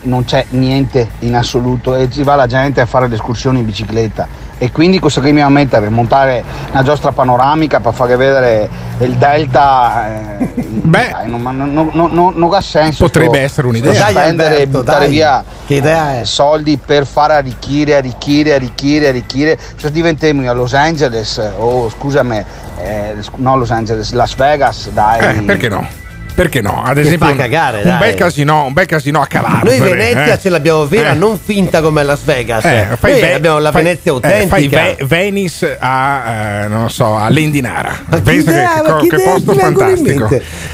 [0.03, 3.67] non c'è niente in assoluto e ci va la gente a fare le escursioni in
[3.67, 4.27] bicicletta.
[4.62, 5.89] E quindi cosa che mi va a mettere?
[5.89, 8.69] Montare una giostra panoramica per fare vedere
[8.99, 10.39] il delta.
[10.39, 13.05] eh, dai, non, non- non- non- non ha senso.
[13.07, 13.93] Potrebbe sto- essere un'idea.
[13.93, 15.09] Dai, Spendere e Alberto, buttare dai.
[15.09, 19.59] via che idea eh, soldi per fare arricchire, arricchire, arricchire, arricchire.
[19.77, 22.45] Se diventiamo a Los Angeles o scusami,
[22.81, 25.39] eh, no Los Angeles, Las Vegas, dai.
[25.39, 25.87] Eh, perché no?
[26.35, 26.82] Perché no?
[26.85, 29.65] Ad esempio, fa cagare, un, bel casino, un bel casino a cavallo.
[29.65, 31.15] Noi Venezia ce l'abbiamo vera, Eh.
[31.15, 32.65] non finta come Las Vegas.
[32.65, 34.48] Eh, fai Noi Ve- abbiamo la fai- Venezia eh, autentica.
[34.48, 36.23] fai Ve- Venice a,
[36.65, 37.93] eh, non lo so, a Lendinara.
[38.07, 40.28] Ma Pensa che, che ma che posto fantastico.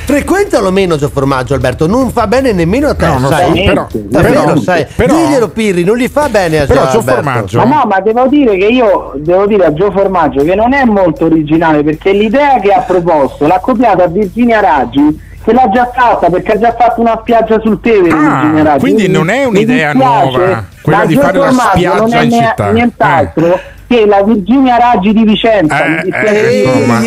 [0.05, 1.87] Frequentalo meno Gio Formaggio, Alberto.
[1.87, 3.47] Non fa bene nemmeno a te, No, non sai?
[3.47, 4.87] so, però- Davvero, però- sai?
[4.95, 7.03] però- Diglielo Pirri, non gli fa bene a Però Gio Gio.
[7.03, 10.73] Formaggio- Ma no, ma devo dire che io devo dire a Gio Formaggio che non
[10.75, 15.69] è molto originale perché l'idea che ha proposto l'ha copiata a Virginia Raggi che l'ha
[15.69, 18.13] già fatta perché ha già fatto una spiaggia sul Tevere.
[18.13, 22.71] Ah, quindi non è un'idea nuova, quella di fare la spiaggia in città.
[22.73, 26.03] nient'altro che la Virginia Raggi di Vicenza.
[26.03, 27.01] Eh, eh, insomma,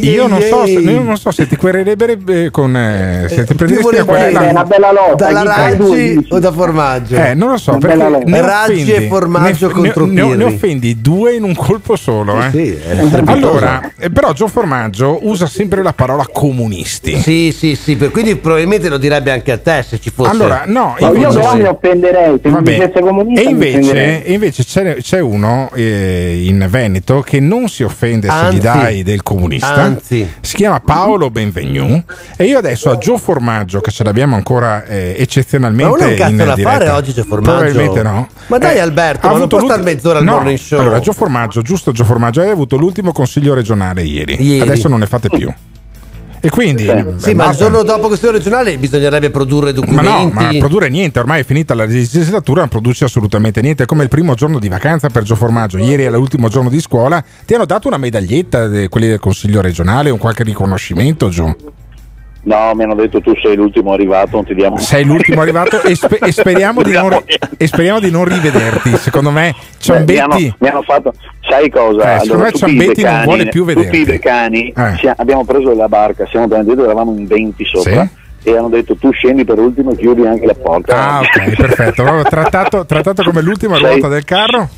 [0.00, 0.90] io non so, se, ehi.
[0.90, 2.76] io non so se ti quererebbe con.
[2.76, 4.46] Eh, se ti prenderesti vuole a quella.
[4.46, 7.16] È una bella lotta, Dalla Raggi o da Formaggio?
[7.16, 10.36] Eh, non lo so, ne Raggi offendi- e Formaggio ne- contro ne, ne, Pirri.
[10.36, 12.40] ne offendi due in un colpo solo.
[12.42, 12.50] Eh?
[12.50, 13.30] Sì, strepitoso.
[13.30, 17.16] allora, eh, però Gio Formaggio usa sempre la parola comunisti.
[17.20, 20.30] Sì, sì, sì, per- quindi probabilmente lo direbbe anche a te se ci fosse.
[20.30, 24.32] Allora, no, Ma io invece- però mi offenderei se mi dicesse comunista E invece, e
[24.32, 28.56] invece c'è, c'è uno eh, in Veneto che non si offende se Anzi.
[28.56, 29.72] gli dai del comunista.
[29.74, 30.28] Anzi.
[30.40, 32.02] Si chiama Paolo Benvenu.
[32.36, 36.36] E io adesso a Gio Formaggio, che ce l'abbiamo ancora eh, eccezionalmente Ma non in
[36.36, 37.56] da diretta, fare oggi, Gio Formaggio?
[37.64, 38.28] Probabilmente no.
[38.46, 40.80] Ma dai, Eh, Alberto, ha ma non può l'ulti- star mezz'ora al No, morning show.
[40.80, 44.36] Allora, Gio Formaggio, giusto Gio Formaggio, hai avuto l'ultimo consiglio regionale ieri.
[44.42, 44.60] Ieri.
[44.60, 45.52] Adesso non ne fate più.
[46.40, 46.84] E quindi...
[47.16, 50.08] Sì, beh, ma il giorno dopo questo regionale bisognerebbe produrre Ma documenti.
[50.08, 53.82] no, ma produrre niente, ormai è finita la legislatura, non produce assolutamente niente.
[53.82, 55.78] È come il primo giorno di vacanza per Gio Formaggio.
[55.78, 57.22] Ieri è l'ultimo giorno di scuola.
[57.44, 61.56] Ti hanno dato una medaglietta, de- quelli del Consiglio regionale, un qualche riconoscimento, Gio?
[62.40, 65.94] No, mi hanno detto tu sei l'ultimo arrivato, non ti diamo Sei l'ultimo arrivato e,
[65.94, 67.18] spe- e speriamo di non,
[67.56, 68.96] e speriamo di non rivederti.
[68.96, 70.54] Secondo me Beh, mi, hanno, Ciambetti...
[70.58, 72.14] mi hanno fatto, sai cosa?
[72.16, 73.98] Eh, secondo me tutti Ciambetti non vuole più Tutti vederti.
[74.00, 74.96] i decani Eh.
[74.98, 78.08] sia- abbiamo preso la barca, siamo dietro, eravamo in 20 sopra.
[78.44, 80.96] E hanno detto tu scendi per ultimo e chiudi anche la porta.
[80.96, 82.04] Ah, ok, perfetto.
[82.30, 84.68] Trattato, trattato come l'ultima Sei- ruota del carro.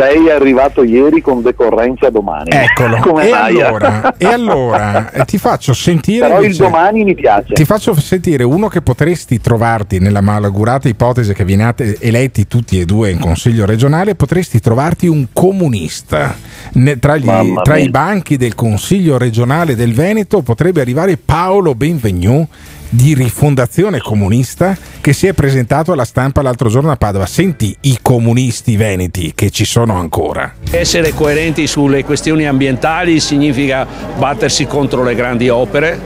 [0.00, 2.48] Sei arrivato ieri con decorrenza domani.
[2.50, 2.96] Eccolo.
[3.04, 3.60] Come e, mai?
[3.60, 6.26] allora, e allora eh, ti faccio sentire.
[6.26, 7.52] Però il invece- domani mi piace.
[7.52, 12.86] Ti faccio sentire uno che potresti trovarti nella malaugurata ipotesi che veniate eletti tutti e
[12.86, 16.34] due in consiglio regionale, potresti trovarti un comunista.
[16.72, 22.46] Ne- tra, gli- tra i banchi del consiglio regionale del Veneto potrebbe arrivare Paolo Benvenu
[22.92, 27.24] di rifondazione comunista che si è presentato alla stampa l'altro giorno a Padova.
[27.24, 30.54] Senti i comunisti veneti che ci sono ancora.
[30.70, 33.86] Essere coerenti sulle questioni ambientali significa
[34.18, 35.98] battersi contro le grandi opere,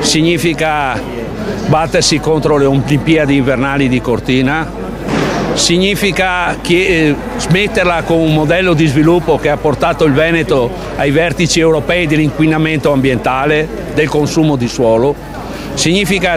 [0.00, 1.00] significa
[1.66, 4.68] battersi contro le Olimpiadi invernali di Cortina,
[5.54, 11.60] significa eh, smetterla con un modello di sviluppo che ha portato il Veneto ai vertici
[11.60, 15.14] europei dell'inquinamento ambientale, del consumo di suolo,
[15.74, 16.36] significa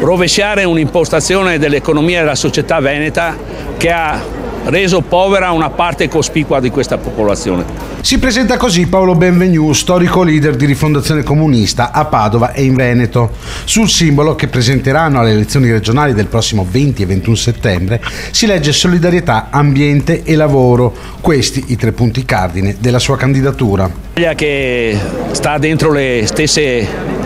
[0.00, 3.36] rovesciare un'impostazione dell'economia della società veneta
[3.76, 4.20] che ha
[4.64, 7.90] reso povera una parte cospicua di questa popolazione.
[8.00, 13.30] Si presenta così Paolo Benvenu, storico leader di Rifondazione Comunista a Padova e in Veneto.
[13.64, 18.02] Sul simbolo che presenteranno alle elezioni regionali del prossimo 20 e 21 settembre
[18.32, 20.92] si legge solidarietà, ambiente e lavoro.
[21.20, 23.88] Questi i tre punti cardine della sua candidatura.
[24.14, 24.98] Che
[25.30, 27.21] sta dentro le stesse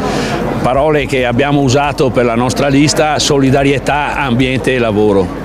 [0.63, 5.45] parole che abbiamo usato per la nostra lista, solidarietà, ambiente e lavoro.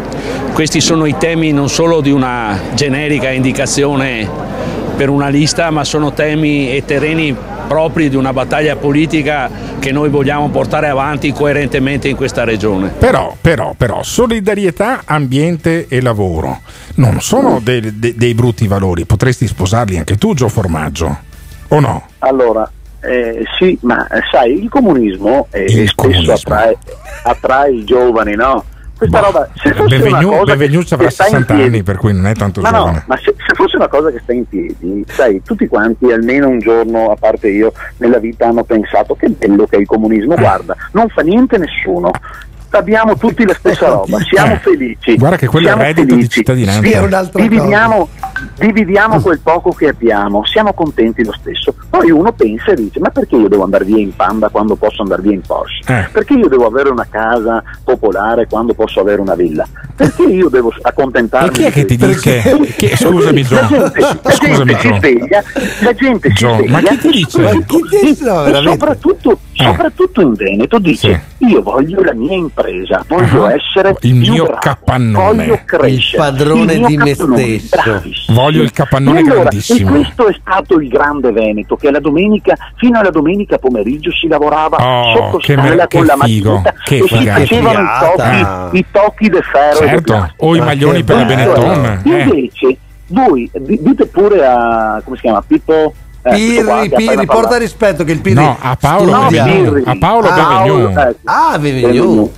[0.54, 4.30] Questi sono i temi non solo di una generica indicazione
[4.96, 7.36] per una lista, ma sono temi e terreni
[7.68, 12.90] propri di una battaglia politica che noi vogliamo portare avanti coerentemente in questa regione.
[12.90, 16.60] Però, però, però, solidarietà, ambiente e lavoro
[16.96, 19.06] non sono dei, dei- dei brutti valori.
[19.06, 21.18] Potresti sposarli anche tu, Gio Formaggio,
[21.70, 22.08] o no?
[22.20, 22.70] Allora,
[23.02, 26.34] eh, sì, ma eh, sai, il comunismo eh, Il spesso comunismo.
[26.34, 26.78] Attrae,
[27.23, 28.64] attrae i giovani, no?
[29.02, 31.69] Questa roba, se fosse Benvenu, una cosa Benvenu che, avrà che sta in 60 piedi,
[31.69, 32.98] anni, per cui non è tanto ma giovane.
[32.98, 36.48] no, ma se, se fosse una cosa che sta in piedi, sai, tutti quanti almeno
[36.49, 40.36] un giorno, a parte io, nella vita hanno pensato che bello che è il comunismo,
[40.36, 42.11] guarda, non fa niente nessuno.
[42.73, 45.15] Abbiamo tutti la stessa roba, siamo Eh, felici.
[45.18, 46.30] guarda che quello è reddito di felici.
[46.30, 46.81] cittadinanza.
[46.81, 48.07] Sì, dividiamo,
[48.57, 51.76] dividiamo quel poco che abbiamo, siamo contenti lo stesso.
[51.89, 55.02] Poi uno pensa e dice: Ma perché io devo andare via in Panda quando posso
[55.02, 55.93] andare via in Porsche?
[55.93, 56.07] Eh.
[56.11, 59.68] Perché io devo avere una casa popolare quando posso avere una villa?
[59.95, 61.49] Perché io devo accontentarmi?
[61.49, 62.41] E chi è che ti di dice?
[62.77, 65.43] Chi- scusami, gente, la gente si sveglia,
[65.81, 67.41] la gente si Gio, sveglia ma chi ti dice?
[67.41, 68.23] Ma chi ti dice?
[68.23, 72.60] No, soprattutto, soprattutto in Veneto dice: Io voglio la mia impresa,
[73.08, 75.36] voglio essere Il più mio bravo, capannone.
[75.46, 77.68] voglio crescere, Il padrone mio di me stesso.
[77.84, 78.42] bravissimo.
[78.42, 79.90] Voglio il capannone E allora, grandissimo.
[79.90, 84.28] E questo è stato il grande Veneto, che la domenica, fino alla domenica pomeriggio si
[84.28, 87.80] lavorava Oh, sotto che scala con che la figo, matita che e si facevano
[88.74, 91.86] i i tocchi de ferro Certo, o i maglioni per la Benetton.
[91.86, 92.10] eh.
[92.10, 92.78] Invece,
[93.08, 95.94] voi di- dite pure a come si chiama Pippo
[96.24, 99.44] eh, questo qua Pirri, Pirri, porta rispetto che il Pirri No, a Paolo studia.
[99.44, 99.82] Benvenu.
[99.86, 101.00] A Paolo Benvenu.
[101.00, 102.32] eh, Ah, Benvenu.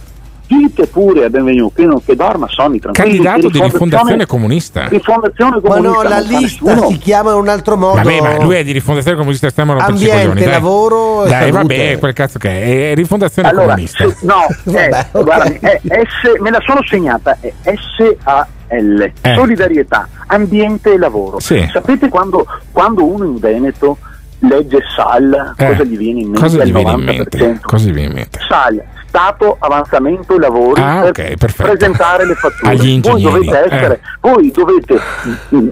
[0.58, 3.20] Dite pure a Benvenu che, non, che dorma sonni tranquilli.
[3.24, 4.88] Candidato di rifondazione comunista.
[4.88, 6.02] Rifondazione Ma comunista.
[6.04, 7.96] no, la lista si chiama in un altro modo.
[7.96, 12.38] Vabbè, ma lui è di rifondazione comunista ai Ambiente, lavoro e Dai, vabbè, quel cazzo
[12.40, 12.92] che è.
[12.92, 14.08] È rifondazione Allora, comunista.
[14.08, 19.34] se- no, è, guarda, è S, me la sono segnata, è SAL, Eh.
[19.36, 21.40] solidarietà, ambiente e lavoro.
[21.40, 21.68] Sì.
[21.72, 23.98] Sapete quando, quando uno in Veneto
[24.40, 26.40] legge SAL, Eh, cosa gli viene in mente?
[26.42, 27.04] Cosa gli viene in 90%?
[27.04, 27.60] mente?
[27.62, 28.40] Cosa gli viene in mente?
[28.48, 28.84] SAL,
[29.14, 31.70] Stato Avanzamento e Lavori Ah, per ok, perfetto.
[31.70, 32.72] presentare le fatture.
[32.72, 34.00] Agli voi dovete, essere, eh.
[34.22, 35.00] voi dovete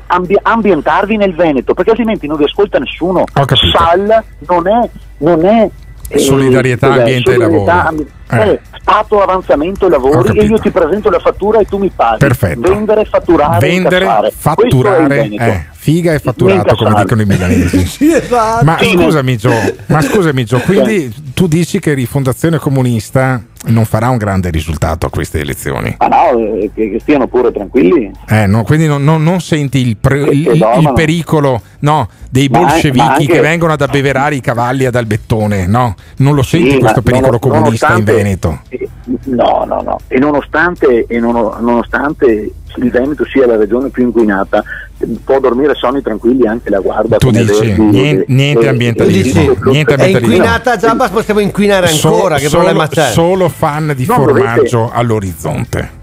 [0.05, 3.23] ambi- ambientarvi nel Veneto, perché altrimenti non vi ascolta nessuno.
[3.33, 5.69] SAL non è, non è
[6.09, 7.87] eh, Solidarietà, ambiente e Solidarietà, lavoro.
[7.89, 8.59] ambi- Eh.
[8.81, 12.17] Stato avanzamento lavori e io ti presento la fattura e tu mi paghi.
[12.17, 12.61] Perfetto.
[12.61, 14.33] Vendere, fatturare, Vendere, incassare.
[14.35, 17.85] Fatturare, eh, figa e fatturato, come dicono i milanesi.
[17.85, 18.65] Sì, esatto.
[18.65, 19.51] Ma scusami Gio,
[19.87, 25.09] ma scusami Gio, quindi tu dici che Rifondazione Comunista non farà un grande risultato a
[25.11, 25.95] queste elezioni?
[25.99, 28.11] Ma no, eh, che, che stiano pure tranquilli.
[28.27, 30.47] Eh, no, quindi non, non- non senti il, pre- il-
[30.79, 35.67] il pericolo no, dei Ma- bolscevichi anche- che vengono ad abbeverare i cavalli ad Albettone,
[35.67, 35.93] no?
[36.17, 38.61] Non lo senti Sì, questo pericolo comunista in nonostante- Veneto?
[38.69, 38.87] eh,
[39.25, 39.97] No, no, no.
[40.07, 44.63] E nonostante, e nono- nonostante il Veneto sia la regione più inquinata,
[44.99, 47.17] eh, può dormire sonni tranquilli anche la guarda.
[47.17, 52.35] Tu dici, Verdi, niente, niente e- ambientalismo, niente È inquinata già, ma possiamo inquinare ancora.
[52.37, 53.11] che solo, problema c'è?
[53.11, 55.99] solo fan di Non formaggio all'orizzonte.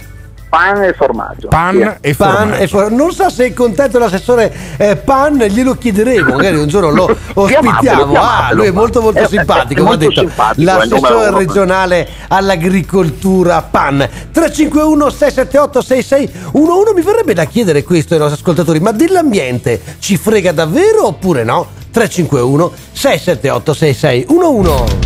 [0.49, 1.49] Pan e formaggio.
[1.49, 2.09] Pan Sì.
[2.09, 2.62] e Pan formaggio.
[2.62, 6.89] e for- non so se è contento l'assessore eh, Pan, glielo chiederemo, magari un giorno
[6.91, 7.05] lo
[7.35, 7.81] ospitiamo.
[7.81, 10.33] Chiamatelo, Ah, lui è molto molto è- simpatico, mi ha detto il
[10.65, 13.99] l'assessore regionale all'agricoltura Pan.
[14.33, 20.53] 351 678 6611 mi verrebbe da chiedere questo ai nostri ascoltatori, ma dell'ambiente ci frega
[20.53, 21.66] davvero oppure no?
[21.91, 24.97] 351 678 6611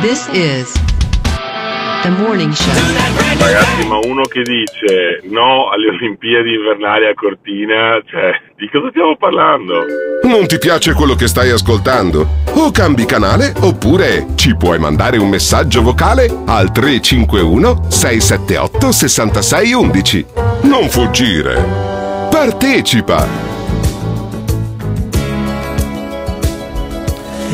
[0.00, 0.72] This is.
[3.38, 9.16] Ragazzi, ma uno che dice no alle Olimpiadi invernali a Cortina, cioè, di cosa stiamo
[9.16, 9.84] parlando?
[10.22, 12.44] Non ti piace quello che stai ascoltando?
[12.54, 20.26] O cambi canale oppure ci puoi mandare un messaggio vocale al 351 678 6611.
[20.62, 21.54] Non fuggire.
[22.30, 23.55] Partecipa.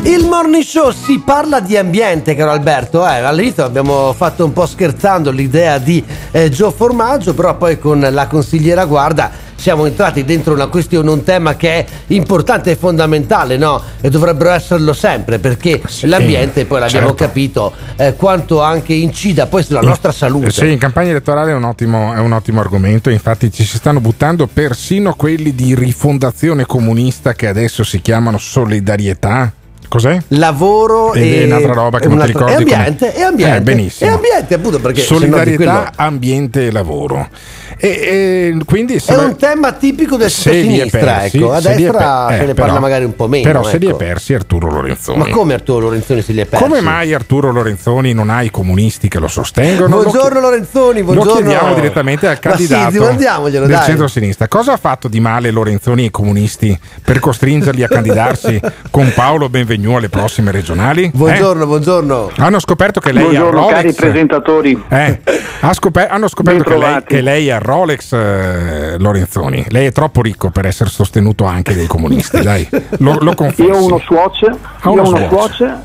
[0.05, 3.07] Il morning show si parla di ambiente, caro Alberto.
[3.07, 8.05] Eh, all'inizio abbiamo fatto un po' scherzando l'idea di eh, Gio Formaggio, però poi con
[8.11, 13.55] la consigliera Guarda siamo entrati dentro una questione, un tema che è importante e fondamentale,
[13.55, 13.81] no?
[14.01, 17.23] E dovrebbero esserlo sempre, perché l'ambiente, poi l'abbiamo certo.
[17.23, 20.51] capito, eh, quanto anche incida poi sulla nostra salute.
[20.51, 24.01] Sì, in campagna elettorale è un, ottimo, è un ottimo argomento, infatti ci si stanno
[24.01, 29.53] buttando persino quelli di rifondazione comunista che adesso si chiamano solidarietà.
[29.93, 30.19] Cos'è?
[30.29, 33.57] Lavoro e è un'altra roba che non ti un'altra- ricordi E come- ambiente, e ambiente.
[33.57, 34.09] Eh, benissimo.
[34.09, 37.29] E ambiente, appunto, perché Solidarietà, quello- ambiente e lavoro.
[37.77, 41.51] E, e quindi È un tema tipico del centro-sinistra, persi- ecco.
[41.51, 43.43] A destra per- se eh, ne parla però- magari un po' meno.
[43.43, 43.97] Però se li è ecco.
[43.97, 45.17] persi Arturo Lorenzoni.
[45.17, 46.63] Ma come Arturo Lorenzoni se li è persi?
[46.63, 49.97] Come mai Arturo Lorenzoni non ha i comunisti che lo sostengono?
[50.01, 51.33] Buongiorno Lorenzoni, Lo buongiorno.
[51.41, 53.85] chiediamo direttamente al sì, candidato domandiamoglielo, del dai.
[53.85, 54.47] centro-sinistra.
[54.47, 58.59] Cosa ha fatto di male Lorenzoni e i comunisti per costringerli a candidarsi
[58.91, 61.11] con Paolo Benvenu alle prossime regionali?
[61.13, 62.31] Buongiorno, buongiorno.
[62.37, 63.75] Hanno scoperto che lei Buongiorno, ha Rolex.
[63.75, 64.83] cari presentatori.
[64.89, 65.19] Eh,
[65.61, 69.65] ha scoper- hanno scoperto che lei, che lei ha Rolex eh, Lorenzoni.
[69.69, 72.41] Lei è troppo ricco per essere sostenuto anche dai comunisti.
[72.43, 72.67] Dai,
[72.99, 73.63] lo, lo confessi.
[73.63, 74.57] Io ho uno Swatch, io
[74.91, 75.55] uno ho uno Swatch.
[75.55, 75.75] Swatch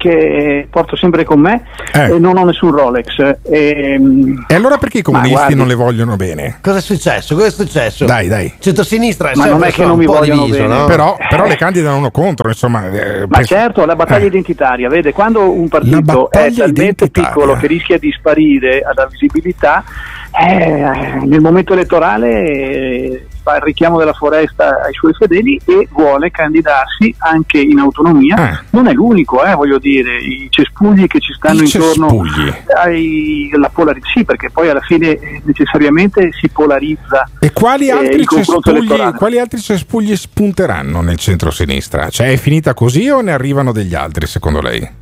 [0.00, 2.14] che porto sempre con me Eh.
[2.14, 3.36] e non ho nessun Rolex.
[3.42, 6.56] Ehm, E allora perché i comunisti guardi- non le vogliono bene?
[6.62, 7.34] Cosa è successo?
[7.34, 8.06] Cosa è successo?
[8.06, 8.50] Dai, dai.
[8.60, 10.74] Centrosinistra è Ma non è che non mi vogliono diviso, bene.
[10.78, 10.84] no?
[10.86, 12.88] Però, però le candidano uno contro, insomma.
[12.88, 14.28] eh, Ma penso- certo, la battaglia Eh.
[14.28, 19.84] identitaria, vede, quando un partito è talmente piccolo che rischia di sparire alla visibilità,
[20.40, 26.30] eh, nel momento elettorale eh, fa il richiamo della foresta ai suoi fedeli e vuole
[26.30, 28.36] candidarsi anche in autonomia.
[28.36, 28.64] Ah.
[28.70, 32.22] Non è l'unico, eh, voglio dire, i cespugli che ci stanno I intorno
[32.76, 37.92] ai, la polarizzazione, sì, perché poi alla fine eh, necessariamente si polarizza E quali eh,
[37.92, 42.08] altri, cespugli, quali altri cespugli spunteranno nel centro-sinistra?
[42.08, 44.99] Cioè è finita così o ne arrivano degli altri secondo lei?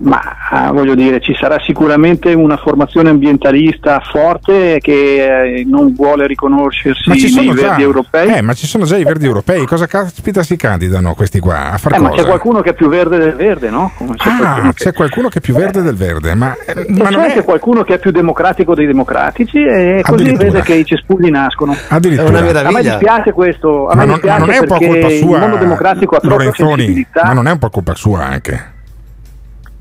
[0.00, 0.20] Ma
[0.50, 7.08] ah, voglio dire, ci sarà sicuramente una formazione ambientalista forte che eh, non vuole riconoscersi
[7.08, 8.28] Ma ci nei sono già, verdi europei.
[8.36, 9.66] eh, ma ci sono già i verdi europei.
[9.66, 11.72] Cosa caspita si candidano questi qua?
[11.72, 12.22] A far Eh, ma cosa?
[12.22, 13.90] c'è qualcuno che è più verde del verde, no?
[13.96, 16.74] Come c'è qualcuno Ah, che- c'è qualcuno che è più verde del verde, ma, eh,
[16.76, 20.60] ma c'è non anche è qualcuno che è più democratico dei democratici e così vede
[20.60, 21.74] che i cespugli nascono.
[21.88, 22.38] addirittura.
[22.38, 25.08] A me dispiace questo, a Ma me non, ma dispiace non è un po' colpa
[25.08, 27.22] sua, il mondo democratico ha troppa Lorenzoni, sensibilità.
[27.24, 28.76] ma non è un po' colpa sua anche.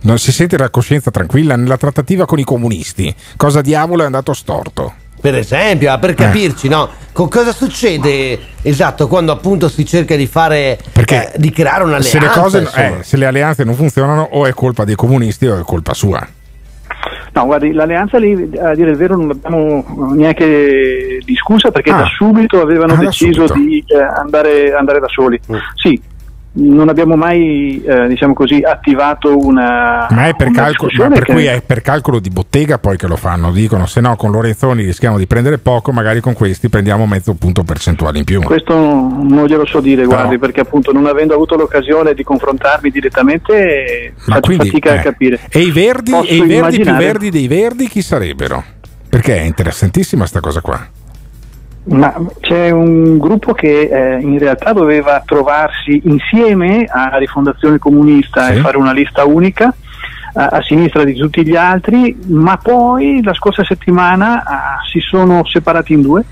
[0.01, 3.13] Non si sente la coscienza tranquilla nella trattativa con i comunisti.
[3.35, 4.93] Cosa diavolo è andato storto?
[5.19, 6.87] Per esempio, ah, per capirci, no?
[7.11, 12.09] Con cosa succede esatto quando appunto si cerca di fare Perché eh, di creare un'alleanza?
[12.09, 15.59] se le, cose, eh, se le alleanze non funzionano, o è colpa dei comunisti o
[15.59, 16.25] è colpa sua.
[17.33, 21.97] No, guardi, l'alleanza lì, a dire il vero, non l'abbiamo neanche discussa perché Ah.
[21.97, 23.53] da subito avevano Ah, deciso subito.
[23.55, 25.39] di eh, andare, andare da soli.
[25.51, 25.55] Mm.
[25.75, 25.99] Sì,
[26.59, 30.07] non abbiamo mai, eh, diciamo così, attivato una.
[30.09, 32.97] Ma è per, una calcolo, ma per che- cui è per calcolo di bottega poi
[32.97, 33.51] che lo fanno.
[33.51, 37.63] Dicono se no con Lorenzoni rischiamo di prendere poco, magari con questi prendiamo mezzo punto
[37.63, 38.41] percentuale in più.
[38.41, 44.13] Questo non glielo so dire, guardi, perché appunto non avendo avuto l'occasione di confrontarmi direttamente
[44.25, 45.39] Ma faccio quindi, fatica eh, a capire.
[45.49, 48.63] E i verdi, Posso e i verdi più immaginare- verdi dei verdi chi sarebbero?
[49.09, 50.85] Perché è interessantissima sta cosa qua.
[51.89, 58.53] Ma c'è un gruppo che eh, in realtà doveva trovarsi insieme a Rifondazione Comunista Sì.
[58.53, 59.73] e fare una lista unica
[60.33, 65.45] a, a sinistra di tutti gli altri, ma poi la scorsa settimana ah, si sono
[65.45, 66.23] separati in due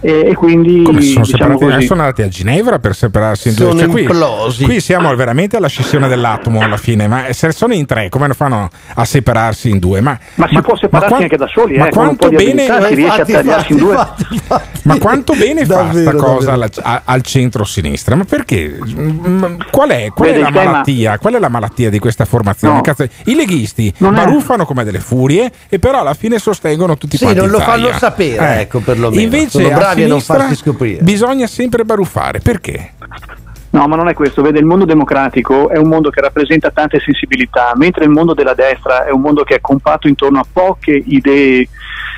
[0.00, 1.74] e, e quindi Come sono diciamo separati?
[1.74, 3.76] così, Sono andati a Ginevra per separarsi in due.
[3.78, 4.06] Cioè, qui,
[4.64, 7.06] qui siamo veramente alla scissione dell'atomo alla fine.
[7.08, 10.00] Ma se sono in tre, come lo fanno a separarsi in due?
[10.00, 12.44] Ma, ma si può separarsi qua- anche da soli, ma eh, con un po' quanto
[12.44, 13.90] bene, si riesce a Infatti, tagliarsi in due.
[13.92, 14.80] infatti, infatti.
[14.84, 18.14] ma quanto bene fa Davvero, sta cosa alla- a- al centro-sinistra?
[18.14, 18.78] Ma perché?
[18.82, 21.18] Mm, Qual è, qual è la il tema- malattia?
[21.18, 22.74] Qual è la malattia di questa formazione?
[22.74, 22.80] No.
[22.80, 27.16] Cazzo, I leghisti Non è- baruffano come delle furie e però alla fine sostengono tutti
[27.16, 29.20] Sì, quanti non in lo fanno sapere, ecco, perlomeno.
[29.20, 29.58] Invece
[29.90, 31.02] bravi a non farsi scoprire.
[31.02, 32.40] Bisogna sempre baruffare.
[32.40, 32.92] Perché?
[33.70, 36.98] No, ma non è questo, vede, il mondo democratico è un mondo che rappresenta tante
[36.98, 40.90] sensibilità, mentre il mondo della destra è un mondo che è compatto intorno a poche
[40.90, 41.68] idee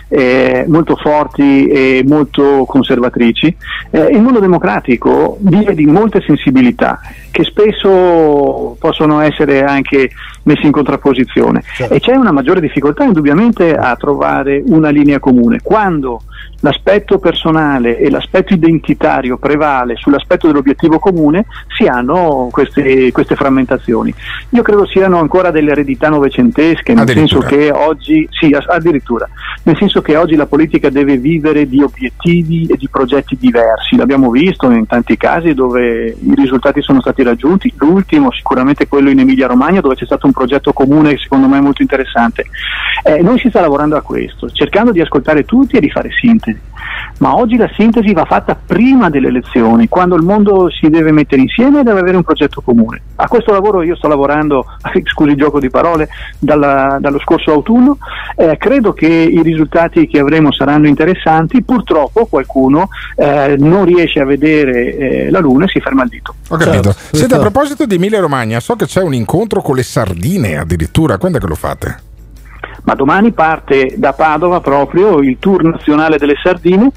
[0.09, 3.55] eh, molto forti e molto conservatrici.
[3.91, 7.01] Eh, il mondo democratico vive di molte sensibilità
[7.33, 10.11] che spesso possono essere anche
[10.45, 15.61] messe in contrapposizione e c'è una maggiore difficoltà indubbiamente a trovare una linea comune.
[15.63, 16.21] Quando
[16.63, 21.47] l'aspetto personale e l'aspetto identitario prevale sull'aspetto dell'obiettivo comune,
[21.77, 24.15] si hanno queste, queste frammentazioni.
[24.51, 29.29] Io credo siano ancora delle eredità novecentesche, nel senso che oggi, sì, addirittura,
[29.65, 33.97] nel senso che oggi la politica deve vivere di obiettivi e di progetti diversi.
[33.97, 39.09] L'abbiamo visto in tanti casi dove i risultati sono stati stati raggiunti, l'ultimo sicuramente quello
[39.09, 42.47] in Emilia Romagna dove c'è stato un progetto comune secondo me molto interessante.
[43.05, 46.59] Eh, noi si sta lavorando a questo, cercando di ascoltare tutti e di fare sintesi,
[47.19, 51.43] ma oggi la sintesi va fatta prima delle elezioni, quando il mondo si deve mettere
[51.43, 53.01] insieme e deve avere un progetto comune.
[53.17, 54.65] A questo lavoro io sto lavorando,
[55.05, 56.09] scusi il gioco di parole,
[56.39, 57.99] dalla- dallo scorso autunno,
[58.37, 64.25] eh, credo che i risultati che avremo saranno interessanti, purtroppo qualcuno eh, non riesce a
[64.25, 66.35] vedere eh, la luna e si ferma al dito.
[66.49, 66.95] Ho capito.
[67.13, 71.19] Senta, a proposito di Emilia Romagna, so che c'è un incontro con le sardine addirittura.
[71.19, 72.11] Quando è che lo fate?
[72.85, 76.91] ma domani parte da Padova proprio il tour nazionale delle sardine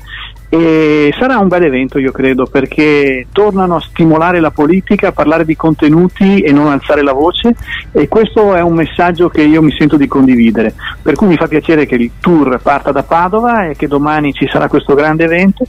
[0.48, 5.44] e sarà un bel evento io credo perché tornano a stimolare la politica, a parlare
[5.44, 7.56] di contenuti e non alzare la voce
[7.92, 11.48] e questo è un messaggio che io mi sento di condividere per cui mi fa
[11.48, 15.66] piacere che il tour parta da Padova e che domani ci sarà questo grande evento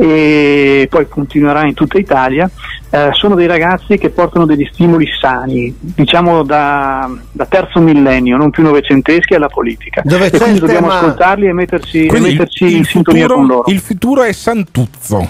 [0.00, 2.48] e poi continuerà in tutta Italia
[2.90, 8.50] Eh, sono dei ragazzi che portano degli stimoli sani diciamo da, da terzo millennio non
[8.50, 12.76] più novecenteschi alla politica Dove e quindi il dobbiamo tema- ascoltarli e metterci, e metterci
[12.76, 15.28] in sintonia futuro, con loro il futuro è Santuzzo.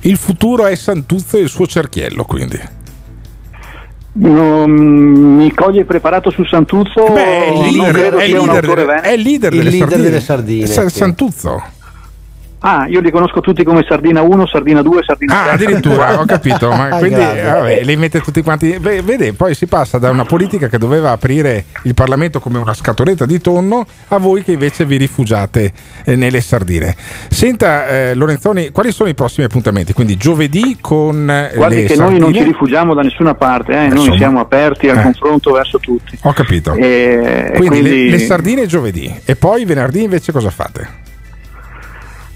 [0.00, 2.58] Il futuro è Santuzzo e il suo cerchiello, quindi.
[4.18, 8.84] Non- mi coglie preparato su Santuzzo Beh, è il leader, è il leader autore delle-
[8.86, 9.06] veneto.
[9.08, 10.08] è il leader Il delle leader sardine.
[10.10, 10.96] delle sardine, Sa- sì.
[10.96, 11.62] Santuzzo.
[12.60, 15.50] Ah, io li conosco tutti come Sardina 1, Sardina 2, Sardina 3.
[15.50, 16.68] Ah, addirittura, ho capito.
[16.70, 17.42] Ma quindi grazie.
[17.42, 18.78] vabbè, li mette tutti quanti.
[18.80, 22.72] Beh, vede, poi si passa da una politica che doveva aprire il Parlamento come una
[22.74, 25.72] scatoletta di tonno a voi che invece vi rifugiate
[26.04, 26.96] eh, nelle sardine.
[27.28, 29.92] Senta, eh, Lorenzoni, quali sono i prossimi appuntamenti?
[29.92, 32.18] Quindi giovedì con eh, Guardi le che sardine.
[32.18, 34.16] noi non ci rifugiamo da nessuna parte, eh, noi Insomma.
[34.16, 35.02] siamo aperti al Eh.
[35.02, 36.18] confronto verso tutti.
[36.22, 36.72] Ho capito.
[36.72, 41.04] E- quindi, le- quindi- Le, sardine giovedì e poi venerdì invece cosa fate?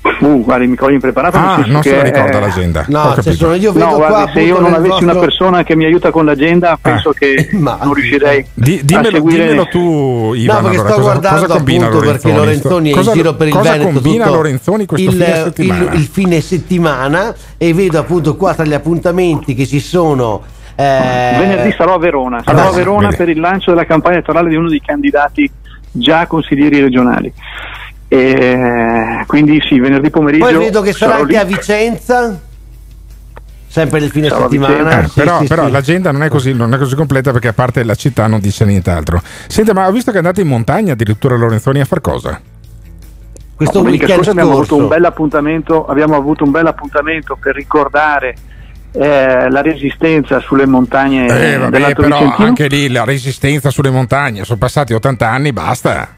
[0.02, 1.36] Uh, guardi, mi coglie impreparato.
[1.36, 2.85] Ah, non se la ricorda eh, l'agenda.
[2.89, 3.35] No, cioè, capito.
[3.36, 5.85] sono- io vedo no, qua guardi, se io non avessi una vostro- persona che mi
[5.85, 9.43] aiuta con l'agenda, penso che non riuscirei Di- a dimmelo, seguire.
[9.44, 10.56] dimmelo tu, Ivan.
[10.56, 12.39] no, perché allora, sto cosa, guardando cosa combina appunto perché Lorenzoni?
[12.44, 15.35] Lorenzoni è cosa, in giro per il cosa Veneto combina Lorenzoni questo il, fine il-
[15.44, 15.93] settimana?
[15.93, 20.43] il fine settimana e vedo appunto qua tra gli appuntamenti che ci sono
[20.77, 23.16] eh, Venerdì sarò a Verona, sarò Ah, a Verona vedi.
[23.16, 25.51] per il lancio della campagna elettorale di uno dei candidati
[25.93, 27.31] già consiglieri regionali.
[28.12, 30.45] E, quindi sì, venerdì pomeriggio.
[30.45, 31.37] poi vedo che sarà anche lì.
[31.37, 32.41] a Vicenza
[33.69, 35.03] sempre il fine Sarò a settimana.
[35.05, 35.70] Eh, Sì, però sì, però sì.
[35.70, 38.65] l'agenda non è, così, non è così completa perché a parte la città non dice
[38.65, 39.23] nient'altro.
[39.47, 42.41] Senta, ma ho visto che andate in montagna addirittura Lorenzoni a far cosa?
[43.55, 47.37] questo No, domenica weekend scorsa abbiamo avuto, un bel appuntamento, abbiamo avuto un bel appuntamento
[47.41, 48.35] per ricordare
[48.93, 52.49] eh, la resistenza sulle montagne Eh, vabbè, però Vicentino.
[52.49, 56.16] anche lì la resistenza sulle montagne, sono passati 80 anni, basta.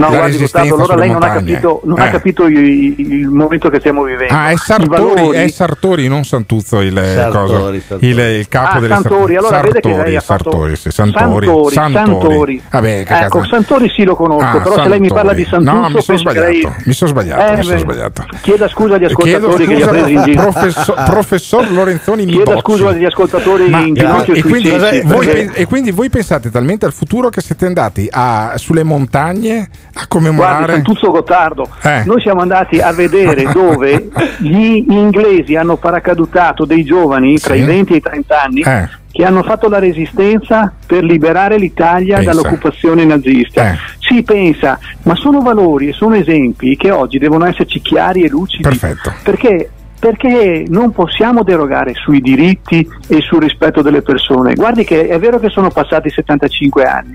[0.00, 2.02] No, la guardi, Gustavo, allora lei non ha capito, non Eh.
[2.02, 2.56] ha capito il,
[2.98, 4.32] il momento che stiamo vivendo.
[4.34, 8.08] Ah, è Sartori, valori- è Sartori, non Santuzzo il, eh, Sartori, Sartori.
[8.08, 10.90] il, il capo Ah, delle Santori, allora vede che Sartori, lei ha fatto Sartori, sì,
[10.90, 12.62] Santori, Santori, Santori.
[12.70, 15.08] Vabbè, che Ecco, cazzo- Santori sì lo conosco, Ah, però se lei mi Santori.
[15.08, 17.78] parla di Santuzzo No, mi sono che lei- sbagliato, mi sono sbagliato, Eh, mi sono
[17.78, 18.26] sbagliato.
[18.40, 19.14] Chieda scusa agli Chiedo
[19.46, 20.42] ascoltatori che li ha scusa, presi in giro.
[20.42, 22.60] professor, professor Lorenzoni Chieda Mibocci.
[22.60, 24.70] scusa agli ascoltatori Ma- in ginocchio e, sui quindi,
[25.04, 30.64] voi e quindi pensate talmente al futuro che siete andati a- sulle montagne a commemorare
[30.64, 32.02] Guardi, Santuzzo Gottardo, Eh.
[32.06, 34.08] noi siamo andati a vedere dove
[34.38, 37.60] gli inglesi hanno paracadutato dei giovani tra Sì.
[37.60, 38.88] i 20 e i 30 anni Eh.
[39.12, 42.30] che hanno fatto la resistenza per liberare l'Italia Pensa.
[42.30, 43.72] dall'occupazione nazista.
[43.72, 43.76] Eh.
[43.98, 48.62] Si pensa, ma sono valori e sono esempi che oggi devono esserci chiari e lucidi.
[48.62, 49.12] Perfetto.
[49.22, 49.70] Perché?
[50.00, 54.54] Perché non possiamo derogare sui diritti e sul rispetto delle persone.
[54.54, 57.14] Guardi che è vero che sono passati 75 anni,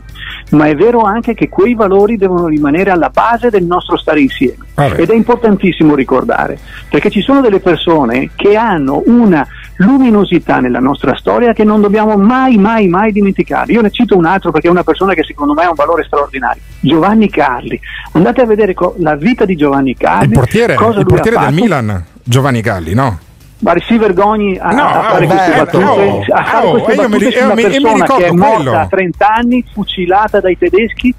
[0.52, 4.66] ma è vero anche che quei valori devono rimanere alla base del nostro stare insieme.
[4.76, 5.02] Vabbè.
[5.02, 6.60] Ed è importantissimo ricordare,
[6.90, 9.48] perché ci sono delle persone che hanno una
[9.78, 13.74] luminosità nella nostra storia che non dobbiamo mai, mai, mai dimenticare.
[13.74, 16.04] Io ne cito un altro perché è una persona che secondo me ha un valore
[16.04, 16.62] straordinario.
[16.80, 17.80] Giovanni Carli.
[18.14, 20.28] Andate a vedere co- la vita di Giovanni Carli.
[20.28, 21.54] il portiere, il portiere del.
[21.54, 23.20] Milan, Giovanni Galli, no?
[23.66, 26.72] Ma si vergogni a, No, a fare oh, queste beh, battute, no, a fare oh,
[26.82, 28.78] queste battute io una mi- io mi che è morta quello.
[28.78, 31.14] a 30 anni, fucilata dai tedeschi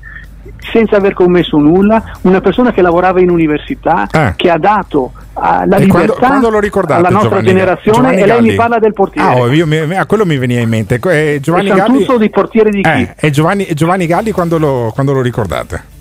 [0.73, 4.33] senza aver commesso nulla, una persona che lavorava in università, Eh.
[4.37, 6.49] che ha dato ah, la E libertà quando, quando
[6.95, 9.29] alla nostra Giovanni- generazione Giovanni e lei mi parla del portiere.
[9.29, 11.01] Ah, oh, io mi- a quello mi veniva in mente.
[11.03, 12.07] Eh, Giovanni Galli.
[12.19, 12.89] Di portiere di chi?
[12.89, 15.95] Eh, e Giovanni, Giovanni Galli quando lo, quando lo ricordate?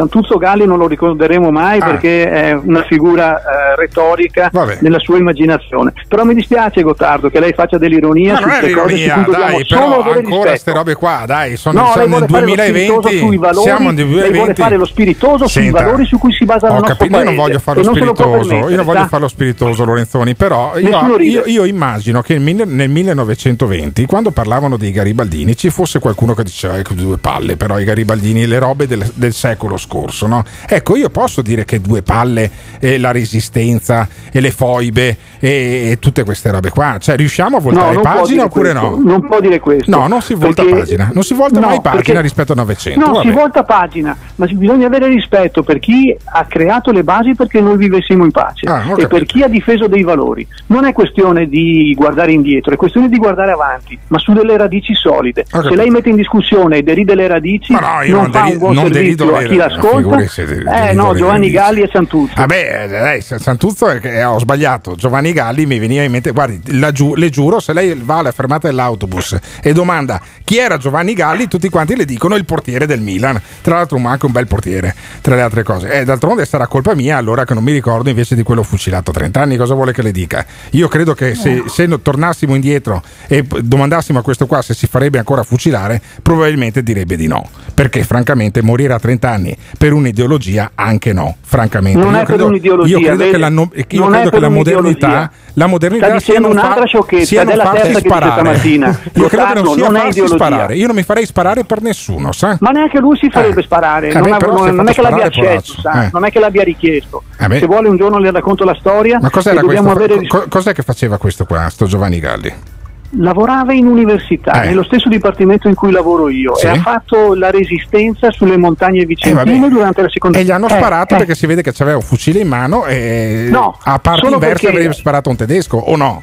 [0.00, 1.84] Santuzzo Galli non lo ricorderemo mai ah.
[1.84, 4.78] perché è una figura eh, retorica Vabbè.
[4.80, 5.92] nella sua immaginazione.
[6.08, 10.48] Però mi dispiace Gottardo che lei faccia dell'ironia su queste cose dai, dai però ancora
[10.50, 14.36] queste robe qua, dai, sono, no, sono nel 2020, sui valori, siamo nel 2020.
[14.38, 17.30] vuole fare lo spiritoso Senta, sui valori su cui si basa la nostra capito, paese.
[17.30, 21.42] Io non voglio fare lo spiritoso, io voglio fare lo spiritoso Lorenzoni, però io, io,
[21.44, 26.94] io immagino che nel 1920 quando parlavano dei garibaldini ci fosse qualcuno che diceva ecco
[26.94, 30.28] due palle, però i garibaldini le robe del, del secolo scorso scorso.
[30.28, 30.44] No?
[30.68, 32.48] Ecco, io posso dire che due palle
[32.78, 37.60] e la resistenza e le foibe e, e tutte queste robe qua, cioè riusciamo a
[37.60, 39.02] voltare no, pagina oppure questo, no?
[39.02, 39.90] Non può dire questo.
[39.90, 43.00] No, non si volta perché, pagina, non si volta no, mai pagina rispetto a 900.
[43.00, 43.26] No, vabbè.
[43.26, 47.76] si volta pagina, ma bisogna avere rispetto per chi ha creato le basi perché noi
[47.76, 50.46] vivessimo in pace ah, e per chi ha difeso dei valori.
[50.66, 54.94] Non è questione di guardare indietro, è questione di guardare avanti, ma su delle radici
[54.94, 55.44] solide.
[55.48, 59.24] Se lei mette in discussione e deride le radici, no, non, non, deri- non derido
[59.24, 59.48] le,
[59.88, 60.88] ascolta.
[60.88, 61.50] Eh no, Giovanni.
[61.50, 62.34] Galli e Santuzzo.
[62.36, 64.94] Vabbè, eh, lei, Santuzzo che eh, ho sbagliato.
[64.94, 68.32] Giovanni Galli mi veniva in mente, guardi, la giu, le giuro, se lei va alla
[68.32, 73.00] fermata dell'autobus e domanda chi era Giovanni Galli, tutti quanti le dicono il portiere del
[73.00, 73.40] Milan.
[73.62, 75.90] Tra l'altro ma anche un bel portiere, tra le altre cose.
[75.90, 79.14] Eh, d'altronde sarà colpa mia allora che non mi ricordo invece di quello fucilato a
[79.14, 80.44] 30 anni, cosa vuole che le dica?
[80.70, 81.64] Io credo che se, eh.
[81.68, 87.16] se tornassimo indietro e domandassimo a questo qua se si farebbe ancora fucilare, probabilmente direbbe
[87.16, 91.98] di no, perché francamente morire a 30 anni per un'ideologia anche no, francamente.
[91.98, 92.98] Non io è credo, per un'ideologia.
[92.98, 93.30] Io credo vedi?
[93.30, 97.64] che la, no, io credo che la modernità, la modernità sia un'altra fa, sciocchezza della
[97.64, 98.56] farsi sparare.
[98.56, 100.76] io credo che non sia non farsi sparare.
[100.76, 102.56] Io non mi farei sparare per nessuno, sa?
[102.60, 103.64] Ma neanche lui si farebbe eh.
[103.64, 104.12] sparare.
[104.12, 105.82] Non, av- non, non è che l'abbia accesso,
[106.12, 107.22] non è che l'abbia richiesto.
[107.38, 109.18] Eh Se vuole un giorno le racconto la storia.
[109.20, 110.46] Ma cos'era questo?
[110.48, 112.78] Cos'è che faceva questo qua, sto Giovanni Galli?
[113.10, 114.68] lavorava in università, eh.
[114.68, 116.66] nello stesso dipartimento in cui lavoro io, sì.
[116.66, 120.38] e ha fatto la resistenza sulle montagne vicentine eh, durante la seconda.
[120.38, 122.86] E gli hanno eh, sparato eh, perché si vede che c'aveva un fucile in mano
[122.86, 126.22] e no, a parte inversa avrebbe sparato un tedesco o no?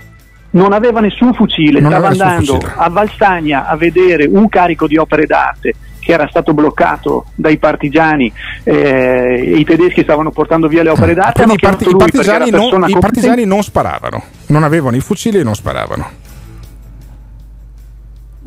[0.50, 2.74] Non aveva nessun fucile, non stava andando fucile.
[2.76, 8.32] a Valsagna a vedere un carico di opere d'arte che era stato bloccato dai partigiani
[8.64, 11.44] eh, i tedeschi stavano portando via le opere ah, d'arte.
[11.44, 15.54] I, parti, i, partigiani non, i partigiani non sparavano, non avevano i fucili e non
[15.54, 16.26] sparavano.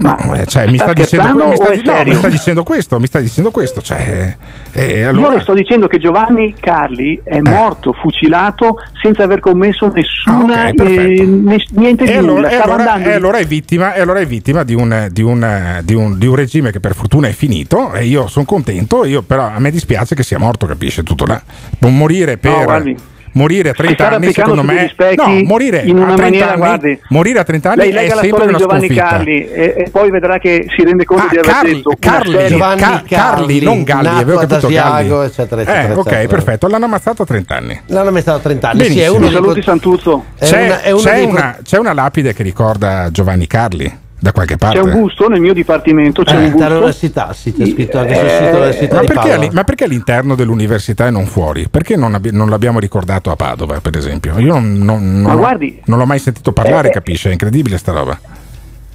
[0.00, 3.20] Ma eh, cioè, mi, sta dicendo, mi, sta, no, mi, sta dicendo, questo, mi sta
[3.20, 3.82] dicendo questo.
[3.82, 4.34] Cioè,
[4.72, 5.28] eh, eh allora...
[5.28, 7.42] Io le sto dicendo che Giovanni Carli è eh.
[7.42, 12.48] morto, fucilato, senza aver commesso nessuna, ah, okay, eh, ne, niente di allora, nulla.
[12.48, 15.94] E allora, e, allora è vittima, e allora è vittima di un, di, un, di,
[15.94, 19.48] un, di un, regime che per fortuna è finito e io sono contento, io, però
[19.48, 21.40] a me dispiace che sia morto, capisce tutto là.
[21.80, 22.82] Non morire per...
[22.82, 22.94] No,
[23.32, 27.38] morire a 30 anni secondo me no, morire, in una a 30 maniera, anni, morire
[27.38, 29.08] a 30 anni lei è sempre una Giovanni sconfitta.
[29.08, 32.46] Carli e, e, poi vedrà che si rende conto ah, di aver Carli, detto Carli,
[32.46, 35.26] Giovanni Ca- Carli, non Galli, avevo capito Asiago, Galli.
[35.26, 36.28] Eccetera, eccetera, eh, eccetera, ok, eccetera.
[36.28, 37.80] perfetto, l'hanno ammazzato a 30 anni.
[37.86, 38.84] L'hanno ammazzato a 30 anni.
[38.84, 40.24] Sì, è uno Saluti Santuzzo.
[40.38, 44.78] C'è una lapide che ricorda Giovanni Carli da qualche parte.
[44.78, 46.22] C'è un gusto nel mio dipartimento.
[46.22, 46.66] C'è eh, un busto.
[46.66, 48.94] All'università, sì, c'è scritto anche sul sito eh, dell'università.
[48.94, 51.68] Ma, perché ma perché all'interno dell'università e non fuori?
[51.68, 54.38] Perché non, abbi- non l'abbiamo ricordato a Padova, per esempio?
[54.38, 56.94] Io non, non, non, guardi, non l'ho mai sentito parlare, eh, eh.
[56.94, 57.28] capisci?
[57.28, 58.18] È incredibile sta roba.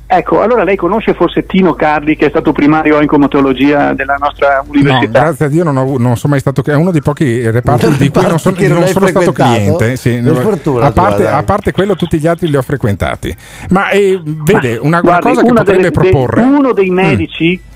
[0.07, 4.63] Ecco, allora lei conosce forse Tino Carli che è stato primario in comatologia della nostra
[4.67, 5.19] università?
[5.19, 7.97] No, grazie a Dio non, ho, non sono mai stato, è uno dei pochi reparti
[7.97, 11.95] di cui non, sono, non sono stato cliente, sì, fortuna, a, parte, a, parte, quello
[11.95, 13.35] tutti gli altri li ho frequentati.
[13.69, 16.41] Ma eh, vede, Ma, una, guardi, una, cosa che potrebbe delle, proporre...
[16.41, 16.93] De, uno dei mm.
[16.93, 17.73] medici mm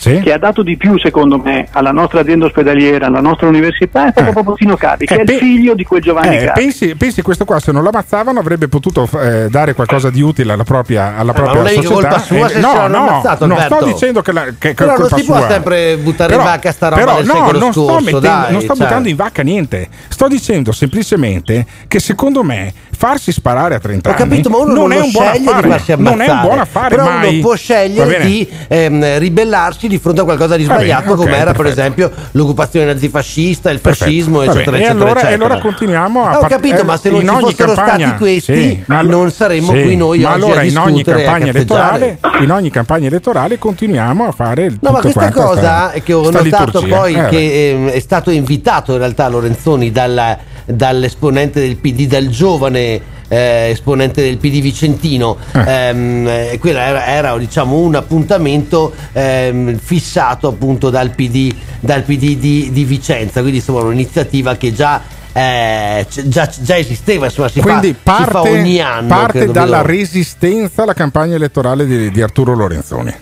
[0.00, 0.20] sì.
[0.20, 4.10] che ha dato di più secondo me alla nostra azienda ospedaliera, alla nostra università, è
[4.12, 4.32] stato eh.
[4.32, 6.60] proprio Tino Capi, eh, che pe- è il figlio di quel Giovanni eh, Capi.
[6.60, 10.64] Pensi, pensi questo qua, se non l'ammazzavano avrebbe potuto eh, dare qualcosa di utile alla
[10.64, 12.18] propria, alla eh, propria eh, società.
[12.18, 15.38] Sua, eh, no, no, non sto dicendo che, la, che, però non si sua.
[15.38, 18.04] può sempre buttare però, in vacca sta roba però, del no, secolo non scorso, sto
[18.04, 18.86] mettendo, dai, non sto cioè.
[18.86, 24.12] buttando in vacca niente, sto dicendo semplicemente che secondo me farsi sparare a 30 Ho
[24.12, 25.96] capito, anni ma uno non, non è un buon affare.
[25.96, 27.32] Non è un buon affare, però mai.
[27.32, 31.64] uno può scegliere di ehm, ribellarsi di fronte a qualcosa di sbagliato, come era per
[31.64, 35.30] esempio l'occupazione nazifascista, il fascismo, perfetto, eccetera, eccetera, e allora, eccetera.
[35.30, 36.32] E allora continuiamo a.
[36.32, 39.16] No, ho capito, eh, ma se non ci fossero campagna, stati questi, sì, ma allora,
[39.16, 44.26] non saremmo sì, qui noi ma allora, in ogni elettorale, in ogni campagna elettorale continuiamo
[44.26, 48.00] a fare il No, ma questa cosa che ho notato poi eh, che ehm, è
[48.00, 54.60] stato invitato in realtà Lorenzoni dalla dall'esponente del PD, dal giovane eh, esponente del PD
[54.60, 55.36] Vicentino.
[55.52, 55.70] Ah.
[55.70, 62.70] Ehm, eh, era, era diciamo, un appuntamento ehm, fissato appunto dal PD, dal PD di,
[62.72, 65.00] di, Vicenza, quindi insomma un'iniziativa che già,
[65.32, 69.08] eh, già, già esisteva, insomma, si, quindi fa, parte, si fa ogni anno.
[69.08, 73.14] Parte dalla resistenza alla campagna elettorale di, di Arturo Lorenzoni.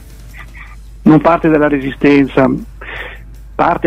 [1.03, 2.51] Non parte dalla resistenza,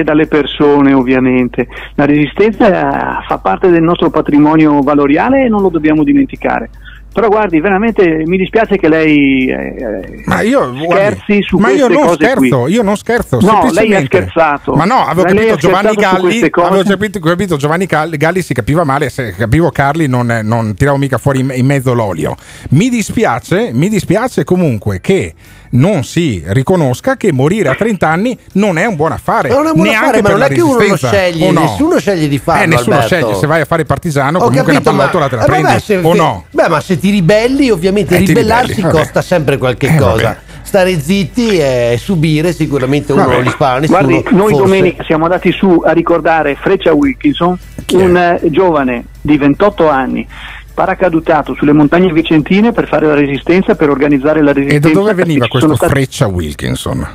[0.04, 1.68] dalle persone ovviamente.
[1.96, 6.70] La resistenza eh, fa parte del nostro patrimonio valoriale e non lo dobbiamo dimenticare.
[7.14, 11.88] Però guardi, veramente mi dispiace che lei eh, Ma io, scherzi guardi, su ma io
[11.88, 12.74] queste non cose scherzo, qui.
[12.74, 13.40] io non scherzo.
[13.42, 14.74] No, lei ha scherzato.
[14.76, 19.10] Ma no, avevo capito Giovanni Galli, avevo capito, capito Giovanni Cal- Galli si capiva male,
[19.10, 22.36] se capivo Carli non, non tiravo mica fuori in mezzo l'olio.
[22.70, 25.34] Mi dispiace, mi dispiace comunque che
[25.72, 29.50] non si riconosca che morire a 30 anni non è un buon affare.
[29.50, 31.62] Ma non è un buon neanche affare, ma non è che uno lo sceglie, no?
[31.62, 32.64] nessuno sceglie di farlo.
[32.64, 33.16] Eh, nessuno Alberto.
[33.16, 35.62] sceglie, se vai a fare partigiano Ho comunque capito, una pallottola te la eh, vabbè,
[35.62, 36.46] prendi se- o no?
[36.52, 40.24] Beh, ma se ti ribelli, ovviamente Eh, ribellarsi ribelli, costa sempre qualche Eh, cosa.
[40.24, 40.38] vabbè.
[40.64, 44.00] Stare zitti e subire sicuramente uno non gli spara nessuno.
[44.00, 44.58] Guardi, noi forse.
[44.64, 47.58] domenica siamo andati su a ricordare Freccia Wilkinson,
[47.94, 50.26] un eh, giovane di 28 anni
[50.74, 54.88] paracadutato sulle montagne vicentine per fare la resistenza, per organizzare la E resistenza.
[54.88, 57.08] da dove veniva questo stati- Freccia Wilkinson?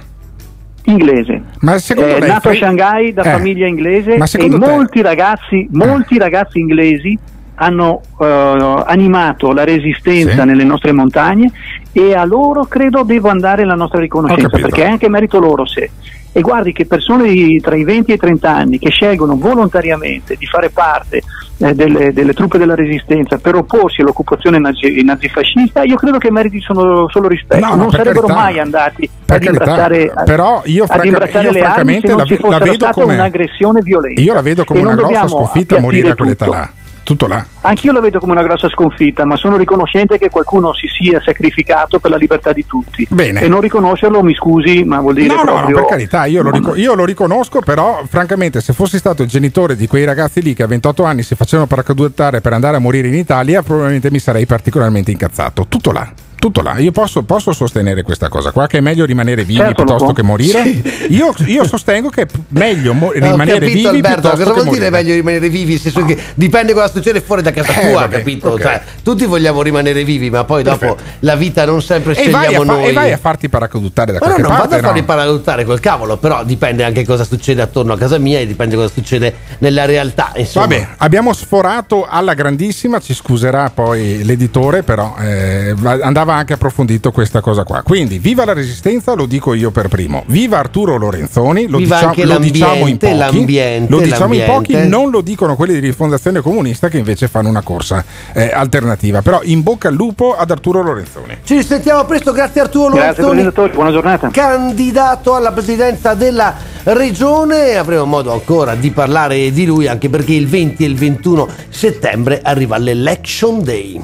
[0.88, 1.42] inglese.
[1.60, 3.30] Ma secondo Eh, lei nato a Shanghai da Eh.
[3.30, 7.18] famiglia inglese Ma e te- molti ragazzi, molti ragazzi inglesi
[7.56, 10.46] hanno eh, animato la resistenza Sì.
[10.46, 11.50] nelle nostre montagne
[11.90, 15.90] e a loro credo devo andare la nostra riconoscenza perché è anche merito loro se
[16.32, 20.44] e guardi che persone tra i 20 e i 30 anni che scelgono volontariamente di
[20.46, 21.22] fare parte
[21.58, 26.60] eh, delle, delle truppe della resistenza per opporsi all'occupazione nazi- nazifascista, io credo che meriti
[26.60, 27.64] solo, solo rispetto.
[27.64, 28.34] No, no, non sarebbero carità.
[28.34, 32.08] mai andati ad carità, imbrattare, però io ad franca- imbrattare io le armi se francamente
[32.08, 34.20] non la ci fosse stata come- un'aggressione violenta.
[34.20, 36.70] Io la vedo come E una grossa sconfitta morire a quell'età là.
[37.06, 37.46] Tutto là.
[37.60, 42.00] Anch'io la vedo come una grossa sconfitta, ma sono riconoscente che qualcuno si sia sacrificato
[42.00, 43.06] per la libertà di tutti.
[43.08, 43.42] Bene.
[43.42, 45.76] E non riconoscerlo, mi scusi, ma vuol dire No, no, no, proprio...
[45.76, 49.76] per carità, io lo, rico- io lo riconosco, però francamente se fossi stato il genitore
[49.76, 53.06] di quei ragazzi lì che a 28 anni si facevano paracadutare per andare a morire
[53.06, 55.66] in Italia, probabilmente mi sarei particolarmente incazzato.
[55.68, 56.12] Tutto là.
[56.38, 59.82] Tutto là, io posso, posso sostenere questa cosa qua, che è meglio rimanere vivi Certo,
[59.84, 60.62] piuttosto che morire.
[61.08, 64.50] Io, io sostengo che è meglio mo- Ho rimanere capito, vivi Alberto, piuttosto cosa che
[64.62, 64.90] vuol dire morire.
[64.90, 65.70] meglio rimanere vivi?
[65.72, 68.48] Nel senso che dipende cosa succede fuori da casa Eh, tua, vabbè, capito?
[68.50, 68.60] ok.
[68.60, 71.02] Cioè, tutti vogliamo rimanere vivi, ma poi dopo Perfetto.
[71.20, 72.88] la vita non sempre scegliamo fa- noi.
[72.88, 74.68] e vai a farti paracadutare da Ma no, qualche non parte.
[74.68, 75.06] vado a farmi no?
[75.06, 78.92] paradottare col cavolo, però dipende anche cosa succede attorno a casa mia e dipende cosa
[78.92, 80.32] succede nella realtà.
[80.36, 80.66] Insomma.
[80.66, 87.12] Vabbè, abbiamo sforato alla grandissima, ci scuserà poi l'editore, però eh, va- andava anche approfondito
[87.12, 87.82] questa cosa qua.
[87.82, 90.24] Quindi, viva la resistenza, lo dico io per primo.
[90.26, 93.18] Viva Arturo Lorenzoni, lo, Viva diciamo, anche lo diciamo in l'ambiente, pochi.
[93.18, 94.72] l'ambiente, lo diciamo in l'ambiente.
[94.72, 99.22] pochi, non lo dicono quelli di Rifondazione Comunista che invece fanno una corsa eh, alternativa.
[99.22, 101.38] Però in bocca al lupo ad Arturo Lorenzoni.
[101.44, 103.30] Ci risentiamo presto, grazie Arturo Grazie Lorenzoni.
[103.30, 104.28] presentatori, buona giornata.
[104.30, 106.54] candidato alla presidenza della
[106.84, 107.76] regione.
[107.76, 112.40] Avremo modo ancora di parlare di lui anche perché il 20 e il 21 settembre
[112.42, 114.00] arriva l'Election Day.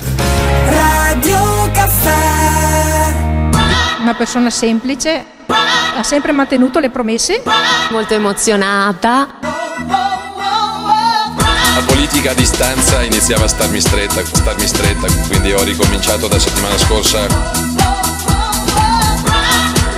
[0.66, 1.51] Radio
[4.01, 7.43] Una persona semplice, ha sempre mantenuto le promesse.
[7.90, 9.39] Molto emozionata.
[11.74, 16.77] La politica a distanza iniziava a starmi stretta, starmi stretta, quindi ho ricominciato da settimana
[16.77, 17.27] scorsa.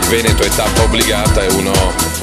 [0.01, 2.23] Il Veneto è tappa obbligata, è uno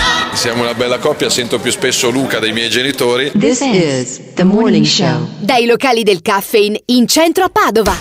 [0.41, 3.31] Siamo una bella coppia, sento più spesso Luca dei miei genitori.
[3.37, 5.27] This is the morning show.
[5.37, 7.93] Dai locali del caffeine in centro a Padova.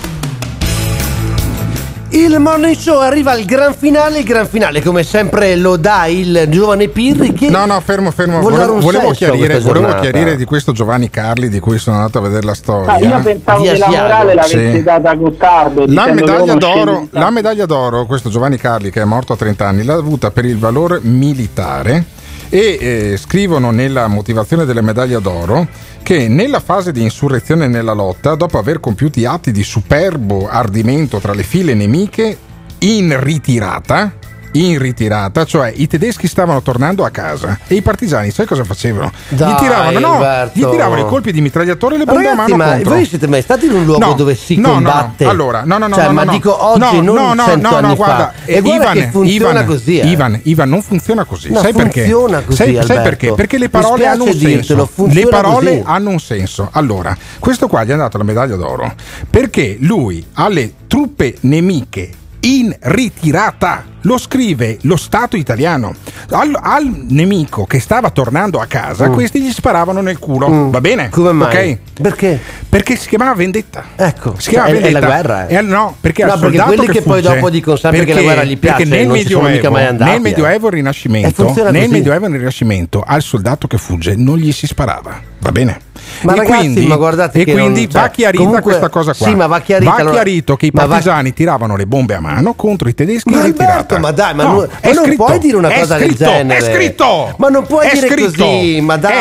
[2.08, 6.46] Il morning show arriva al gran finale, il gran finale come sempre lo dà il
[6.48, 8.40] giovane Pirri che No, no, fermo, fermo.
[8.40, 12.46] Volevo, volevo chiarire, volevo chiarire di questo Giovanni Carli di cui sono andato a vedere
[12.46, 12.94] la storia.
[12.94, 14.82] Ah, io pensavo Via che la morale l'avesse Sì.
[14.82, 15.84] data a Gottardo.
[15.88, 19.84] La medaglia, d'oro, la medaglia d'oro, questo Giovanni Carli che è morto a 30 anni,
[19.84, 22.16] l'ha avuta per il valore militare
[22.50, 25.68] e eh, scrivono nella motivazione della medaglia d'oro
[26.02, 31.32] che nella fase di insurrezione nella lotta, dopo aver compiuti atti di superbo ardimento tra
[31.32, 32.36] le file nemiche,
[32.80, 34.14] in ritirata,
[34.52, 39.12] in ritirata, cioè i tedeschi stavano tornando a casa e i partigiani, sai cosa facevano?
[39.28, 42.50] Dai, gli tiravano, no, gli tiravano i colpi di mitragliatore e le bombe a Ragazzi,
[42.52, 42.90] mano ma contro.
[42.94, 44.90] voi siete mai stati in un luogo No, dove si no, no, no.
[44.90, 45.24] combatte?
[45.26, 46.32] Allora, no, no, no, Cioè, no, ma no.
[46.32, 48.04] dico oggi, No, non no, no, cento no, anni no, fa.
[48.04, 50.06] guarda, E guarda Ivan, funziona Ivan, così, eh.
[50.06, 51.50] Ivan, Ivan, non funziona così.
[51.52, 52.00] No, sai perché?
[52.00, 53.32] funziona così, sai, sai perché?
[53.34, 55.12] Perché le parole hanno un dirtelo, senso.
[55.14, 55.82] Le parole così.
[55.86, 56.68] hanno un senso.
[56.72, 58.92] Allora, questo qua gli ha dato la medaglia d'oro
[59.28, 62.10] perché lui alle truppe nemiche
[62.40, 63.84] in ritirata.
[64.04, 65.94] Lo scrive lo Stato italiano.
[66.30, 69.12] Al, al nemico che stava tornando a casa, Mm.
[69.12, 70.48] questi gli sparavano nel culo.
[70.48, 70.70] Mm.
[70.70, 71.08] Va bene?
[71.10, 71.72] Come mai?
[71.72, 71.78] Ok?
[72.00, 72.40] Perché?
[72.66, 73.84] Perché si chiamava vendetta.
[73.96, 75.00] Ecco, Si chiama Cioè, è- è vendetta.
[75.06, 75.52] la guerra, eh.
[75.52, 78.22] E al- no, perché No, perché quelli che poi fugge- dopo dicono sempre che la
[78.22, 80.22] guerra gli piace, perché nel non ci sono mica Medioevo, mai andati, nel eh.
[80.22, 81.90] Medioevo e Rinascimento, nel.
[81.90, 85.20] Medioevo e Rinascimento al soldato che fugge non gli si sparava.
[85.40, 85.78] Va bene?
[86.22, 88.88] Ma e ragazzi, quindi, ma guardate e che quindi non- cioè, va chiarita comunque- questa
[88.88, 89.26] cosa qua.
[89.26, 92.20] sì, ma va chiarita, allora- chiarito che i ma va- partigiani tiravano le bombe a
[92.20, 93.42] mano contro i tedeschi Ma.
[93.42, 96.58] Alberto, ma dai, ma, No, non, ma non puoi dire una cosa del scritto, genere.
[96.58, 97.34] È scritto!
[97.38, 98.44] Ma non puoi È dire scritto.
[98.44, 99.12] così, ma dai.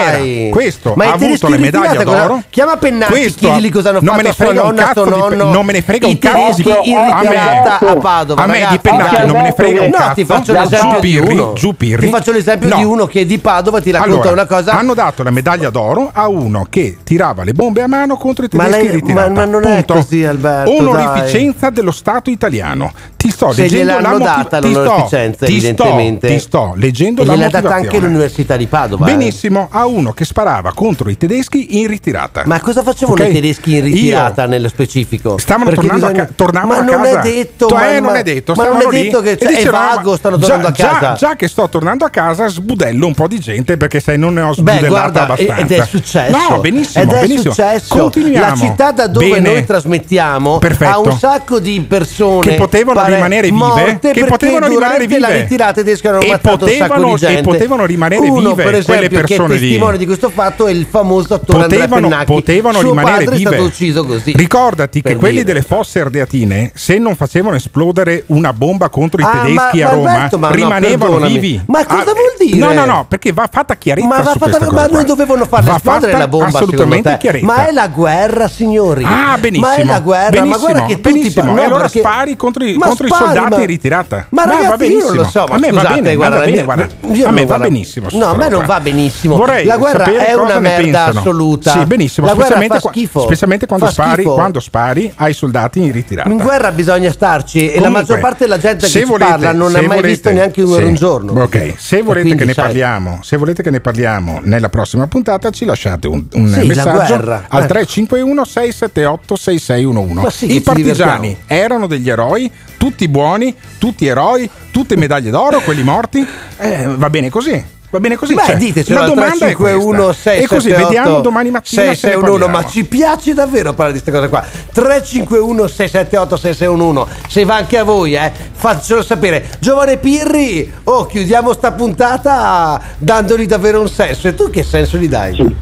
[0.46, 2.44] Era questo ma ha avuto le medaglie ritirata cosa- d'oro.
[2.50, 5.52] Chiama Pennacchi, Questo- chiedili cosa hanno non fatto me ne frega nonna, di- nonno.
[5.52, 8.44] non me ne frega un cazzo di- a Padova.
[8.44, 8.80] a me di.
[8.80, 10.14] Pennacchi non me ne frega un cazzo.
[10.16, 11.54] ti faccio l'esempio di uno.
[11.54, 14.78] Ti faccio l'esempio di uno che di Padova ti racconta una cosa.
[14.78, 18.50] Hanno dato la medaglia d'oro a uno che tirava le bombe a mano contro i
[18.54, 19.30] Ma tedeschi lei- in ritirata.
[19.30, 19.94] ma- ma non è Punto.
[19.96, 22.92] così, Alberto, Onorificenza dello Stato italiano.
[23.18, 26.28] Ti sto Se leggendo la motiv- data ti sto- l'onorificenza, ti sto- evidentemente.
[26.28, 27.96] Ti sto leggendo E la gliel'ha data motivazione.
[27.96, 29.06] anche l'Università di Padova.
[29.08, 29.12] eh.
[29.16, 32.44] Benissimo, a uno che sparava contro i tedeschi in ritirata.
[32.46, 33.30] Ma cosa facevano Ok?
[33.30, 35.38] i tedeschi in Io- ritirata nello specifico?
[35.38, 37.20] Stavano Perché tornando, bisogna- a, ca- tornavano ma a non casa.
[37.20, 39.56] è detto, To- ma, non ma- è detto, ma non è detto che cioè, è
[39.56, 41.14] dicevano, vago, stanno già- tornando a già- casa.
[41.16, 44.42] Già, che sto tornando a casa, sbudello un po' di gente perché sai, non ne
[44.42, 45.56] ho Beh, sbudellata guarda, abbastanza.
[45.62, 46.38] ed è successo.
[46.38, 47.54] No, benissimo, Ed è benissimo.
[47.54, 47.98] successo.
[47.98, 48.46] Continuiamo.
[48.48, 49.52] La città da dove Bene.
[49.54, 50.92] noi trasmettiamo Perfetto.
[50.92, 55.28] ha un sacco di persone Che potevano pare- rimanere vive, che potevano rimanere durante la
[55.28, 55.40] vive.
[55.42, 58.94] ritirata tedesca hanno E ammazzato un sacco potevano- e potevano rimanere Uno, vive per esempio,
[58.94, 59.60] quelle persone lì.
[59.60, 62.26] testimone di questo fatto è il famoso attore Andrea Potevano, Pennacchi.
[62.34, 63.36] potevano Suo rimanere vive.
[63.36, 64.34] è stato ucciso così.
[64.36, 69.42] Ricordati che quelli delle fosse ardeatine, se non facevano esplodere una bomba contro i Ah,
[69.44, 71.62] tedeschi a ma Roma, rimanevano vivi.
[71.68, 72.58] Ma cosa Ah, vuol dire?
[72.58, 75.04] No, no, no, perché va fatta chiarezza Ma, va su fatta- ma non qua.
[75.04, 77.18] dovevano farle esplodere fatta la bomba assolutamente secondo te.
[77.18, 77.46] chiarezza.
[77.46, 79.04] Ma è la guerra, signori.
[79.06, 79.68] Ah, benissimo.
[79.68, 80.30] Ma è la guerra.
[80.30, 81.46] benissimo, ma guarda che tutti benissimo.
[81.46, 84.26] fanno- e allora perché- spari contro i, Ma contro i spari, soldati ma- in ritirata.
[84.30, 85.14] Ma va ragazzi, io non benissimo.
[85.14, 86.88] lo so, ma a me scusate, va bene, guarda, va bene, guarda.
[87.14, 88.08] io a me va guarda- benissimo.
[88.12, 89.36] No, a me non va benissimo.
[89.36, 91.72] Vorrei la guerra è una merda assoluta.
[91.72, 94.34] Sì, benissimo, specialmente, quando, spari, schifo.
[94.34, 96.30] quando spari ai soldati in ritirata.
[96.30, 99.80] In guerra bisogna starci e la maggior parte della gente che volete- parla non ha
[99.80, 100.84] mai volete- visto neanche un, sì.
[100.84, 101.42] un giorno.
[101.42, 105.50] Ok, se volete quindi, che ne parliamo, se volete che ne parliamo nella prossima puntata,
[105.52, 107.46] ci lasciate un, un Sì, la messaggio guerra.
[107.48, 107.68] al Eh.
[107.68, 110.14] 351 678 6611.
[110.24, 115.84] Ma sì, I partigiani erano degli eroi, tutti buoni, tutti eroi, tutte medaglie d'oro, quelli
[115.84, 116.26] morti.
[116.58, 117.78] Eh, va bene così.
[117.92, 118.36] Va bene così.
[118.36, 120.32] Beh, Cioè, ditecelo la domanda è 351 questa.
[120.34, 122.72] E così 678 vediamo domani mattina se ne 661 ma parliamo.
[122.72, 127.84] ci piace davvero parlare di queste cose qua 351 678 6611 se va anche a
[127.84, 134.36] voi eh faccelo sapere giovane Pirri oh chiudiamo sta puntata dandogli davvero un senso e
[134.36, 135.36] tu che senso gli dai?
[135.40, 135.56] Eh,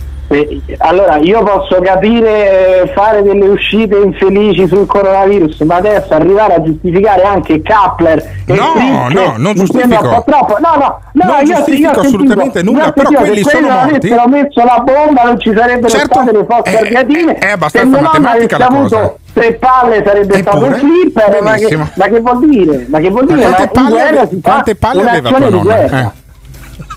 [0.79, 6.61] Allora, io posso capire eh, fare delle uscite infelici sul coronavirus, ma adesso arrivare a
[6.61, 10.23] giustificare anche Kappler e No, Frick no, non giustifico.
[10.25, 10.57] troppo.
[10.59, 13.95] No, no, no, Non io, giustifico io sentito- assolutamente nulla, però quelli sono morti.
[13.95, 18.03] avessero messo la bomba non ci sarebbero Certo, state le fosse è- è- abbastanza Se
[18.03, 19.13] matematica la cosa.
[19.33, 22.85] tre palle sarebbe stato Eppure, flipper, ma che, ma che vuol dire?
[22.89, 23.41] Ma che vuol dire?
[23.43, 26.13] quante palle quante palle aveva tua nonna?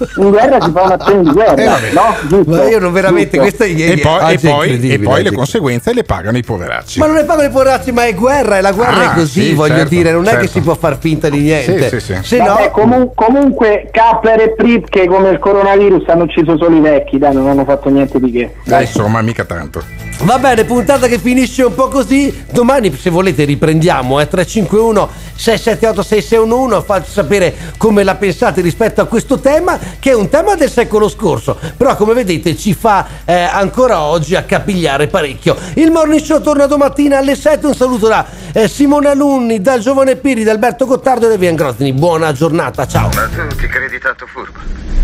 [0.01, 0.21] Eh.
[0.23, 2.15] In guerra si fa un'azione di guerra, Eh, no?
[2.29, 2.51] Giusto?
[2.51, 5.33] Ma io non veramente, questa ieri E poi, e oggi è poi- e poi le
[5.33, 6.99] conseguenze le pagano i poveracci.
[6.99, 9.43] ma non ne pagano i porazzi, ma è guerra e la guerra Ah, è così,
[9.49, 10.51] sì, voglio certo, dire, non è che certo.
[10.53, 11.89] si può far finta di niente.
[11.89, 12.19] Sì, sì, sì.
[12.23, 16.77] Se Vabbè, no, comu- comunque Kappler e Prip che come il coronavirus hanno ucciso solo
[16.77, 18.55] i vecchi, dai, non hanno fatto niente di che.
[18.65, 19.83] Dai, insomma, mica tanto.
[20.23, 22.45] Va bene, puntata che finisce un po' così.
[22.51, 24.21] Domani, se volete, riprendiamo.
[24.21, 26.85] Eh, 351 678 6611.
[26.85, 31.09] Faccio sapere come la pensate rispetto a questo tema, che è un tema del secolo
[31.09, 31.59] scorso.
[31.77, 35.57] Però, come vedete, ci fa eh, ancora oggi accapigliare parecchio.
[35.75, 37.67] Il morning show torna domattina alle 7.
[37.67, 41.55] Un saluto da eh, Simone Alunni, dal giovane Piri, da Alberto Gottardo e da Vian
[41.57, 41.93] Grosni.
[41.93, 43.09] Buona giornata, ciao.
[43.15, 44.59] Ma tu ti credi tanto furbo?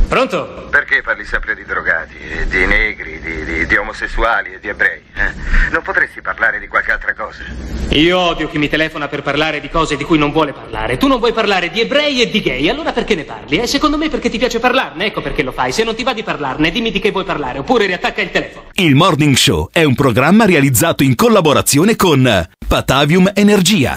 [0.08, 0.68] Pronto?
[0.70, 5.02] Perché parli sempre di drogati, e di negri, di, di- di omosessuali e di ebrei?
[5.16, 5.32] eh?
[5.72, 7.42] Non potresti parlare di qualche altra cosa?
[7.88, 10.96] Io odio chi mi telefona per parlare di cose di cui non vuole parlare.
[10.96, 13.56] Tu non vuoi parlare di ebrei e di gay, allora perché ne parli?
[13.58, 15.72] Eh, secondo me perché ti piace parlarne, ecco perché lo fai.
[15.72, 18.66] Se non ti va di parlarne, dimmi di che vuoi parlare, oppure riattacca il telefono.
[18.74, 23.96] Il Morning Show è un programma realizzato in collaborazione con Patavium Energia.